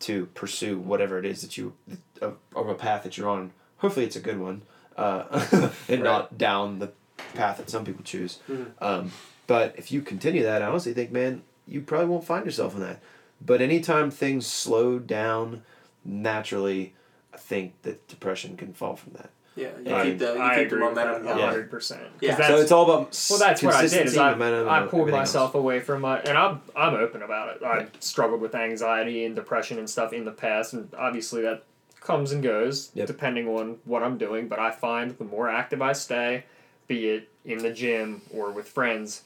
[0.00, 1.74] to pursue whatever it is that you
[2.20, 4.62] of, of a path that you're on, hopefully it's a good one,
[4.96, 6.90] uh, and not down the
[7.34, 8.38] path that some people choose.
[8.48, 8.72] Mhm.
[8.80, 9.12] Um,
[9.46, 12.80] but if you continue that, I honestly think, man, you probably won't find yourself in
[12.80, 13.00] that.
[13.44, 15.62] But anytime things slow down
[16.04, 16.94] naturally,
[17.34, 19.30] I think that depression can fall from that.
[19.54, 21.70] Yeah, you I- keep the you I keep the agree with that momentum a hundred
[21.70, 22.02] percent.
[22.20, 22.36] Yeah.
[22.36, 24.06] That's, so it's all about well, that's what I did.
[24.06, 25.60] Is I, I pulled myself else.
[25.60, 27.62] away from my, and I'm I'm open about it.
[27.62, 31.64] I struggled with anxiety and depression and stuff in the past, and obviously that
[32.00, 33.06] comes and goes Yep.
[33.06, 34.48] depending on what I'm doing.
[34.48, 36.44] But I find the more active I stay,
[36.88, 39.22] be it in the gym or with friends,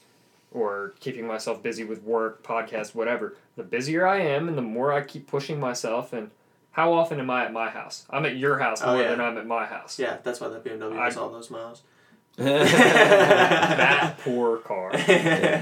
[0.51, 4.91] or keeping myself busy with work, podcast, whatever, the busier I am, and the more
[4.91, 6.11] I keep pushing myself.
[6.13, 6.31] And
[6.77, 8.05] how often am I at my house?
[8.09, 9.09] I'm at your house Oh, more yeah.
[9.09, 9.97] than I'm at my house.
[9.99, 11.81] Yeah, that's why that BMW I- was all those miles.
[12.37, 14.91] that poor car.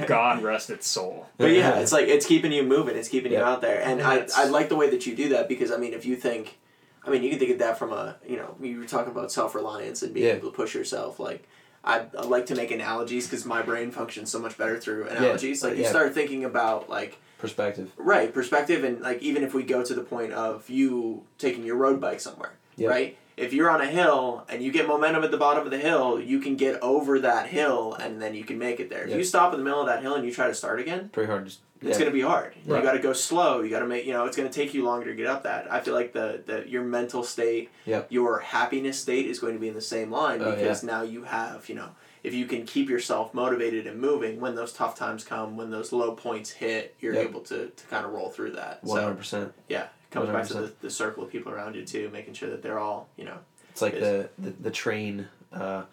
[0.07, 1.27] God rest its soul.
[1.37, 4.15] But yeah, it's like it's keeping you moving, it's keeping you out there, and I,
[4.15, 6.57] That's- I like the way that you do that because I mean, if you think,
[7.05, 9.31] I mean, you can think of that from a you know you were talking about
[9.31, 10.33] self reliance and being Yeah.
[10.33, 11.17] able to push yourself.
[11.19, 11.47] Like
[11.83, 15.63] I, I like to make analogies because my brain functions so much better through analogies.
[15.63, 15.89] Like uh, you Yeah.
[15.89, 17.91] start thinking about like Perspective.
[17.97, 21.75] right perspective and like even if we go to the point of you taking your
[21.75, 22.89] road bike somewhere, Yeah.
[22.89, 23.17] right?
[23.37, 26.17] If you're on a hill and you get momentum at the bottom of the hill,
[26.19, 29.05] you can get over that hill and then you can make it there.
[29.05, 31.09] If you stop in the middle of that hill and you try to start again,
[31.09, 31.45] Pretty hard.
[31.47, 31.89] To, it's yeah.
[32.05, 32.53] going to be hard.
[32.65, 33.61] You got to go slow.
[33.61, 35.43] You got to make you know it's going to take you longer to get up
[35.43, 35.69] that.
[35.71, 38.07] I feel like the the your mental state, Yep.
[38.13, 41.25] your happiness state is going to be in the same line Oh, because now you
[41.25, 41.89] have you know
[42.26, 45.91] if you can keep yourself motivated and moving when those tough times come, when those
[45.91, 47.30] low points hit, you're Yep.
[47.30, 48.84] able to, to kind of roll through that.
[48.84, 49.53] One hundred percent.
[49.69, 52.49] yeah, it comes back to the, the circle of people around you too, making sure
[52.49, 53.38] that they're all you know
[53.72, 55.84] It's like the, the the train uh,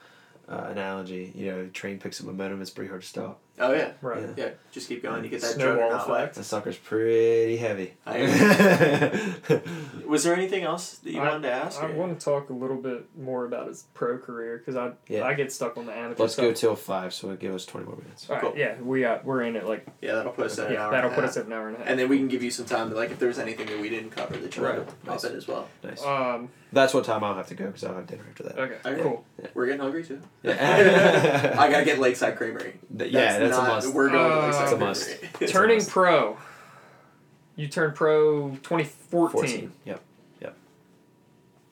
[0.49, 1.33] uh, analogy.
[1.35, 2.61] You know, the train picks up momentum.
[2.63, 3.39] It's pretty hard to stop.
[3.63, 4.23] Oh yeah Right.
[4.23, 4.45] Yeah.
[4.45, 5.23] yeah just keep going.
[5.25, 6.19] You get that Snowball juggernaut way.
[6.23, 6.35] effect.
[6.37, 7.93] The sucker's pretty heavy.
[8.07, 9.41] I
[10.07, 11.83] Was there anything else that you I- wanted to ask?
[11.83, 14.93] I or- want to talk a little bit more about his pro career because I
[15.09, 15.25] Yeah.
[15.25, 16.45] I get stuck on the amateur Let's stuff.
[16.45, 18.29] go till five, so it give us twenty more minutes.
[18.29, 18.55] All right, Cool.
[18.57, 20.91] yeah, we uh, we're in it like Yeah, that'll put us at an yeah, hour.
[20.93, 21.31] that'll and a put half.
[21.31, 21.89] us at an hour and a half.
[21.89, 23.89] And then we can give you some time to like if there's anything that we
[23.89, 24.77] didn't cover that you Right.
[24.77, 25.25] want to pop Nice.
[25.25, 25.69] in as well.
[25.83, 26.03] Nice.
[26.05, 28.59] um, That's what time I'll have to go because I'll have dinner after that.
[28.59, 29.03] okay, Okay.
[29.03, 29.25] cool.
[29.55, 30.21] We're getting hungry too.
[30.43, 31.55] Yeah.
[31.59, 32.75] I gotta get Lakeside Creamery.
[32.97, 33.95] Th- yeah, that's not, a must.
[33.95, 35.09] We're going Uh, to It's a must.
[35.41, 35.91] It's a Turning must.
[35.91, 36.37] pro.
[37.57, 39.31] You turned pro 2014.
[39.31, 39.73] 14.
[39.85, 40.01] Yep.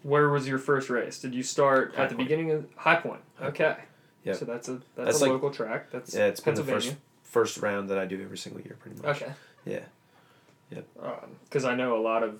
[0.02, 1.18] Where was your first race?
[1.20, 2.28] Did you start High at the Point.
[2.28, 3.20] beginning of High Point?
[3.38, 3.76] High Okay.
[4.24, 4.36] Yep.
[4.36, 5.90] So that's a that's, That's a like- local track.
[5.90, 8.96] That's Yeah, it's been the first first round that I do every single year, pretty
[9.00, 9.22] much.
[9.22, 9.32] Okay.
[9.66, 9.80] Yeah.
[10.70, 10.86] Yep.
[11.44, 12.38] Because I know a lot of,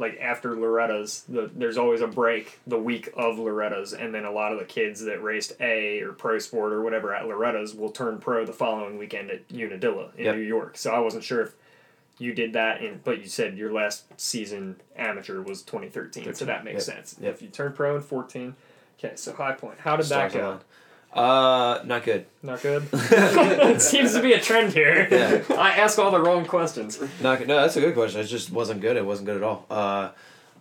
[0.00, 4.30] like after Loretta's, the, there's always a break the week of Loretta's, and then a
[4.32, 7.90] lot of the kids that raced A or Pro Sport or whatever at Loretta's will
[7.90, 10.36] turn pro the following weekend at Unadilla in Yep.
[10.36, 10.78] New York.
[10.78, 11.52] So I wasn't sure if
[12.16, 16.64] you did that, in, but you said your last season amateur was 2013, so that
[16.64, 17.16] makes yep, sense.
[17.20, 17.34] yep.
[17.34, 18.56] If you turned pro in 14,
[18.98, 19.80] okay, so High Point.
[19.80, 20.60] How did Stars that go?
[21.12, 21.80] Align.
[21.80, 22.26] Uh, not good.
[22.42, 22.88] Not good.
[22.92, 25.08] it seems to be a trend here.
[25.10, 25.42] Yeah.
[25.56, 27.00] I ask all the wrong questions.
[27.20, 27.48] Not good.
[27.48, 28.20] No, that's a good question.
[28.20, 28.96] It just wasn't good.
[28.96, 29.66] It wasn't good at all.
[29.70, 30.10] Uh,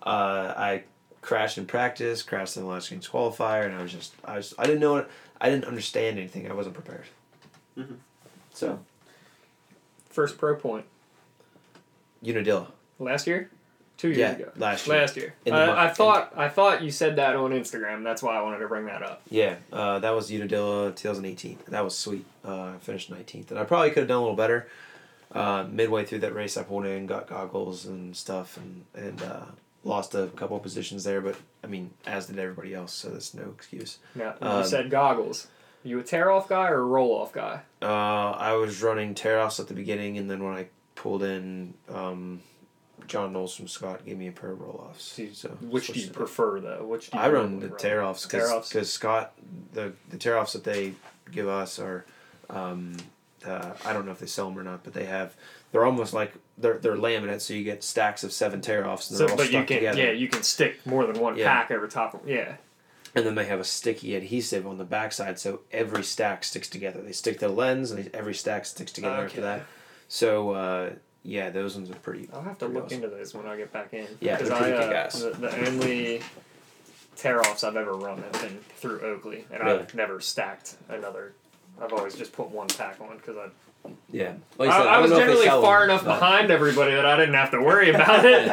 [0.03, 0.83] uh, I
[1.21, 4.53] crashed in practice, crashed in the last game's qualifier, and I was just, I was,
[4.57, 5.07] I didn't know it.
[5.41, 6.49] I didn't understand anything.
[6.49, 7.05] I wasn't prepared.
[7.77, 7.97] Mhm.
[8.53, 8.79] So,
[10.09, 10.85] First pro point
[12.23, 12.67] Unadilla.
[12.97, 13.49] last year,
[13.99, 14.51] two years Yeah, ago.
[14.57, 14.97] last year.
[14.97, 15.33] Last year.
[15.45, 18.03] I, month- I thought I thought you said that on Instagram.
[18.03, 19.21] That's why I wanted to bring that up.
[19.29, 21.59] Yeah, uh, that was Unadilla 2018.
[21.67, 22.25] That was sweet.
[22.43, 24.67] Uh, I finished 19th, and I probably could have done a little better.
[25.31, 29.45] Uh, midway through that race, I pulled in, got goggles and stuff, and and uh,
[29.83, 31.21] lost a couple of positions there.
[31.21, 33.99] But I mean, as did everybody else, so that's no excuse.
[34.15, 35.47] Now Um, you said goggles.
[35.83, 37.61] You a tear off guy or a roll off guy?
[37.81, 37.85] Uh,
[38.31, 42.41] I was running tear offs at the beginning, and then when I pulled in, um,
[43.09, 45.19] John Knowles from Scott gave me a pair of roll offs.
[45.33, 46.85] So Which do you prefer though?
[46.85, 49.33] Which do you I run the tear offs because Scott
[49.73, 50.93] the the tear offs that they
[51.31, 52.05] give us are,
[52.49, 52.95] um,
[53.45, 55.35] uh, I don't know if they sell them or not, but they have
[55.71, 59.17] they're almost like they're they're laminate, so you get stacks of seven tear offs and
[59.17, 60.01] So, they're all but you can together.
[60.01, 61.47] yeah you can stick more than one Yeah.
[61.51, 62.55] pack over top of yeah.
[63.15, 67.01] and then they have a sticky adhesive on the backside, so every stack sticks together.
[67.01, 69.65] They stick to the lens, and every stack sticks together after that.
[70.07, 70.89] So uh,
[71.23, 72.29] yeah, those ones are pretty.
[72.33, 73.03] I'll have to look awesome.
[73.03, 74.07] into those when I get back in.
[74.19, 76.21] Yeah, because I pretty uh, the, the only
[77.15, 79.79] tear offs I've ever run have been through Oakley, and Really?
[79.79, 81.33] I've never stacked another.
[81.81, 85.11] I've always just put one pack on because I Yeah, I, said, I don't was
[85.11, 87.61] know if they generally far them, enough but behind everybody that I didn't have to
[87.61, 88.47] worry about it.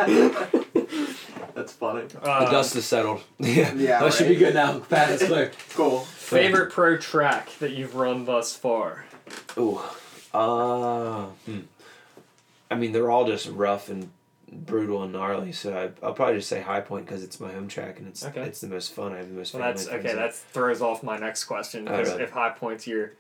[1.55, 2.07] That's funny.
[2.07, 3.23] The Uh, dust is settled.
[3.39, 4.79] yeah, Yeah, that should be good now.
[4.81, 5.51] Pat, it's clear.
[5.75, 6.01] Cool.
[6.01, 9.07] favorite pro track that you've run thus far?
[9.57, 9.81] Ooh,
[10.35, 11.61] uh, hmm.
[12.71, 14.11] I mean, they're all just rough and
[14.51, 15.53] brutal and gnarly.
[15.53, 18.25] So I, I'll probably just say High Point because it's my home track and it's
[18.25, 18.43] Okay.
[18.43, 19.13] it's the most fun.
[19.13, 19.55] I have the most.
[19.55, 20.15] Well, that's okay.
[20.15, 22.23] That throws off my next question Oh, because really?
[22.25, 23.13] if High Point's your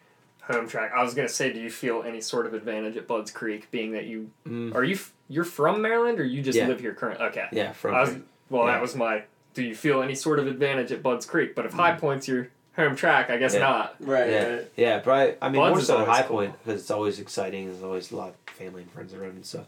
[0.42, 3.30] home track, I was gonna say, do you feel any sort of advantage at Budds
[3.30, 4.98] Creek, being that you Mm, are you
[5.28, 6.68] you're from Maryland or you just Yeah.
[6.68, 7.26] live here currently?
[7.26, 7.46] Okay.
[7.52, 8.16] yeah, from I was,
[8.50, 8.72] well, Yeah.
[8.72, 9.24] that was my.
[9.54, 11.54] Do you feel any sort of advantage at Budds Creek?
[11.54, 13.54] But if High Point's your home track, I guess.
[13.54, 13.60] Yeah.
[13.60, 13.96] not.
[14.00, 14.30] Right.
[14.30, 14.48] Yeah.
[14.54, 14.72] right.
[14.76, 15.34] Yeah, probably.
[15.42, 16.36] I mean, Buns more so at High cool.
[16.38, 17.66] Point because it's always exciting.
[17.70, 19.66] There's always a lot of family and friends around and stuff.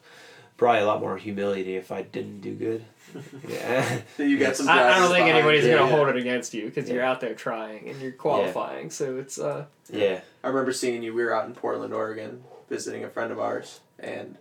[0.56, 2.84] Probably a lot more humility if I didn't do good.
[3.48, 4.00] yeah.
[4.16, 4.68] So you got some.
[4.68, 5.70] I, I don't think behind anybody's you.
[5.76, 5.96] gonna yeah.
[5.96, 8.90] hold it against you because you're out there trying and you're qualifying.
[8.90, 9.66] So it's uh.
[9.90, 10.20] yeah.
[10.42, 11.14] I remember seeing you.
[11.14, 14.36] We were out in Portland, Oregon, visiting a friend of ours, and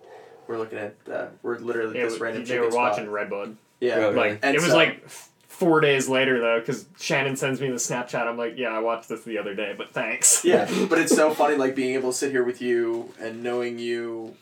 [0.47, 0.95] we're looking at.
[1.11, 2.91] Uh, we're literally Yeah, this random they chicken were spot.
[2.93, 3.55] watching Redbud.
[3.79, 3.97] Yeah.
[3.97, 4.15] Really?
[4.15, 7.69] Like And it was so- like f- four days later though, because Shannon sends me
[7.69, 8.27] the Snapchat.
[8.27, 10.45] I'm like, yeah, I watched this the other day, but thanks.
[10.45, 13.79] Yeah, but it's so funny, like being able to sit here with you and knowing
[13.79, 14.35] you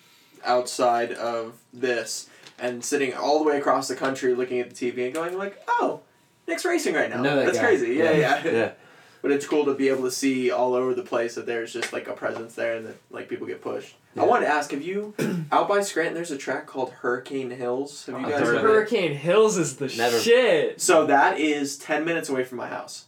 [0.43, 2.29] outside of this,
[2.59, 5.57] and sitting all the way across the country, looking at the TV and going like,
[5.67, 6.01] "Oh,
[6.47, 7.21] Nick's racing right now.
[7.21, 7.63] Know that That's guy.
[7.63, 8.45] crazy." Yeah, yeah.
[8.45, 8.71] Yeah.
[9.25, 11.91] But it's cool to be able to see all over the place that there's just
[11.91, 13.95] like a presence there and that like people get pushed.
[14.15, 14.25] I Yeah.
[14.27, 15.15] wanted to ask, have you
[15.51, 16.13] out by Scranton?
[16.13, 18.05] There's a track called Hurricane Hills.
[18.05, 18.73] Have you guys I've heard heard of of it?
[18.75, 20.19] Hurricane Hills is the Never.
[20.19, 20.79] shit.
[20.79, 23.05] So that is ten minutes away from my house,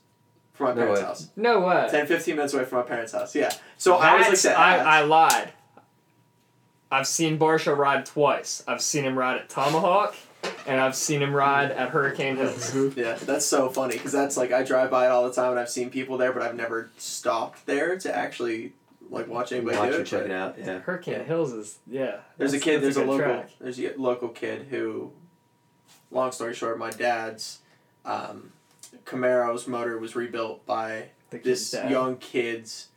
[0.56, 1.06] from my No parents' way.
[1.08, 1.30] house.
[1.36, 1.88] No way.
[1.92, 3.36] 10, 15 minutes away from my parents' house.
[3.36, 3.54] Yeah.
[3.78, 4.58] So I was like That's- that.
[4.58, 5.54] I, I lied.
[6.90, 8.64] I've seen Barsha ride twice.
[8.68, 10.16] I've seen him ride at Tomahawk,
[10.68, 12.76] and I've seen him ride at Hurricane Hills.
[12.96, 15.60] Yeah, that's so funny because that's like I drive by it all the time and
[15.60, 18.74] I've seen people there, but I've never stopped there to actually
[19.10, 20.10] like watch anybody Watch do and it.
[20.10, 20.56] check it out.
[20.60, 20.80] Yeah.
[20.80, 21.24] Hurricane Yeah.
[21.24, 22.18] Hills is yeah.
[22.38, 22.82] There's a kid.
[22.82, 23.26] There's a, good local.
[23.26, 23.50] track.
[23.60, 25.12] There's a local kid who,
[26.12, 27.60] long story short, my dad's
[28.06, 28.52] um,
[29.06, 31.90] Camaro's motor was rebuilt by this dad.
[31.92, 32.88] young kid's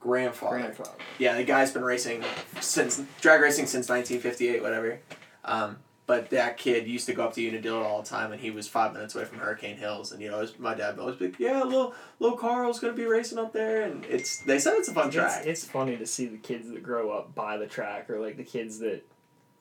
[0.00, 0.58] grandfather.
[0.58, 0.90] grandfather.
[1.18, 2.24] Yeah, the guy's been racing
[2.60, 4.98] since drag racing since 1958, whatever.
[5.44, 5.76] Um,
[6.12, 8.68] but that kid used to go up to Unadilla all the time, and he was
[8.68, 10.12] five minutes away from Hurricane Hills.
[10.12, 12.92] And you know, his, my dad would always be like, "Yeah, little little Carl's gonna
[12.92, 15.46] be racing up there," and it's they said it's a fun track.
[15.46, 18.44] it's funny to see the kids that grow up by the track, or like the
[18.44, 19.06] kids that,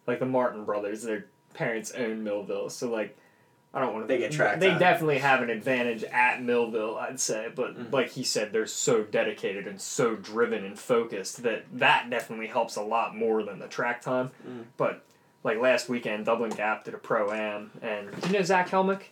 [0.08, 3.18] like the Martin brothers, their parents own Millville, so like.
[3.74, 4.14] I don't want to.
[4.14, 7.48] They get track They definitely have an advantage at Millville, I'd say.
[7.56, 7.94] But Mhm.
[7.94, 12.76] like he said, they're so dedicated and so driven and focused that that definitely helps
[12.76, 14.32] a lot more than the track time.
[14.46, 14.66] Mm.
[14.76, 15.06] But
[15.44, 19.04] like last weekend, Doublin Gap did a pro am, and do you know Zach Helmick?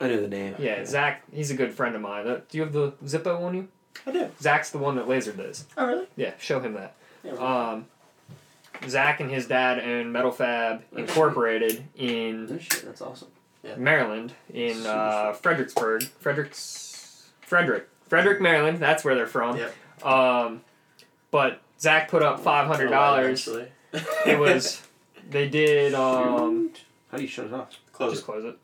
[0.00, 0.54] I know the name.
[0.58, 1.22] Yeah, Zach.
[1.32, 2.26] He's a good friend of mine.
[2.26, 3.68] Uh, Do you have the Zippo on you?
[4.06, 4.30] I do.
[4.40, 5.66] Zach's the one that lasered those.
[5.76, 6.06] Oh really?
[6.16, 6.94] Yeah, show him that.
[7.22, 7.86] Yeah, well, Um,
[8.88, 12.84] Zach and his dad own Metal Fab Incorporated in No shit.
[12.84, 13.28] That's awesome.
[13.76, 18.78] Maryland, in uh, Fredericksburg, Fredericks, Frederick, Frederick, Maryland.
[18.78, 19.58] That's where they're from.
[19.58, 19.74] Yep.
[20.06, 20.62] Um,
[21.30, 23.46] but Zach put up five hundred dollars.
[24.24, 24.80] It was
[25.30, 26.70] they did um
[27.10, 27.70] How do you shut it off?
[27.92, 28.26] close just it.
[28.26, 28.56] close it.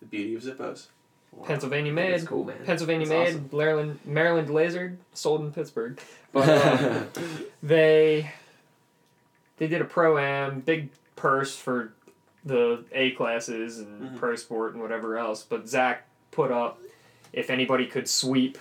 [0.00, 0.86] The beauty of Zippos.
[1.32, 1.46] Wow.
[1.46, 2.56] Pennsylvania That's made, cool, man.
[2.64, 6.00] Pennsylvania That's made, Maryland Maryland lasered, sold in Pittsburgh.
[6.32, 7.08] But um,
[7.62, 8.30] they
[9.56, 11.92] they did a pro am, big purse for
[12.44, 14.16] the A classes and Mhm.
[14.16, 15.42] pro sport and whatever else.
[15.42, 16.78] But Zach put up
[17.32, 18.58] if anybody could sweep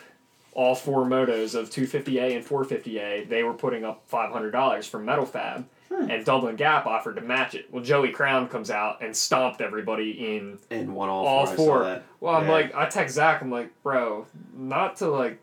[0.53, 5.65] all four motos of 250A and 450A, they were putting up $500 from Metal Fab.
[5.93, 6.09] Hmm.
[6.11, 7.65] And Doublin Gap offered to match it.
[7.71, 11.55] Well, Joey Crown comes out and stomped everybody in and one all, All four.
[11.83, 12.01] Four.
[12.19, 12.51] well, I'm Yeah.
[12.51, 15.39] like, I text Zach, I'm like, bro, not to like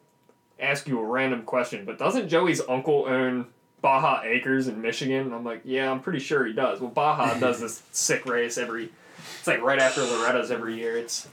[0.61, 3.47] ask you a random question, but doesn't Joey's uncle own
[3.83, 5.23] Baja Acres in Michigan?
[5.27, 6.81] And I'm like, yeah, I'm pretty sure he does.
[6.81, 8.91] Well, Baja does this sick race every,
[9.39, 10.97] it's like right after Loretta's every year.
[10.97, 11.27] It's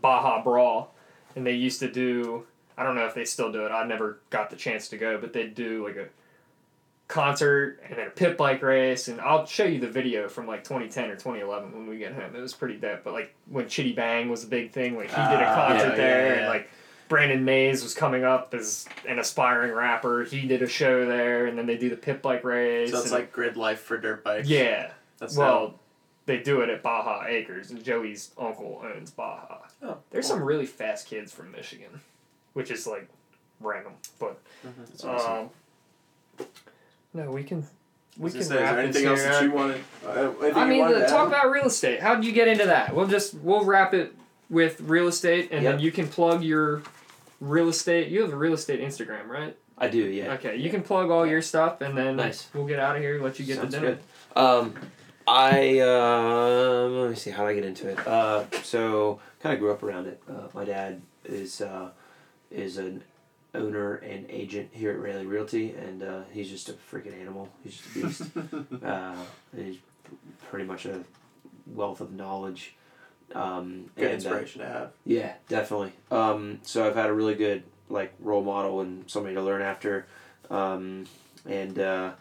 [0.00, 0.94] Baja Brawl.
[1.36, 2.46] And they used to do,
[2.78, 3.70] I don't know if they still do it.
[3.70, 6.06] I never got the chance to go, but they'd do like a
[7.14, 10.64] concert and then a pit bike race and I'll show you the video from like
[10.64, 12.34] 2010 or 2011 when we get home.
[12.34, 13.04] It was pretty dope.
[13.04, 15.90] But like when Chitty Bang was a big thing, like he did a Ah, concert
[15.90, 16.68] yeah, there yeah, and like
[17.08, 20.24] Brandon Mays was coming up as an aspiring rapper.
[20.24, 22.90] He did a show there and then they do the pit bike race.
[22.90, 24.48] So it's like grid life for dirt bikes.
[24.48, 24.90] yeah.
[25.20, 25.78] That's Well,
[26.26, 29.58] they do it at Baja Acres, and Joey's uncle owns Baja.
[29.82, 32.00] Oh, There's some really fast kids from Michigan,
[32.54, 33.08] which is like
[33.60, 35.50] random, but That's awesome.
[37.14, 37.66] No, we can
[38.18, 39.30] we We can say, is there anything this else here.
[39.32, 39.80] that you wanted?
[40.06, 40.10] Uh,
[40.54, 41.28] I you mean, wanted the, to talk add?
[41.28, 42.00] about real estate.
[42.00, 42.94] How did you get into that?
[42.94, 44.14] We'll just we'll wrap it
[44.50, 46.82] with real estate, and then you can plug your
[47.40, 48.08] real estate.
[48.08, 49.56] You have a real estate Instagram, right?
[49.76, 50.34] I do, yeah.
[50.34, 52.48] Okay, you can plug all your stuff, and then Nice.
[52.54, 53.20] we'll get out of here.
[53.20, 53.98] Let you get Sounds to dinner.
[54.34, 54.40] good.
[54.40, 54.74] Um,
[55.26, 57.98] I um, let me see how I get into it.
[58.06, 60.22] Uh, so kind of grew up around it.
[60.30, 61.90] Uh, my dad is uh,
[62.52, 63.02] is an
[63.54, 67.48] owner and agent here at Railey Realty, and uh, he's just a freaking animal.
[67.62, 68.82] He's just a beast.
[68.84, 69.14] uh,
[69.56, 69.76] he's
[70.50, 71.04] pretty much a
[71.66, 72.74] wealth of knowledge.
[73.34, 74.92] Um, Good and, uh, inspiration to have.
[75.04, 75.92] yeah, definitely.
[76.10, 80.06] Um, so I've had a really good like role model and somebody to learn after,
[80.50, 81.06] um,
[81.48, 82.12] and uh,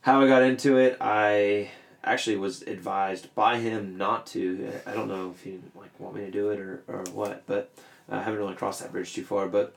[0.00, 1.70] how I got into it, I
[2.02, 4.72] actually was advised by him not to.
[4.86, 7.72] I don't know if he like want me to do it or, or what, but
[8.08, 9.48] I haven't really crossed that bridge too far.
[9.48, 9.74] But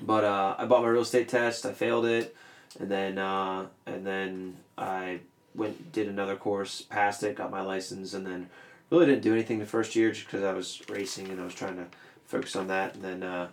[0.00, 1.66] but uh, I bought my real estate test.
[1.66, 2.34] I failed it,
[2.78, 5.20] and then uh, and then I
[5.54, 8.48] went did another course, passed it, got my license, and then
[8.90, 11.54] really didn't do anything the first year just because I was racing and I was
[11.54, 11.86] trying to
[12.24, 12.94] focus on that.
[12.94, 13.48] And then uh,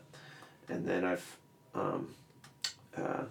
[0.67, 1.37] and then I've
[1.75, 2.15] um,
[2.97, 3.23] uh,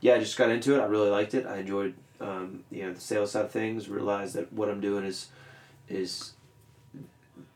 [0.00, 0.80] yeah, I just got into it.
[0.80, 1.46] I really liked it.
[1.46, 3.88] I enjoyed um, you know the sales side of things.
[3.88, 5.28] Realized that what I'm doing is
[5.88, 6.32] is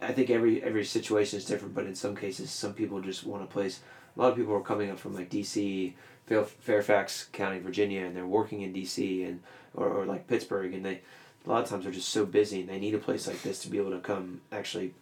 [0.00, 3.42] I think every every situation is different, but in some cases, some people just want
[3.42, 3.80] a place.
[4.16, 5.94] A lot of people are coming up from like D.C.,
[6.26, 9.22] Fair- Fairfax County, Virginia, and they're working in D.C.
[9.24, 9.40] and
[9.74, 11.00] or, or like Pittsburgh, and they
[11.44, 13.60] a lot of times they're just so busy and they need a place like this
[13.60, 14.92] to be able to come actually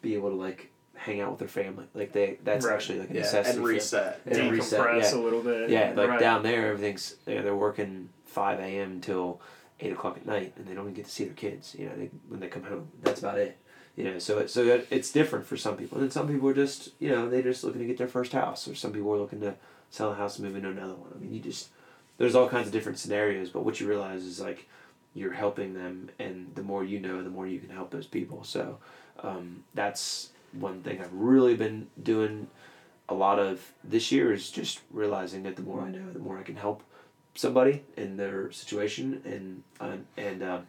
[0.00, 1.84] be able to like hang out with their family.
[1.92, 2.72] Like they that's Right.
[2.74, 3.58] actually like a Yeah, necessity.
[3.58, 4.20] and reset.
[4.24, 5.68] And Decompress reset, a little bit.
[5.68, 6.20] Yeah, like right.
[6.20, 9.00] down there, everything's they're, they're working five a.m.
[9.02, 9.40] till
[9.80, 11.74] eight o'clock at night, and they don't even get to see their kids.
[11.78, 13.58] You know, they, when they come home, that's about it.
[13.96, 16.54] You know, so it, so it, it's different for some people, and some people are
[16.54, 19.18] just you know they're just looking to get their first house, or some people are
[19.18, 19.54] looking to
[19.90, 21.10] sell a house and move into another one.
[21.14, 21.68] I mean, you just
[22.16, 24.68] there's all kinds of different scenarios, but what you realize is like
[25.14, 28.44] you're helping them, and the more you know, the more you can help those people.
[28.44, 28.78] So
[29.22, 32.48] um, that's one thing I've really been doing
[33.08, 36.38] a lot of this year is just realizing that the more I know, the more
[36.38, 36.82] I can help
[37.34, 40.66] somebody in their situation, and uh, and um,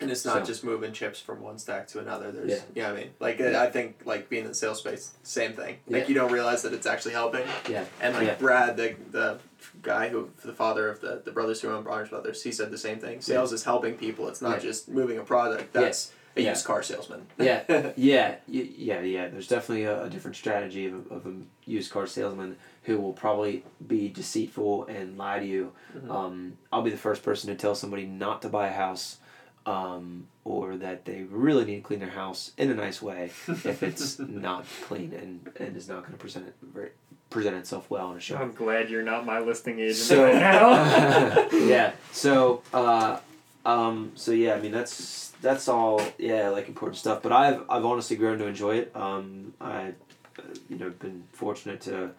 [0.00, 2.30] And it's not So- just moving chips from one stack to another.
[2.32, 2.60] There's, Yeah.
[2.74, 5.78] yeah, I mean, like I think like being in the sales space, same thing.
[5.88, 6.08] Like Yeah.
[6.08, 7.46] you don't realize that it's actually helping.
[7.68, 8.34] yeah, And like Yeah.
[8.36, 9.38] Brad, the the
[9.82, 12.78] guy who the father of the, the brothers who own Bronner's Brothers, he said the
[12.78, 13.20] same thing.
[13.20, 14.28] Sales is helping people.
[14.28, 14.70] It's not Yeah.
[14.70, 15.72] just moving a product.
[15.72, 16.50] That's a Yeah.
[16.50, 17.26] used car salesman.
[17.38, 17.64] yeah,
[17.96, 19.28] yeah, yeah, yeah.
[19.28, 21.34] There's definitely a, a different strategy of, of a
[21.66, 25.72] used car salesman who will probably be deceitful and lie to you.
[25.94, 26.10] Mhm.
[26.10, 29.18] Um, I'll be the first person to tell somebody not to buy a house,
[29.66, 33.82] um, or that they really need to clean their house in a nice way if
[33.82, 36.94] it's not clean and, and is not going to present it
[37.30, 38.36] present itself well in a show.
[38.36, 41.48] I'm glad you're not my listing agent So right now.
[41.52, 41.92] yeah.
[42.12, 43.20] So uh,
[43.64, 44.54] um, so yeah.
[44.54, 47.22] I mean that's that's all yeah like important stuff.
[47.22, 48.92] But I've I've honestly grown to enjoy it.
[48.94, 49.94] Um, I
[50.38, 52.10] uh, you know been fortunate to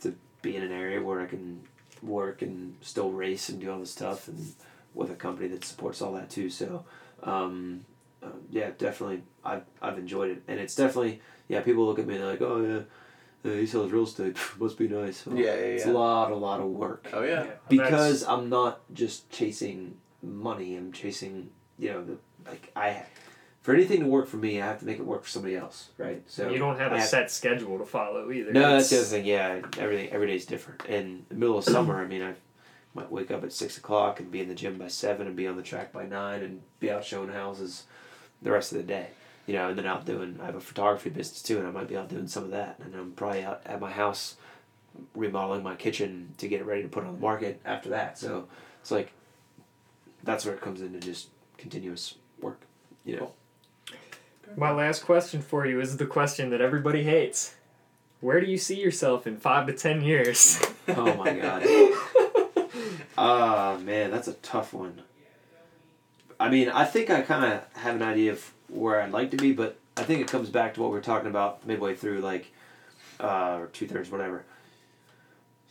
[0.00, 1.60] to be in an area where I can
[2.02, 4.52] work and still race and do all this stuff and
[4.96, 6.50] with a company that supports all that too.
[6.50, 6.84] So
[7.22, 7.84] um,
[8.22, 11.60] uh, yeah, definitely I've I've enjoyed it and it's definitely yeah.
[11.60, 12.80] People look at me and they're like, oh yeah.
[13.48, 14.36] Uh, he sells real estate.
[14.58, 15.24] Must be nice.
[15.24, 17.46] Well, Yeah, yeah, It's a lot, a lot of work Oh yeah.
[17.68, 20.74] because I'm not just chasing money.
[20.76, 22.16] I'm chasing, you know, the
[22.50, 23.02] like I,
[23.60, 25.90] for anything to work for me, I have to make it work for somebody else,
[25.98, 26.22] right?
[26.26, 28.52] So you don't have I a set schedule to follow either.
[28.52, 29.26] No, that's the other thing.
[29.26, 30.84] Yeah, everything every day is different.
[30.86, 32.34] In the middle of summer, I mean, I
[32.96, 35.46] might wake up at six o'clock and be in the gym by seven and be
[35.46, 37.84] on the track by nine and be out showing houses
[38.42, 39.08] the rest of the day.
[39.46, 40.40] You know, and then out doing.
[40.42, 42.80] I have a photography business too, and I might be out doing some of that.
[42.82, 44.34] And I'm probably out at my house
[45.14, 48.18] remodeling my kitchen to get it ready to put on the market after that.
[48.18, 48.48] So
[48.80, 49.12] it's like
[50.24, 51.28] that's where it comes into just
[51.58, 52.62] continuous work.
[53.04, 53.32] You know.
[54.56, 57.54] My last question for you is the question that everybody hates.
[58.20, 60.60] Where do you see yourself in five to ten years?
[60.88, 61.64] Oh my god.
[63.18, 65.02] Ah man, that's a tough one.
[66.38, 69.36] I mean, I think I kind of have an idea of where I'd like to
[69.36, 72.20] be, but I think it comes back to what we are talking about midway through,
[72.20, 72.52] like,
[73.18, 74.44] uh, or two thirds, whatever.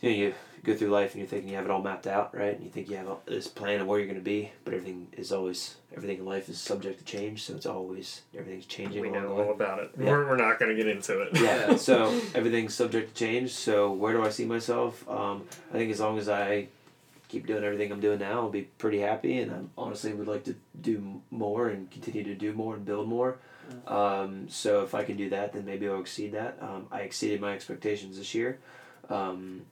[0.00, 2.36] You know, you go through life and you're thinking you have it all mapped out,
[2.36, 2.54] right?
[2.54, 5.06] And you think you have this plan of where you're going to be, but everything
[5.12, 9.00] is always everything in life is subject to change, so it's always everything's changing.
[9.00, 9.92] we along know all about it.
[9.98, 10.10] Yeah.
[10.10, 11.40] We're, we're not going to get into it.
[11.40, 13.52] Yeah, so everything's subject to change.
[13.52, 15.08] So where do I see myself?
[15.08, 16.68] Um, I think as long as I
[17.28, 19.38] keep doing everything I'm doing now, I'll be pretty happy.
[19.38, 23.08] And I honestly would like to do more and continue to do more and build
[23.08, 23.38] more.
[23.88, 26.56] Um, so if I can do that, then maybe I'll exceed that.
[26.60, 28.58] Um, I exceeded my expectations this year,
[29.10, 29.62] um,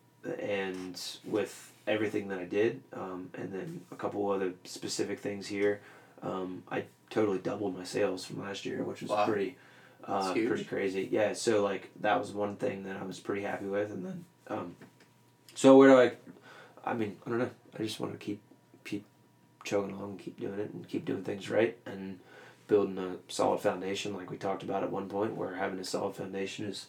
[0.40, 5.80] and with everything that I did, um, and then a couple other specific things here,
[6.22, 9.26] um, I totally doubled my sales from last year, which was Wow.
[9.26, 9.56] pretty,
[10.04, 11.08] uh, pretty crazy.
[11.12, 14.24] Yeah, so like that was one thing that I was pretty happy with, and then,
[14.48, 14.76] um,
[15.54, 16.12] so where do I?
[16.84, 17.50] I mean, I don't know.
[17.78, 18.40] I just want to keep
[18.84, 19.04] keep
[19.64, 22.18] chugging along, and keep doing it, and keep doing things right, and
[22.66, 26.16] building a solid foundation, like we talked about at one point, where having a solid
[26.16, 26.86] foundation is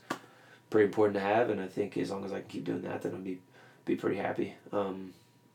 [0.69, 3.01] pretty important to have, and I think as long as I can keep doing that,
[3.01, 3.39] then I'll be
[3.85, 4.55] be pretty happy.
[4.71, 5.13] Um,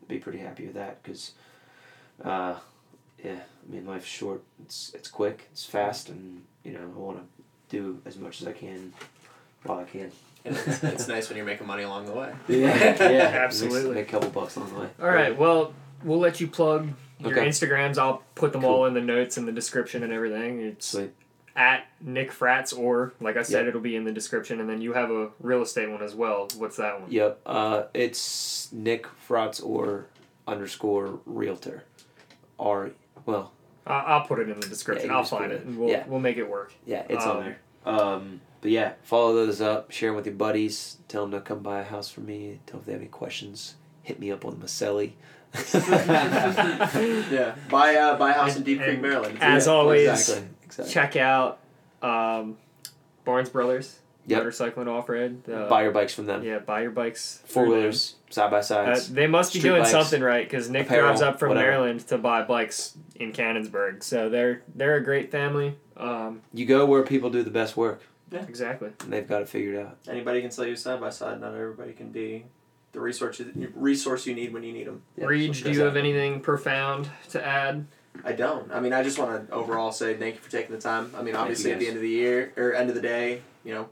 [0.09, 1.33] be pretty happy with that because,
[2.25, 2.57] uh,
[3.23, 4.43] yeah, I mean, life's short.
[4.63, 5.49] It's it's quick.
[5.53, 8.93] It's fast, and you know, I want to do as much as I can
[9.65, 10.11] while I can.
[10.45, 12.33] And it's, it's nice when you're making money along the way.
[12.49, 13.95] Yeah, yeah, Absolutely.
[13.95, 14.89] Make a couple bucks along the way.
[15.01, 15.37] All right.
[15.37, 15.73] Well,
[16.03, 16.89] we'll let you plug
[17.19, 17.47] your Okay.
[17.47, 17.99] Instagrams.
[17.99, 18.71] I'll put them Cool.
[18.71, 20.61] all in the notes and the description and everything.
[20.63, 21.13] It's Sweet.
[21.55, 23.69] at Nick Frats, or like I said, Yep.
[23.69, 24.61] it'll be in the description.
[24.61, 26.49] And then you have a real estate one as well.
[26.57, 27.13] What's that one?
[27.13, 27.41] Yep.
[27.45, 30.07] Uh, it's Nick Fratz-Orr
[30.49, 31.85] underscore realtor.
[32.59, 32.91] R.
[33.27, 33.53] Well,
[33.87, 35.11] I- I'll put it in the description.
[35.11, 35.57] Yeah, I'll find it.
[35.57, 36.05] it, and we'll Yeah.
[36.07, 36.73] we'll make it work.
[36.87, 37.59] yeah, it's Um, on there.
[37.85, 39.91] Um, but yeah, follow those up.
[39.91, 40.99] Share them with your buddies.
[41.09, 42.61] Tell them to come buy a house for me.
[42.67, 43.75] Tell them if they have any questions.
[44.03, 45.13] Hit me up on Maselli.
[47.31, 47.55] Yeah.
[47.71, 49.39] Buy uh, buy a house in Deep Creek, Maryland.
[49.41, 50.49] As always, exactly.
[50.65, 50.93] Exactly.
[50.93, 51.59] check out
[52.03, 52.57] um,
[53.25, 54.39] Barnes Brothers Yep.
[54.39, 55.49] Motorcycle and Off Road.
[55.51, 56.45] Uh, Buy your bikes from them.
[56.45, 57.43] yeah, buy your bikes.
[57.47, 59.13] Four wheelers, side by Uh, sides.
[59.13, 61.67] they must be doing bikes, something right because Nick apparel, drives up from whatever.
[61.69, 64.03] Maryland to buy bikes in Canonsburg.
[64.05, 65.77] So they're they're a great family.
[65.97, 68.91] Um, you go where people do the best work, exactly.
[69.01, 69.99] and they've got it figured out.
[70.09, 71.41] Anybody can sell you side by side.
[71.41, 72.45] Not everybody can be
[72.93, 73.41] the resource
[73.75, 75.03] resource you need when you need them.
[75.17, 76.11] Yeah, Reed, so do you have exactly.
[76.11, 77.87] anything profound to add?
[78.25, 78.73] I don't.
[78.73, 81.13] I mean, I just want to overall say thank you for taking the time.
[81.17, 83.75] I mean, obviously, at the end of the year or end of the day, you
[83.75, 83.89] know,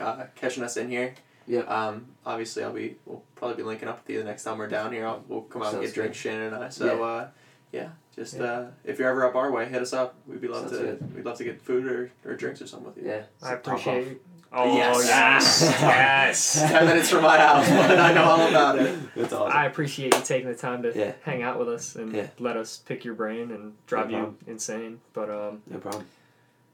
[0.00, 1.14] uh, catching us in here.
[1.48, 1.68] Yep.
[1.68, 2.96] Um, obviously, I'll be.
[3.04, 5.06] We'll probably be linking up with you the next time we're down here.
[5.06, 6.68] I'll, we'll come out and Sounds get drinks, Shannon and I.
[6.68, 7.02] So, Yeah.
[7.02, 7.28] uh,
[7.72, 8.42] yeah, just Yeah.
[8.44, 10.14] uh, if you're ever up our way, hit us up.
[10.26, 10.84] We'd be love Sounds to.
[10.84, 11.14] good.
[11.16, 13.08] We'd love to get food or, or drinks or something with you.
[13.10, 13.22] Yeah.
[13.42, 14.22] I appreciate it.
[14.54, 15.06] Oh Yes.
[15.06, 16.52] yes, yes.
[16.70, 18.98] Ten minutes from my house, but I know all about it.
[19.14, 19.56] That's awesome.
[19.56, 21.12] I appreciate you taking the time to Yeah.
[21.22, 22.26] hang out with us and Yeah.
[22.38, 24.38] let us pick your brain and drive No you problem.
[24.46, 25.00] insane.
[25.14, 26.04] But um, No problem.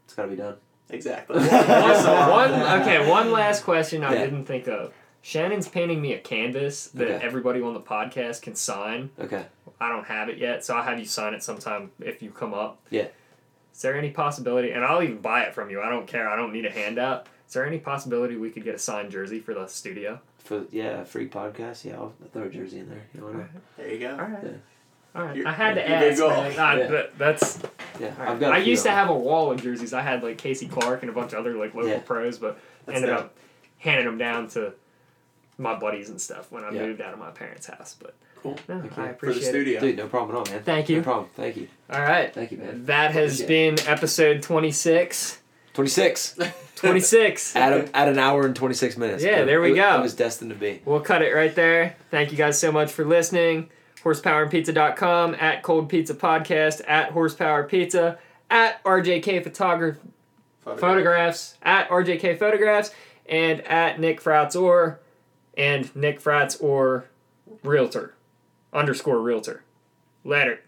[0.07, 0.57] It's got to be done.
[0.91, 1.37] Exactly.
[1.39, 1.47] one,
[2.31, 4.25] one okay, one last question I Yeah.
[4.25, 4.93] didn't think of.
[5.21, 7.25] Shannon's painting me a canvas that Okay.
[7.25, 9.11] everybody on the podcast can sign.
[9.21, 9.45] Okay.
[9.81, 12.53] I don't have it yet, so I'll have you sign it sometime if you come
[12.55, 12.79] up.
[12.91, 13.09] Yeah.
[13.75, 16.35] Is there any possibility, and I'll even buy it from you, I don't care, I
[16.37, 17.27] don't need a handout.
[17.47, 20.21] Is there any possibility we could get a signed jersey for the studio?
[20.39, 21.85] For yeah, a free podcast.
[21.85, 23.03] Yeah, I'll throw a jersey in there.
[23.15, 23.45] You want know,
[23.77, 24.11] There you go.
[24.13, 24.39] Alright.
[24.45, 24.51] Yeah.
[25.21, 25.37] Alright.
[25.37, 26.19] You're- I had to ask.
[26.19, 26.31] goal.
[26.31, 26.55] man.
[26.59, 27.03] Ah, Yeah.
[27.17, 27.63] that's
[28.01, 28.09] yeah.
[28.19, 28.29] alright.
[28.31, 28.53] I've got.
[28.53, 29.93] a I few used to have a wall of jerseys.
[29.95, 32.01] I had like Casey Clark and a bunch of other like local Yeah.
[32.01, 33.21] pros, but That's ended dope.
[33.27, 33.37] up
[33.79, 34.73] handing them down to
[35.57, 36.87] my buddies and stuff when I Yeah.
[36.87, 37.97] moved out of my parents' house.
[37.99, 38.57] But Cool.
[38.69, 39.03] no, Thank you.
[39.03, 39.49] I For the For the appreciate it.
[39.49, 39.81] studio.
[39.81, 40.63] Dude, no problem at all, man.
[40.65, 40.97] Thank you.
[40.99, 41.29] No problem.
[41.35, 41.69] Thank you.
[41.91, 42.33] All right.
[42.33, 42.85] Thank you, man.
[42.87, 45.41] That has Appreciate been episode 26.
[45.75, 46.37] Twenty six.
[46.77, 47.55] 26.
[47.57, 49.23] at, a, at an hour and twenty six minutes.
[49.23, 49.99] Yeah, It- there we it- go.
[49.99, 50.81] It was destined to be.
[50.85, 51.97] We'll cut it right there.
[52.11, 53.71] Thank you guys so much for listening.
[54.05, 58.19] HorsepowerandPizza.com, at Cold Pizza Podcast, at Horsepower Pizza,
[58.51, 60.01] at RJK Photography
[60.65, 62.91] Photographs, at RJK Photographs,
[63.27, 65.01] and at Nick Fratz-Orr,
[65.57, 67.07] and Nick Fratz-Orr
[67.63, 68.15] Realtor,
[68.73, 69.65] underscore Realtor.
[70.25, 70.61] Later.